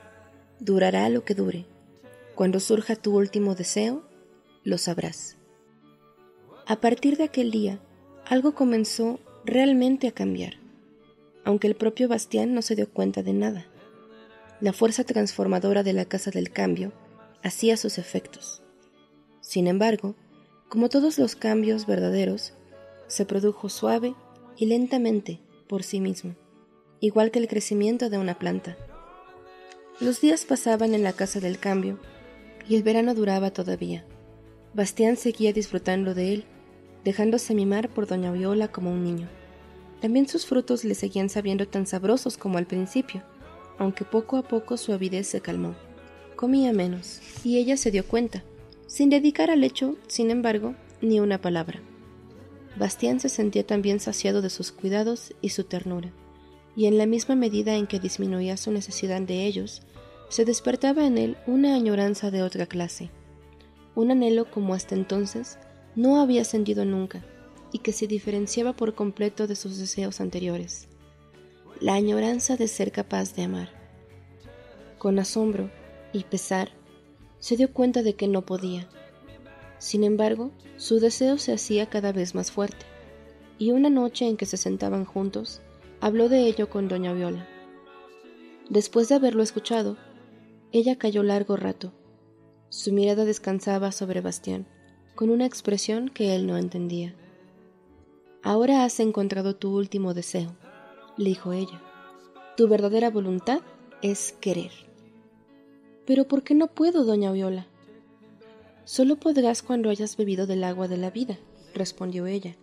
durará 0.61 1.09
lo 1.09 1.25
que 1.25 1.35
dure. 1.35 1.67
Cuando 2.35 2.61
surja 2.61 2.97
tu 2.97 3.17
último 3.17 3.55
deseo, 3.55 4.03
lo 4.65 4.79
sabrás. 4.79 5.37
A 6.67 6.81
partir 6.81 7.17
de 7.17 7.25
aquel 7.25 7.51
día, 7.51 7.81
algo 8.27 8.55
comenzó 8.55 9.21
realmente 9.45 10.09
a 10.09 10.13
cambiar. 10.13 10.55
aunque 11.47 11.69
el 11.69 11.77
propio 11.77 12.09
Bastián 12.09 12.55
no 12.55 12.61
se 12.61 12.75
dio 12.75 12.91
cuenta 12.91 13.23
de 13.23 13.33
nada. 13.33 13.67
La 14.61 14.73
fuerza 14.73 15.05
transformadora 15.05 15.85
de 15.85 15.93
la 15.93 16.05
Casa 16.05 16.33
del 16.33 16.51
Cambio 16.51 16.93
hacía 17.45 17.77
sus 17.77 17.99
efectos. 17.99 18.63
Sin 19.41 19.69
embargo, 19.69 20.17
como 20.69 20.89
todos 20.89 21.19
los 21.21 21.37
cambios 21.37 21.87
verdaderos, 21.87 22.55
se 23.07 23.25
produjo 23.27 23.69
suave 23.69 24.17
y 24.57 24.67
lentamente 24.67 25.39
por 25.69 25.85
sí 25.85 26.01
mismo, 26.01 26.35
igual 26.99 27.31
que 27.31 27.39
el 27.39 27.47
crecimiento 27.47 28.11
de 28.11 28.19
una 28.19 28.41
planta. 28.41 28.77
Los 29.99 30.21
días 30.21 30.45
pasaban 30.45 30.95
en 30.95 31.03
la 31.03 31.15
Casa 31.15 31.41
del 31.41 31.59
Cambio 31.59 31.99
y 32.69 32.77
el 32.77 32.83
verano 32.83 33.15
duraba 33.15 33.51
todavía. 33.51 34.05
Bastián 34.75 35.17
seguía 35.17 35.55
disfrutando 35.55 36.13
de 36.13 36.35
él, 36.35 36.45
dejándose 37.03 37.55
mimar 37.55 37.89
por 37.89 38.07
doña 38.07 38.31
Viola 38.31 38.69
como 38.69 38.93
un 38.93 39.03
niño. 39.03 39.27
También 40.03 40.29
sus 40.29 40.45
frutos 40.45 40.85
le 40.85 40.95
seguían 40.95 41.31
sabiendo 41.31 41.67
tan 41.67 41.87
sabrosos 41.87 42.37
como 42.37 42.59
al 42.59 42.67
principio, 42.67 43.23
aunque 43.79 44.05
poco 44.05 44.37
a 44.37 44.43
poco 44.43 44.77
su 44.77 44.93
avidez 44.93 45.29
se 45.29 45.41
calmó. 45.41 45.75
Comía 46.37 46.75
menos, 46.75 47.23
y 47.43 47.57
ella 47.57 47.79
se 47.79 47.91
dio 47.91 48.07
cuenta, 48.07 48.45
sin 48.87 49.09
dedicar 49.09 49.51
al 49.51 49.65
hecho, 49.65 49.97
sin 50.09 50.31
embargo, 50.31 50.75
ni 51.01 51.21
una 51.21 51.41
palabra. 51.41 51.81
Bastián 52.79 53.19
se 53.19 53.31
sentía 53.31 53.67
también 53.67 53.99
saciado 53.99 54.43
de 54.43 54.51
sus 54.51 54.73
cuidados 54.73 55.33
y 55.41 55.49
su 55.49 55.65
ternura, 55.65 56.13
y 56.77 56.87
en 56.87 56.99
la 56.99 57.07
misma 57.07 57.35
medida 57.35 57.75
en 57.75 57.87
que 57.87 57.99
disminuía 57.99 58.59
su 58.59 58.71
necesidad 58.71 59.23
de 59.23 59.47
ellos, 59.47 59.83
se 60.29 60.45
despertaba 60.45 61.07
en 61.07 61.17
él 61.17 61.37
una 61.47 61.75
añoranza 61.75 62.31
de 62.31 62.43
otra 62.43 62.67
clase, 62.67 63.11
un 63.95 64.11
anhelo 64.11 64.51
como 64.51 64.75
hasta 64.75 64.95
entonces 64.95 65.59
no 65.95 66.21
había 66.21 66.45
sentido 66.45 66.85
nunca, 66.85 67.25
y 67.73 67.79
que 67.79 67.93
se 67.93 68.07
diferenciaba 68.07 68.75
por 68.75 68.95
completo 68.95 69.47
de 69.47 69.57
sus 69.57 69.79
deseos 69.79 70.21
anteriores, 70.21 70.89
la 71.81 71.95
añoranza 71.95 72.57
de 72.57 72.69
ser 72.69 72.93
capaz 72.93 73.35
de 73.35 73.45
amar. 73.45 73.71
Con 74.99 75.19
asombro 75.19 75.71
y 76.13 76.25
pesar, 76.25 76.71
se 77.39 77.57
dio 77.57 77.73
cuenta 77.73 78.03
de 78.03 78.15
que 78.15 78.29
no 78.29 78.45
podía. 78.45 78.89
Sin 79.79 80.05
embargo, 80.05 80.51
su 80.77 81.01
deseo 81.01 81.39
se 81.39 81.53
hacía 81.53 81.87
cada 81.87 82.13
vez 82.13 82.35
más 82.35 82.51
fuerte, 82.51 82.85
y 83.59 83.71
una 83.71 83.89
noche 83.89 84.29
en 84.29 84.37
que 84.37 84.47
se 84.47 84.59
sentaban 84.59 85.07
juntos, 85.07 85.63
habló 86.01 86.29
de 86.29 86.47
ello 86.47 86.69
con 86.71 86.89
doña 86.89 87.13
Viola. 87.13 87.47
Después 88.69 89.09
de 89.09 89.15
haberlo 89.15 89.43
escuchado, 89.43 89.97
ella 90.73 90.97
cayó 90.97 91.23
largo 91.23 91.57
rato. 91.57 91.93
Su 92.69 92.93
mirada 92.93 93.25
descansaba 93.25 93.93
sobre 93.93 94.21
Bastián, 94.21 94.67
con 95.15 95.31
una 95.31 95.47
expresión 95.47 96.09
que 96.09 96.35
él 96.35 96.47
no 96.47 96.59
entendía. 96.59 97.15
Ahora 98.43 98.85
has 98.85 99.01
encontrado 99.01 99.57
tu 99.57 99.77
último 99.77 100.15
deseo, 100.15 100.57
le 101.17 101.31
dijo 101.31 101.53
ella. 101.53 101.83
Tu 102.57 102.69
verdadera 102.69 103.11
voluntad 103.11 103.61
es 104.03 104.33
querer. 104.41 104.73
Pero 106.07 106.29
¿por 106.29 106.43
qué 106.43 106.55
no 106.55 106.69
puedo, 106.69 107.05
doña 107.05 107.33
Viola? 107.33 107.67
Solo 108.85 109.17
podrás 109.17 109.63
cuando 109.63 109.91
hayas 109.91 110.17
bebido 110.17 110.47
del 110.47 110.63
agua 110.63 110.87
de 110.87 110.97
la 110.97 111.11
vida, 111.11 111.39
respondió 111.75 112.27
ella, 112.27 112.57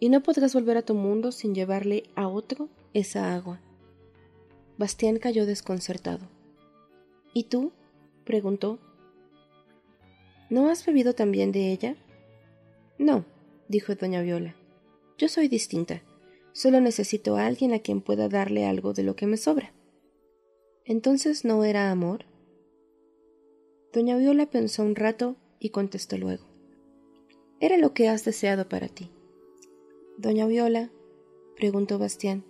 y 0.00 0.08
no 0.08 0.22
podrás 0.22 0.54
volver 0.54 0.78
a 0.78 0.82
tu 0.82 0.94
mundo 0.94 1.30
sin 1.30 1.54
llevarle 1.54 2.04
a 2.16 2.26
otro 2.26 2.68
esa 2.94 3.34
agua. 3.34 3.60
Bastián 4.78 5.18
cayó 5.18 5.44
desconcertado. 5.44 6.26
¿Y 7.34 7.44
tú? 7.44 7.70
preguntó. 8.24 8.78
¿No 10.48 10.70
has 10.70 10.84
bebido 10.84 11.14
también 11.14 11.52
de 11.52 11.70
ella? 11.70 11.96
No, 12.98 13.26
dijo 13.68 13.94
doña 13.94 14.22
Viola. 14.22 14.56
Yo 15.18 15.28
soy 15.28 15.48
distinta. 15.48 16.02
Solo 16.52 16.80
necesito 16.80 17.36
a 17.36 17.46
alguien 17.46 17.74
a 17.74 17.80
quien 17.80 18.00
pueda 18.00 18.28
darle 18.28 18.64
algo 18.64 18.94
de 18.94 19.02
lo 19.02 19.14
que 19.14 19.26
me 19.26 19.36
sobra. 19.36 19.72
¿Entonces 20.84 21.44
no 21.44 21.62
era 21.62 21.90
amor? 21.90 22.24
Doña 23.92 24.16
Viola 24.16 24.46
pensó 24.46 24.82
un 24.82 24.96
rato 24.96 25.36
y 25.60 25.68
contestó 25.70 26.16
luego. 26.16 26.46
Era 27.60 27.76
lo 27.76 27.92
que 27.92 28.08
has 28.08 28.24
deseado 28.24 28.68
para 28.68 28.88
ti. 28.88 29.10
Doña 30.20 30.46
Viola, 30.46 30.90
preguntó 31.56 31.98
Bastián, 31.98 32.44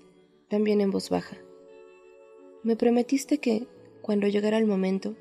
también 0.48 0.80
en 0.80 0.90
voz 0.90 1.08
baja. 1.08 1.36
Me 2.64 2.74
prometiste 2.74 3.38
que, 3.38 3.68
cuando 4.02 4.26
llegara 4.26 4.58
el 4.58 4.66
momento, 4.66 5.14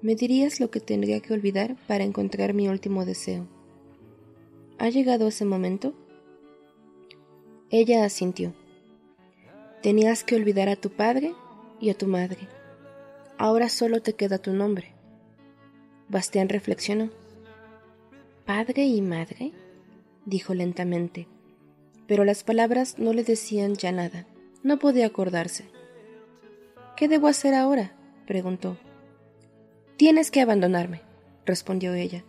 me 0.00 0.14
dirías 0.14 0.60
lo 0.60 0.70
que 0.70 0.78
tendría 0.78 1.18
que 1.18 1.34
olvidar 1.34 1.74
para 1.88 2.04
encontrar 2.04 2.54
mi 2.54 2.68
último 2.68 3.04
deseo. 3.04 3.48
¿Ha 4.78 4.88
llegado 4.88 5.26
ese 5.26 5.44
momento? 5.44 5.94
Ella 7.70 8.04
asintió. 8.04 8.54
Tenías 9.82 10.22
que 10.22 10.36
olvidar 10.36 10.68
a 10.68 10.76
tu 10.76 10.90
padre 10.90 11.34
y 11.80 11.90
a 11.90 11.98
tu 11.98 12.06
madre. 12.06 12.46
Ahora 13.36 13.68
solo 13.68 14.00
te 14.00 14.12
queda 14.12 14.38
tu 14.38 14.52
nombre. 14.52 14.92
Bastián 16.08 16.48
reflexionó. 16.48 17.10
¿Padre 18.46 18.84
y 18.84 19.02
madre? 19.02 19.50
dijo 20.24 20.54
lentamente. 20.54 21.26
Pero 22.06 22.24
las 22.24 22.44
palabras 22.44 22.98
no 22.98 23.12
le 23.12 23.24
decían 23.24 23.74
ya 23.74 23.92
nada. 23.92 24.26
No 24.62 24.78
podía 24.78 25.06
acordarse. 25.06 25.64
¿Qué 26.96 27.08
debo 27.08 27.28
hacer 27.28 27.54
ahora? 27.54 27.94
preguntó. 28.26 28.78
Tienes 29.96 30.30
que 30.30 30.40
abandonarme, 30.40 31.02
respondió 31.44 31.94
ella. 31.94 32.24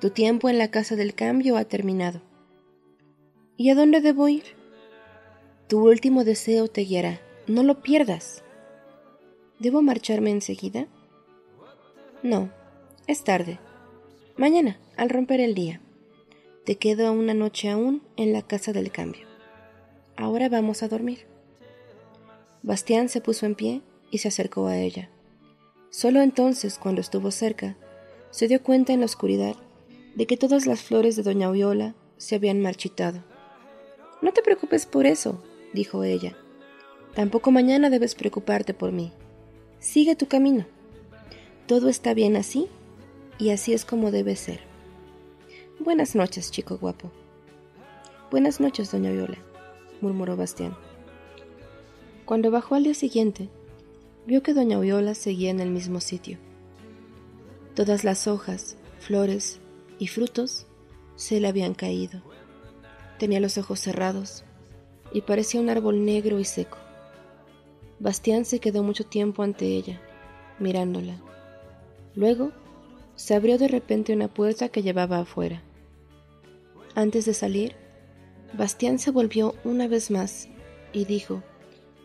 Tu 0.00 0.10
tiempo 0.10 0.48
en 0.48 0.58
la 0.58 0.70
casa 0.70 0.96
del 0.96 1.14
cambio 1.14 1.56
ha 1.56 1.64
terminado. 1.64 2.20
¿Y 3.56 3.70
a 3.70 3.74
dónde 3.74 4.00
debo 4.00 4.28
ir? 4.28 4.44
Tu 5.68 5.80
último 5.80 6.24
deseo 6.24 6.68
te 6.68 6.82
guiará. 6.82 7.20
No 7.46 7.62
lo 7.62 7.80
pierdas. 7.80 8.42
¿Debo 9.58 9.82
marcharme 9.82 10.30
enseguida? 10.30 10.86
No, 12.22 12.50
es 13.06 13.24
tarde. 13.24 13.58
Mañana, 14.36 14.78
al 14.96 15.08
romper 15.08 15.40
el 15.40 15.54
día. 15.54 15.80
Te 16.66 16.74
quedo 16.74 17.12
una 17.12 17.32
noche 17.32 17.70
aún 17.70 18.02
en 18.16 18.32
la 18.32 18.42
casa 18.42 18.72
del 18.72 18.90
cambio. 18.90 19.24
Ahora 20.16 20.48
vamos 20.48 20.82
a 20.82 20.88
dormir. 20.88 21.20
Bastián 22.64 23.08
se 23.08 23.20
puso 23.20 23.46
en 23.46 23.54
pie 23.54 23.82
y 24.10 24.18
se 24.18 24.26
acercó 24.26 24.66
a 24.66 24.76
ella. 24.76 25.08
Solo 25.90 26.22
entonces, 26.22 26.76
cuando 26.78 27.00
estuvo 27.00 27.30
cerca, 27.30 27.76
se 28.30 28.48
dio 28.48 28.64
cuenta 28.64 28.92
en 28.92 28.98
la 28.98 29.06
oscuridad 29.06 29.54
de 30.16 30.26
que 30.26 30.36
todas 30.36 30.66
las 30.66 30.82
flores 30.82 31.14
de 31.14 31.22
Doña 31.22 31.52
Viola 31.52 31.94
se 32.16 32.34
habían 32.34 32.60
marchitado. 32.60 33.22
No 34.20 34.32
te 34.32 34.42
preocupes 34.42 34.86
por 34.86 35.06
eso, 35.06 35.40
dijo 35.72 36.02
ella. 36.02 36.36
Tampoco 37.14 37.52
mañana 37.52 37.90
debes 37.90 38.16
preocuparte 38.16 38.74
por 38.74 38.90
mí. 38.90 39.12
Sigue 39.78 40.16
tu 40.16 40.26
camino. 40.26 40.66
Todo 41.68 41.88
está 41.88 42.12
bien 42.12 42.34
así 42.34 42.66
y 43.38 43.50
así 43.50 43.72
es 43.72 43.84
como 43.84 44.10
debe 44.10 44.34
ser. 44.34 44.65
Buenas 45.78 46.16
noches, 46.16 46.50
chico 46.50 46.78
guapo. 46.78 47.12
Buenas 48.30 48.60
noches, 48.60 48.90
doña 48.90 49.12
Viola, 49.12 49.36
murmuró 50.00 50.34
Bastián. 50.34 50.74
Cuando 52.24 52.50
bajó 52.50 52.76
al 52.76 52.84
día 52.84 52.94
siguiente, 52.94 53.50
vio 54.26 54.42
que 54.42 54.54
doña 54.54 54.80
Viola 54.80 55.14
seguía 55.14 55.50
en 55.50 55.60
el 55.60 55.70
mismo 55.70 56.00
sitio. 56.00 56.38
Todas 57.74 58.04
las 58.04 58.26
hojas, 58.26 58.78
flores 59.00 59.60
y 59.98 60.06
frutos 60.06 60.66
se 61.14 61.40
le 61.40 61.48
habían 61.48 61.74
caído. 61.74 62.22
Tenía 63.18 63.38
los 63.38 63.58
ojos 63.58 63.78
cerrados 63.78 64.44
y 65.12 65.20
parecía 65.20 65.60
un 65.60 65.68
árbol 65.68 66.06
negro 66.06 66.40
y 66.40 66.44
seco. 66.44 66.78
Bastián 67.98 68.46
se 68.46 68.60
quedó 68.60 68.82
mucho 68.82 69.04
tiempo 69.04 69.42
ante 69.42 69.66
ella, 69.66 70.00
mirándola. 70.58 71.20
Luego 72.14 72.50
se 73.14 73.34
abrió 73.34 73.58
de 73.58 73.68
repente 73.68 74.14
una 74.14 74.28
puerta 74.28 74.70
que 74.70 74.82
llevaba 74.82 75.18
afuera. 75.18 75.62
Antes 76.96 77.26
de 77.26 77.34
salir, 77.34 77.76
Bastián 78.54 78.98
se 78.98 79.12
volvió 79.12 79.54
una 79.64 79.86
vez 79.86 80.10
más 80.10 80.48
y 80.92 81.04
dijo, 81.04 81.44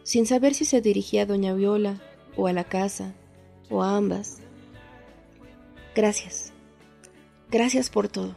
sin 0.04 0.28
saber 0.28 0.54
si 0.54 0.66
se 0.66 0.82
dirigía 0.82 1.24
a 1.24 1.26
doña 1.26 1.56
Viola 1.56 2.00
o 2.36 2.46
a 2.46 2.54
la 2.54 2.66
casa 2.66 3.16
o 3.70 3.82
a 3.82 3.96
ambas, 3.96 4.42
Gracias, 5.94 6.54
gracias 7.50 7.90
por 7.90 8.08
todo. 8.08 8.34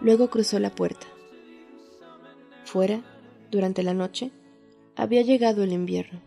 Luego 0.00 0.28
cruzó 0.28 0.58
la 0.58 0.70
puerta. 0.74 1.06
Fuera, 2.64 3.04
durante 3.52 3.84
la 3.84 3.94
noche, 3.94 4.32
había 4.96 5.22
llegado 5.22 5.62
el 5.62 5.72
invierno. 5.72 6.20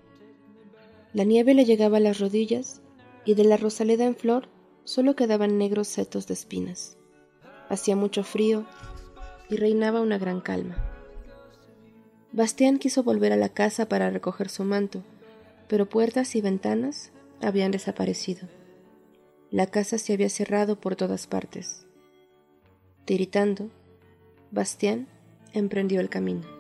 La 1.13 1.25
nieve 1.25 1.53
le 1.53 1.65
llegaba 1.65 1.97
a 1.97 1.99
las 1.99 2.19
rodillas 2.19 2.81
y 3.25 3.33
de 3.33 3.43
la 3.43 3.57
rosaleda 3.57 4.05
en 4.05 4.15
flor 4.15 4.47
solo 4.85 5.17
quedaban 5.17 5.57
negros 5.57 5.89
setos 5.89 6.27
de 6.27 6.33
espinas. 6.33 6.97
Hacía 7.69 7.95
mucho 7.95 8.23
frío 8.23 8.65
y 9.49 9.57
reinaba 9.57 10.01
una 10.01 10.17
gran 10.17 10.41
calma. 10.41 10.75
Bastián 12.31 12.77
quiso 12.77 13.03
volver 13.03 13.33
a 13.33 13.37
la 13.37 13.49
casa 13.49 13.87
para 13.87 14.09
recoger 14.09 14.49
su 14.49 14.63
manto, 14.63 15.03
pero 15.67 15.87
puertas 15.87 16.35
y 16.35 16.41
ventanas 16.41 17.11
habían 17.41 17.71
desaparecido. 17.71 18.47
La 19.49 19.67
casa 19.67 19.97
se 19.97 20.13
había 20.13 20.29
cerrado 20.29 20.79
por 20.79 20.95
todas 20.95 21.27
partes. 21.27 21.85
Tiritando, 23.05 23.69
Bastián 24.51 25.07
emprendió 25.53 26.01
el 26.01 26.09
camino. 26.09 26.56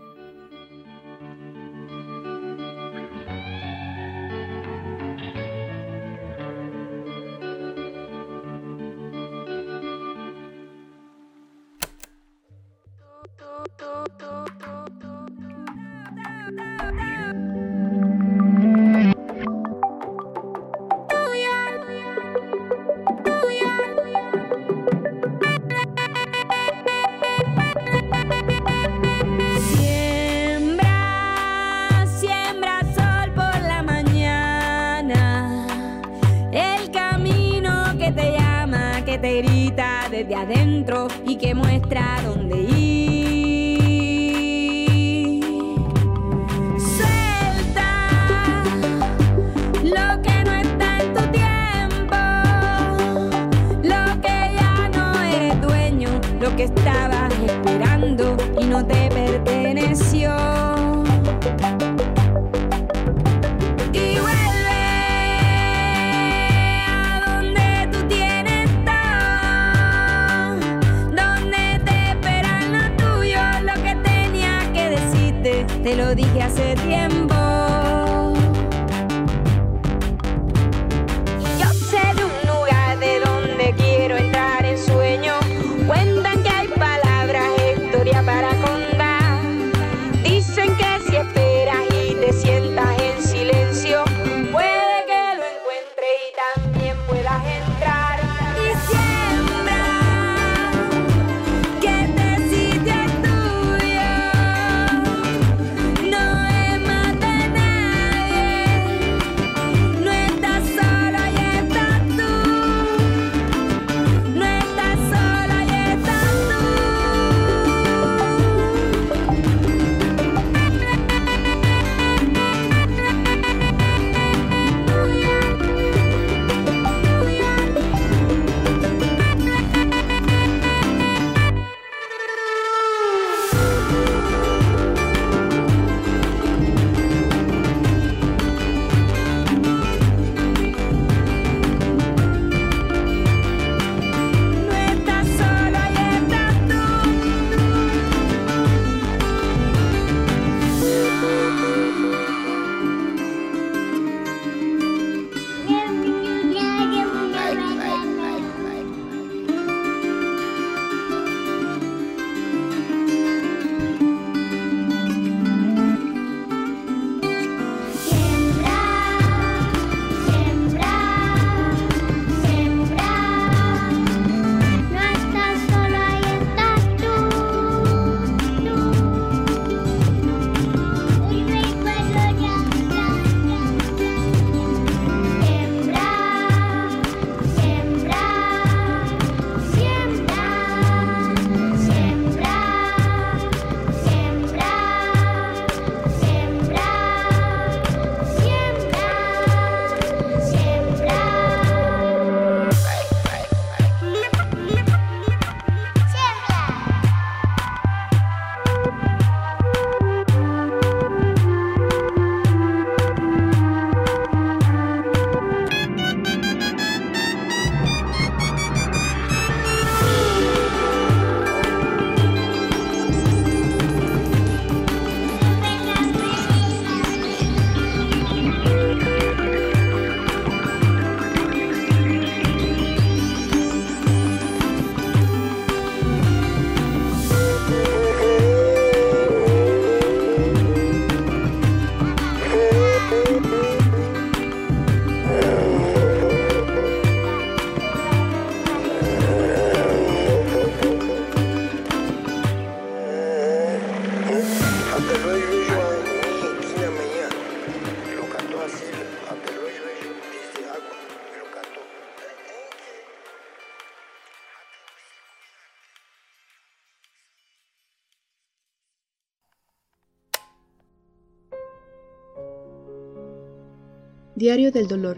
Diario 274.47 274.71
del 274.71 274.87
Dolor, 274.87 275.17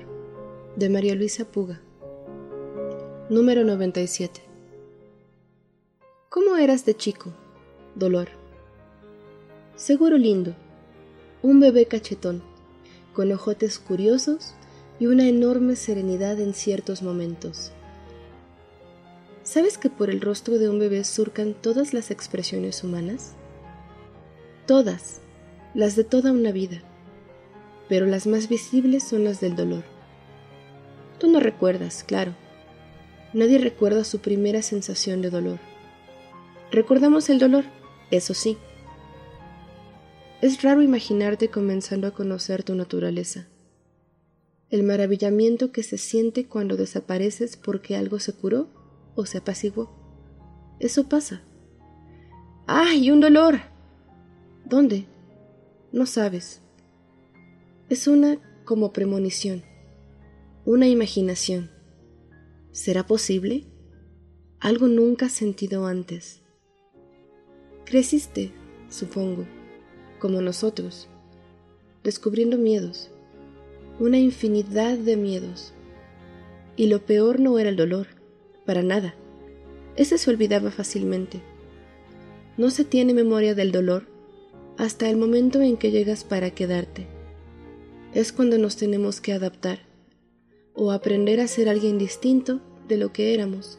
de 0.76 0.90
María 0.90 1.14
Luisa 1.14 1.46
Puga. 1.46 1.80
Número 3.30 3.64
97. 3.64 4.42
¿Cómo 6.30 6.58
eras 6.58 6.84
de 6.84 6.98
chico, 6.98 7.32
Dolor? 7.94 8.30
Seguro 9.76 10.18
lindo, 10.18 10.56
un 11.44 11.60
bebé 11.60 11.86
cachetón, 11.86 12.42
con 13.14 13.32
ojotes 13.32 13.78
curiosos 13.78 14.56
y 15.00 15.06
una 15.06 15.28
enorme 15.28 15.76
serenidad 15.76 16.40
en 16.40 16.56
ciertos 16.56 17.04
momentos. 17.04 17.72
¿Sabes 19.44 19.78
que 19.78 19.92
por 19.92 20.10
el 20.10 20.22
rostro 20.22 20.58
de 20.58 20.70
un 20.70 20.80
bebé 20.80 21.04
surcan 21.04 21.54
todas 21.54 21.94
las 21.94 22.10
expresiones 22.10 22.84
humanas? 22.84 23.36
Todas, 24.66 25.22
las 25.76 25.96
de 25.96 26.04
toda 26.04 26.32
una 26.32 26.52
vida 26.52 26.82
pero 27.90 28.06
las 28.06 28.28
más 28.28 28.48
visibles 28.48 29.04
son 29.04 29.24
las 29.26 29.42
del 29.42 29.56
dolor. 29.56 29.84
Tú 31.18 31.28
no 31.30 31.40
recuerdas, 31.40 32.04
claro. 32.04 32.36
Nadie 33.34 33.58
recuerda 33.58 34.04
su 34.04 34.20
primera 34.20 34.62
sensación 34.62 35.22
de 35.22 35.30
dolor. 35.30 35.60
Recordamos 36.72 37.30
el 37.30 37.40
dolor, 37.40 37.66
eso 38.12 38.34
sí. 38.34 38.58
Es 40.42 40.62
raro 40.62 40.82
imaginarte 40.82 41.50
comenzando 41.50 42.08
a 42.08 42.12
conocer 42.12 42.64
tu 42.64 42.76
naturaleza. 42.76 43.48
El 44.70 44.84
maravillamiento 44.84 45.72
que 45.72 45.84
se 45.84 45.98
siente 45.98 46.48
cuando 46.48 46.78
desapareces 46.78 47.58
porque 47.58 47.98
algo 47.98 48.20
se 48.20 48.34
curó 48.34 48.70
o 49.16 49.26
se 49.26 49.40
apaciguó. 49.40 49.92
Eso 50.80 51.10
pasa. 51.10 51.42
¡Ay, 52.68 53.10
un 53.10 53.20
dolor! 53.20 53.60
¿Dónde? 54.64 55.08
No 55.92 56.06
sabes. 56.06 56.62
Es 57.90 58.08
una 58.08 58.40
como 58.66 58.94
premonición, 58.94 59.64
una 60.66 60.88
imaginación. 60.88 61.72
¿Será 62.72 63.06
posible? 63.06 63.66
algo 64.60 64.88
nunca 64.88 65.30
sentido 65.30 65.86
antes. 65.86 66.42
Creciste, 67.86 68.52
supongo, 68.90 69.46
como 70.20 70.42
nosotros, 70.42 71.08
descubriendo 72.04 72.58
miedos, 72.58 73.10
una 74.00 74.20
infinidad 74.20 74.98
de 74.98 75.16
miedos. 75.16 75.74
Y 76.76 76.88
lo 76.88 77.06
peor 77.06 77.40
no 77.40 77.58
era 77.58 77.70
el 77.70 77.78
dolor, 77.78 78.08
para 78.66 78.84
nada. 78.84 79.16
Ese 79.96 80.18
se 80.18 80.30
olvidaba 80.30 80.72
fácilmente. 80.72 81.42
No 82.58 82.70
se 82.70 82.84
tiene 82.84 83.14
memoria 83.14 83.56
del 83.56 83.72
dolor 83.72 84.08
hasta 84.78 85.10
el 85.10 85.18
momento 85.18 85.62
en 85.62 85.78
que 85.78 85.92
llegas 85.92 86.24
para 86.24 86.52
quedarte. 86.52 87.19
Es 88.14 88.32
cuando 88.32 88.58
nos 88.58 88.76
tenemos 88.76 89.22
que 89.22 89.34
adaptar 89.34 89.80
o 90.74 90.92
aprender 90.92 91.40
a 91.40 91.48
ser 91.48 91.70
alguien 91.70 91.98
distinto 91.98 92.60
de 92.88 92.98
lo 92.98 93.14
que 93.14 93.34
éramos 93.34 93.78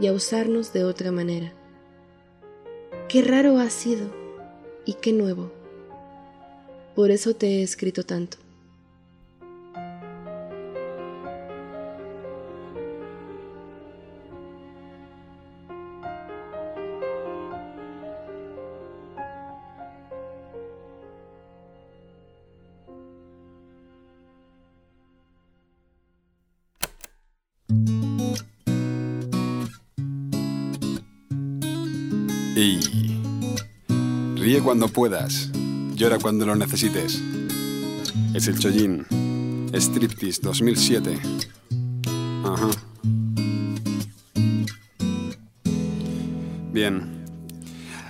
y 0.00 0.06
a 0.06 0.12
usarnos 0.12 0.72
de 0.72 0.84
otra 0.84 1.12
manera. 1.12 1.54
Qué 3.08 3.22
raro 3.22 3.58
ha 3.58 3.70
sido 3.70 4.10
y 4.84 4.94
qué 4.94 5.12
nuevo. 5.12 5.50
Por 6.94 7.10
eso 7.10 7.34
te 7.34 7.46
he 7.46 7.62
escrito 7.62 8.02
tanto. 8.02 8.36
Cuando 34.70 34.86
puedas, 34.86 35.50
llora 35.96 36.20
cuando 36.20 36.46
lo 36.46 36.54
necesites. 36.54 37.20
Es 38.34 38.46
el 38.46 38.56
Chollín, 38.56 39.04
Striptease 39.72 40.40
2007. 40.42 41.18
Ajá. 42.44 42.70
Bien. 46.72 47.19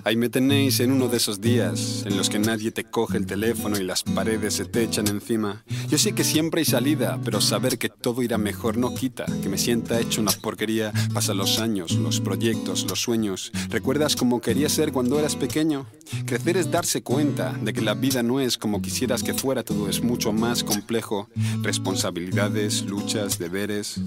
Ahí 0.04 0.16
me 0.16 0.28
tenéis 0.28 0.80
en 0.80 0.92
uno 0.92 1.08
de 1.08 1.18
esos 1.18 1.40
días 1.40 2.04
en 2.06 2.16
los 2.16 2.30
que 2.30 2.38
nadie 2.38 2.70
te 2.70 2.84
coge 2.84 3.18
el 3.18 3.26
teléfono 3.26 3.78
y 3.78 3.84
las 3.84 4.02
paredes 4.02 4.54
se 4.54 4.64
te 4.64 4.82
echan 4.82 5.08
encima. 5.08 5.64
Yo 5.88 5.98
sé 5.98 6.12
que 6.12 6.24
siempre 6.24 6.60
hay 6.60 6.64
salida, 6.64 7.20
pero 7.24 7.40
saber 7.40 7.76
que 7.76 7.90
todo 7.90 8.22
irá 8.22 8.38
mejor 8.38 8.78
no 8.78 8.94
quita 8.94 9.26
que 9.42 9.48
me 9.48 9.58
sienta 9.58 10.00
hecho 10.00 10.20
una 10.20 10.32
porquería. 10.32 10.92
Pasan 11.12 11.36
los 11.36 11.58
años, 11.58 11.92
los 11.92 12.20
proyectos, 12.20 12.86
los 12.88 13.00
sueños. 13.00 13.52
¿Recuerdas 13.68 14.16
cómo 14.16 14.40
querías 14.40 14.72
ser 14.72 14.92
cuando 14.92 15.18
eras 15.18 15.36
pequeño? 15.36 15.86
Crecer 16.26 16.56
es 16.56 16.70
darse 16.70 17.02
cuenta 17.02 17.52
de 17.52 17.72
que 17.72 17.80
la 17.82 17.94
vida 17.94 18.22
no 18.22 18.40
es 18.40 18.56
como 18.58 18.82
quisieras 18.82 19.22
que 19.22 19.34
fuera, 19.34 19.62
todo 19.62 19.88
es 19.88 20.02
mucho 20.02 20.32
más 20.32 20.64
complejo. 20.64 21.28
Responsabilidades, 21.62 22.82
luchas, 22.86 23.38
deberes, 23.38 24.00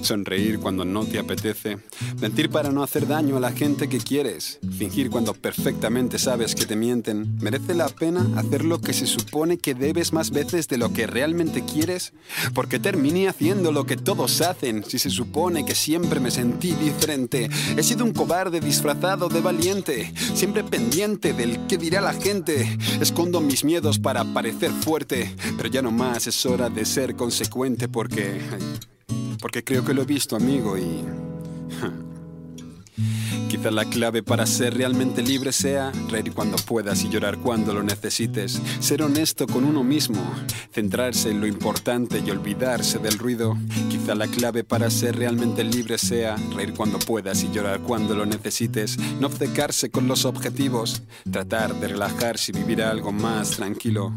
sonreír 0.00 0.58
cuando 0.58 0.84
no 0.84 1.04
te 1.04 1.18
apetece, 1.18 1.78
mentir 2.20 2.50
para 2.50 2.70
no 2.70 2.82
hacer 2.82 3.06
daño 3.06 3.36
a 3.36 3.40
la 3.40 3.52
gente 3.52 3.88
que 3.88 3.98
quieres, 3.98 4.58
fingir 4.78 5.10
cuando 5.10 5.33
perfectamente 5.40 6.18
sabes 6.18 6.54
que 6.54 6.66
te 6.66 6.76
mienten. 6.76 7.36
¿Merece 7.40 7.74
la 7.74 7.88
pena 7.88 8.26
hacer 8.36 8.64
lo 8.64 8.80
que 8.80 8.92
se 8.92 9.06
supone 9.06 9.58
que 9.58 9.74
debes 9.74 10.12
más 10.12 10.30
veces 10.30 10.68
de 10.68 10.78
lo 10.78 10.92
que 10.92 11.06
realmente 11.06 11.64
quieres? 11.64 12.12
Porque 12.54 12.78
terminé 12.78 13.28
haciendo 13.28 13.72
lo 13.72 13.86
que 13.86 13.96
todos 13.96 14.40
hacen 14.40 14.84
si 14.84 14.98
se 14.98 15.10
supone 15.10 15.64
que 15.64 15.74
siempre 15.74 16.20
me 16.20 16.30
sentí 16.30 16.72
diferente. 16.72 17.50
He 17.76 17.82
sido 17.82 18.04
un 18.04 18.12
cobarde 18.12 18.60
disfrazado 18.60 19.28
de 19.28 19.40
valiente, 19.40 20.12
siempre 20.34 20.64
pendiente 20.64 21.32
del 21.32 21.66
que 21.66 21.78
dirá 21.78 22.00
la 22.00 22.14
gente. 22.14 22.78
Escondo 23.00 23.40
mis 23.40 23.64
miedos 23.64 23.98
para 23.98 24.24
parecer 24.24 24.70
fuerte, 24.70 25.34
pero 25.56 25.68
ya 25.68 25.82
no 25.82 25.90
más 25.90 26.26
es 26.26 26.46
hora 26.46 26.70
de 26.70 26.84
ser 26.84 27.16
consecuente 27.16 27.88
porque... 27.88 28.40
Porque 29.40 29.62
creo 29.62 29.84
que 29.84 29.92
lo 29.92 30.02
he 30.02 30.06
visto, 30.06 30.36
amigo, 30.36 30.78
y... 30.78 31.04
Quizá 33.54 33.70
la 33.70 33.84
clave 33.84 34.24
para 34.24 34.46
ser 34.46 34.74
realmente 34.74 35.22
libre 35.22 35.52
sea 35.52 35.92
reír 36.10 36.32
cuando 36.32 36.56
puedas 36.56 37.04
y 37.04 37.08
llorar 37.08 37.38
cuando 37.38 37.72
lo 37.72 37.84
necesites, 37.84 38.60
ser 38.80 39.00
honesto 39.00 39.46
con 39.46 39.62
uno 39.62 39.84
mismo, 39.84 40.20
centrarse 40.72 41.30
en 41.30 41.40
lo 41.40 41.46
importante 41.46 42.18
y 42.18 42.32
olvidarse 42.32 42.98
del 42.98 43.16
ruido. 43.16 43.56
Quizá 43.88 44.16
la 44.16 44.26
clave 44.26 44.64
para 44.64 44.90
ser 44.90 45.14
realmente 45.14 45.62
libre 45.62 45.98
sea 45.98 46.34
reír 46.56 46.74
cuando 46.74 46.98
puedas 46.98 47.44
y 47.44 47.52
llorar 47.52 47.78
cuando 47.78 48.16
lo 48.16 48.26
necesites, 48.26 48.98
no 49.20 49.28
obcecarse 49.28 49.88
con 49.88 50.08
los 50.08 50.24
objetivos, 50.24 51.04
tratar 51.30 51.78
de 51.78 51.86
relajarse 51.86 52.50
y 52.50 52.58
vivir 52.58 52.82
algo 52.82 53.12
más 53.12 53.50
tranquilo. 53.50 54.12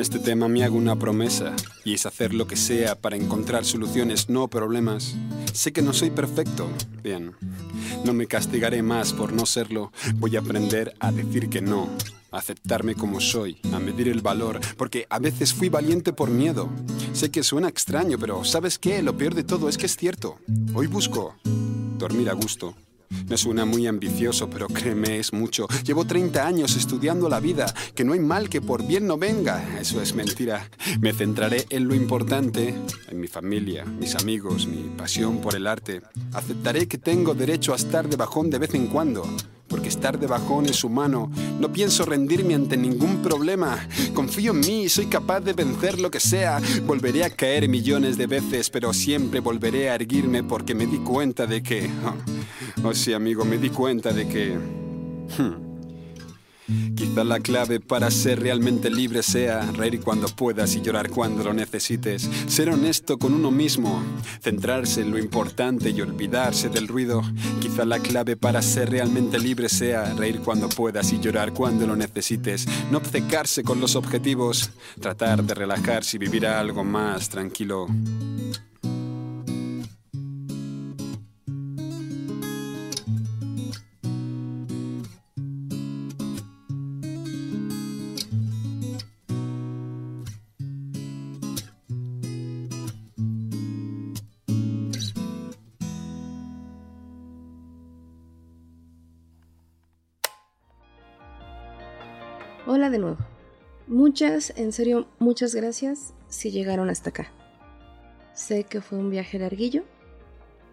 Este 0.00 0.18
tema 0.18 0.48
me 0.48 0.64
hago 0.64 0.78
una 0.78 0.96
promesa 0.96 1.54
y 1.84 1.92
es 1.92 2.06
hacer 2.06 2.32
lo 2.32 2.46
que 2.46 2.56
sea 2.56 2.94
para 2.94 3.16
encontrar 3.16 3.66
soluciones, 3.66 4.30
no 4.30 4.48
problemas. 4.48 5.14
Sé 5.52 5.74
que 5.74 5.82
no 5.82 5.92
soy 5.92 6.08
perfecto, 6.08 6.70
bien. 7.02 7.34
No 8.06 8.14
me 8.14 8.26
castigaré 8.26 8.82
más 8.82 9.12
por 9.12 9.34
no 9.34 9.44
serlo. 9.44 9.92
Voy 10.14 10.36
a 10.36 10.40
aprender 10.40 10.94
a 11.00 11.12
decir 11.12 11.50
que 11.50 11.60
no, 11.60 11.90
a 12.30 12.38
aceptarme 12.38 12.94
como 12.94 13.20
soy, 13.20 13.58
a 13.74 13.78
medir 13.78 14.08
el 14.08 14.22
valor, 14.22 14.58
porque 14.78 15.06
a 15.10 15.18
veces 15.18 15.52
fui 15.52 15.68
valiente 15.68 16.14
por 16.14 16.30
miedo. 16.30 16.70
Sé 17.12 17.30
que 17.30 17.42
suena 17.42 17.68
extraño, 17.68 18.18
pero 18.18 18.42
¿sabes 18.42 18.78
qué? 18.78 19.02
Lo 19.02 19.18
peor 19.18 19.34
de 19.34 19.44
todo 19.44 19.68
es 19.68 19.76
que 19.76 19.84
es 19.84 19.96
cierto. 19.96 20.38
Hoy 20.72 20.86
busco 20.86 21.36
dormir 21.98 22.30
a 22.30 22.32
gusto. 22.32 22.74
Me 23.28 23.36
suena 23.36 23.64
muy 23.64 23.86
ambicioso, 23.86 24.50
pero 24.50 24.66
créeme, 24.66 25.18
es 25.18 25.32
mucho. 25.32 25.68
Llevo 25.84 26.04
30 26.04 26.44
años 26.44 26.76
estudiando 26.76 27.28
la 27.28 27.38
vida, 27.38 27.72
que 27.94 28.04
no 28.04 28.12
hay 28.12 28.18
mal 28.18 28.48
que 28.48 28.60
por 28.60 28.84
bien 28.84 29.06
no 29.06 29.18
venga. 29.18 29.78
Eso 29.78 30.02
es 30.02 30.14
mentira. 30.14 30.68
Me 31.00 31.12
centraré 31.12 31.66
en 31.70 31.86
lo 31.86 31.94
importante, 31.94 32.74
en 33.08 33.20
mi 33.20 33.28
familia, 33.28 33.84
mis 33.84 34.16
amigos, 34.16 34.66
mi 34.66 34.88
pasión 34.96 35.40
por 35.40 35.54
el 35.54 35.66
arte. 35.66 36.02
Aceptaré 36.32 36.88
que 36.88 36.98
tengo 36.98 37.34
derecho 37.34 37.72
a 37.72 37.76
estar 37.76 38.08
de 38.08 38.16
bajón 38.16 38.50
de 38.50 38.58
vez 38.58 38.74
en 38.74 38.88
cuando. 38.88 39.24
Porque 39.70 39.88
estar 39.88 40.18
de 40.18 40.26
bajón 40.26 40.66
es 40.66 40.84
humano. 40.84 41.30
No 41.60 41.72
pienso 41.72 42.04
rendirme 42.04 42.54
ante 42.54 42.76
ningún 42.76 43.22
problema. 43.22 43.88
Confío 44.12 44.50
en 44.50 44.60
mí 44.60 44.82
y 44.82 44.88
soy 44.88 45.06
capaz 45.06 45.40
de 45.40 45.52
vencer 45.52 46.00
lo 46.00 46.10
que 46.10 46.20
sea. 46.20 46.60
Volveré 46.84 47.24
a 47.24 47.30
caer 47.30 47.68
millones 47.68 48.18
de 48.18 48.26
veces, 48.26 48.68
pero 48.68 48.92
siempre 48.92 49.38
volveré 49.38 49.88
a 49.88 49.94
erguirme 49.94 50.42
porque 50.42 50.74
me 50.74 50.86
di 50.86 50.98
cuenta 50.98 51.46
de 51.46 51.62
que... 51.62 51.88
Oh, 52.82 52.88
oh 52.88 52.94
sí, 52.94 53.12
amigo, 53.12 53.44
me 53.44 53.58
di 53.58 53.70
cuenta 53.70 54.12
de 54.12 54.26
que... 54.26 54.58
Hmm. 55.38 55.69
Quizá 56.94 57.24
la 57.24 57.40
clave 57.40 57.80
para 57.80 58.10
ser 58.10 58.40
realmente 58.40 58.90
libre 58.90 59.22
sea 59.22 59.62
reír 59.72 60.00
cuando 60.00 60.28
puedas 60.28 60.74
y 60.76 60.80
llorar 60.80 61.10
cuando 61.10 61.44
lo 61.44 61.52
necesites, 61.52 62.28
ser 62.46 62.70
honesto 62.70 63.18
con 63.18 63.34
uno 63.34 63.50
mismo, 63.50 64.02
centrarse 64.40 65.00
en 65.00 65.10
lo 65.10 65.18
importante 65.18 65.90
y 65.90 66.00
olvidarse 66.00 66.68
del 66.68 66.88
ruido. 66.88 67.22
Quizá 67.60 67.84
la 67.84 67.98
clave 67.98 68.36
para 68.36 68.62
ser 68.62 68.90
realmente 68.90 69.38
libre 69.38 69.68
sea 69.68 70.14
reír 70.14 70.40
cuando 70.40 70.68
puedas 70.68 71.12
y 71.12 71.20
llorar 71.20 71.52
cuando 71.52 71.86
lo 71.86 71.96
necesites, 71.96 72.66
no 72.90 72.98
obcecarse 72.98 73.62
con 73.62 73.80
los 73.80 73.96
objetivos, 73.96 74.70
tratar 75.00 75.44
de 75.44 75.54
relajarse 75.54 76.16
y 76.16 76.20
vivir 76.20 76.46
algo 76.46 76.84
más 76.84 77.28
tranquilo. 77.28 77.86
De 102.90 102.98
nuevo. 102.98 103.18
Muchas, 103.86 104.52
en 104.56 104.72
serio, 104.72 105.08
muchas 105.18 105.54
gracias 105.54 106.14
si 106.28 106.50
llegaron 106.50 106.90
hasta 106.90 107.10
acá. 107.10 107.32
Sé 108.34 108.64
que 108.64 108.80
fue 108.80 108.98
un 108.98 109.10
viaje 109.10 109.38
larguillo, 109.38 109.84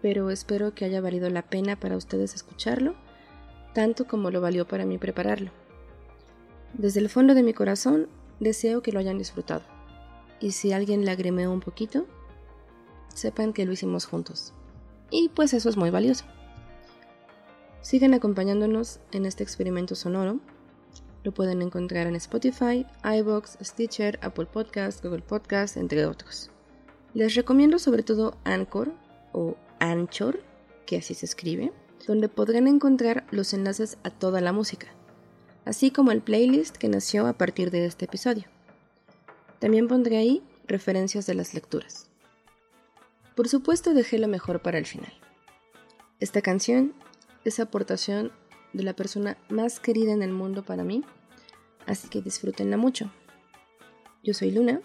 pero 0.02 0.30
espero 0.30 0.74
que 0.74 0.84
haya 0.84 1.00
valido 1.00 1.28
la 1.30 1.42
pena 1.42 1.76
para 1.76 1.96
ustedes 1.96 2.34
escucharlo, 2.34 2.94
tanto 3.74 4.06
como 4.06 4.30
lo 4.30 4.40
valió 4.40 4.66
para 4.68 4.86
mí 4.86 4.98
prepararlo. 4.98 5.50
Desde 6.74 7.00
el 7.00 7.08
fondo 7.08 7.34
de 7.34 7.42
mi 7.42 7.54
corazón, 7.54 8.08
deseo 8.40 8.82
que 8.82 8.92
lo 8.92 9.00
hayan 9.00 9.18
disfrutado. 9.18 9.62
y 10.40 10.52
si 10.52 10.72
alguien 10.72 11.04
lagrimeó 11.04 11.50
un 11.50 11.60
poquito, 11.60 12.06
sepan 13.12 13.52
que 13.52 13.66
lo 13.66 13.72
hicimos 13.72 14.06
juntos. 14.06 14.52
Y 15.10 15.30
pues 15.30 15.52
eso 15.52 15.68
es 15.68 15.76
muy 15.76 15.90
valioso. 15.90 16.24
Sigan 17.80 18.14
acompañándonos 18.14 19.00
en 19.12 19.26
este 19.26 19.42
experimento 19.42 19.94
sonoro. 19.94 20.40
Lo 21.24 21.32
pueden 21.32 21.62
encontrar 21.62 22.06
en 22.06 22.16
Spotify, 22.16 22.86
iBox, 23.04 23.58
Stitcher, 23.60 24.18
Apple 24.22 24.46
Podcast, 24.46 25.04
Google 25.04 25.22
Podcast, 25.22 25.76
entre 25.76 26.06
otros. 26.06 26.50
Les 27.14 27.34
recomiendo 27.34 27.78
sobre 27.78 28.02
todo 28.02 28.36
Anchor 28.44 28.92
o 29.32 29.56
Anchor, 29.80 30.40
que 30.86 30.98
así 30.98 31.14
se 31.14 31.26
escribe, 31.26 31.72
donde 32.06 32.28
podrán 32.28 32.68
encontrar 32.68 33.26
los 33.30 33.52
enlaces 33.52 33.98
a 34.04 34.10
toda 34.10 34.40
la 34.40 34.52
música, 34.52 34.88
así 35.64 35.90
como 35.90 36.12
el 36.12 36.22
playlist 36.22 36.76
que 36.76 36.88
nació 36.88 37.26
a 37.26 37.32
partir 37.32 37.70
de 37.70 37.84
este 37.84 38.04
episodio. 38.04 38.44
También 39.58 39.88
pondré 39.88 40.18
ahí 40.18 40.42
referencias 40.66 41.26
de 41.26 41.34
las 41.34 41.54
lecturas. 41.54 42.08
Por 43.34 43.48
supuesto 43.48 43.94
dejé 43.94 44.18
lo 44.18 44.28
mejor 44.28 44.62
para 44.62 44.78
el 44.78 44.86
final. 44.86 45.12
Esta 46.20 46.42
canción 46.42 46.94
es 47.44 47.60
aportación 47.60 48.32
de 48.72 48.82
la 48.82 48.94
persona 48.94 49.36
más 49.48 49.80
querida 49.80 50.12
en 50.12 50.22
el 50.22 50.32
mundo 50.32 50.64
para 50.64 50.84
mí, 50.84 51.04
así 51.86 52.08
que 52.08 52.22
disfrútenla 52.22 52.76
mucho. 52.76 53.10
Yo 54.22 54.34
soy 54.34 54.50
Luna 54.50 54.80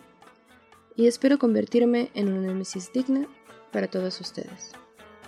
y 0.96 1.08
espero 1.08 1.40
convertirme 1.40 2.12
en 2.14 2.32
una 2.32 2.48
nemesis 2.48 2.92
digna 2.94 3.28
para 3.72 3.88
todos 3.88 4.22
ustedes. 4.22 4.72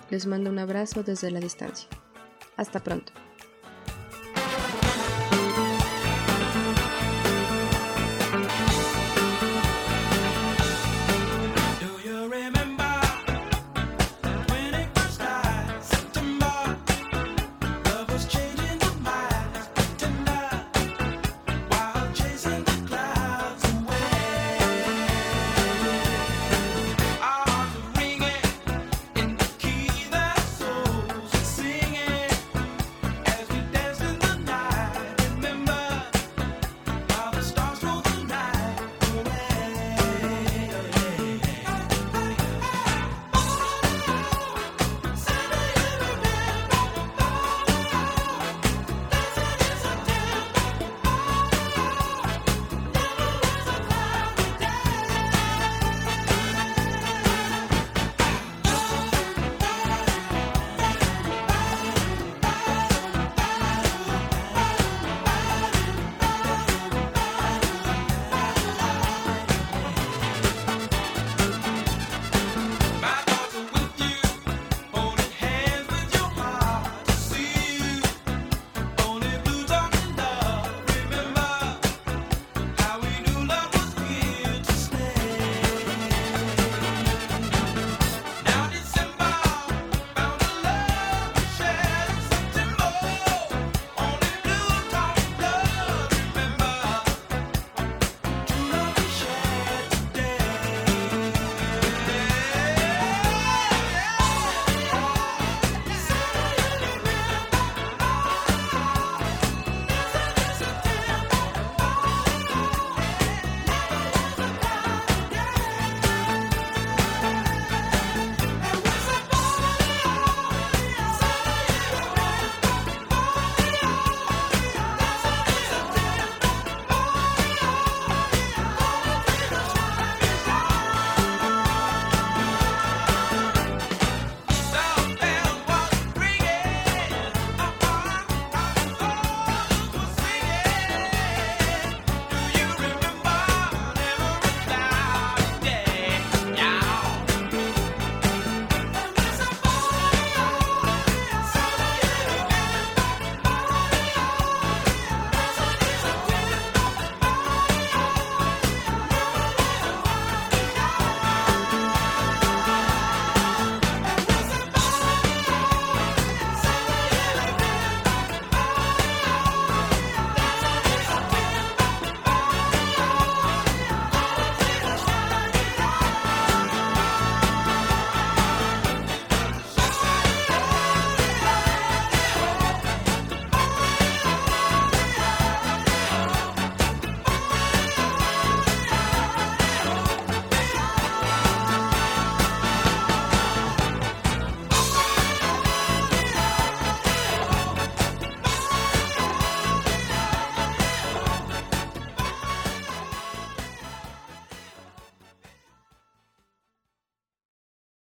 Les 0.09 0.25
mando 0.25 0.49
un 0.49 0.59
abrazo 0.59 1.03
desde 1.03 1.31
la 1.31 1.39
distancia. 1.39 1.89
Hasta 2.55 2.83
pronto. 2.83 3.11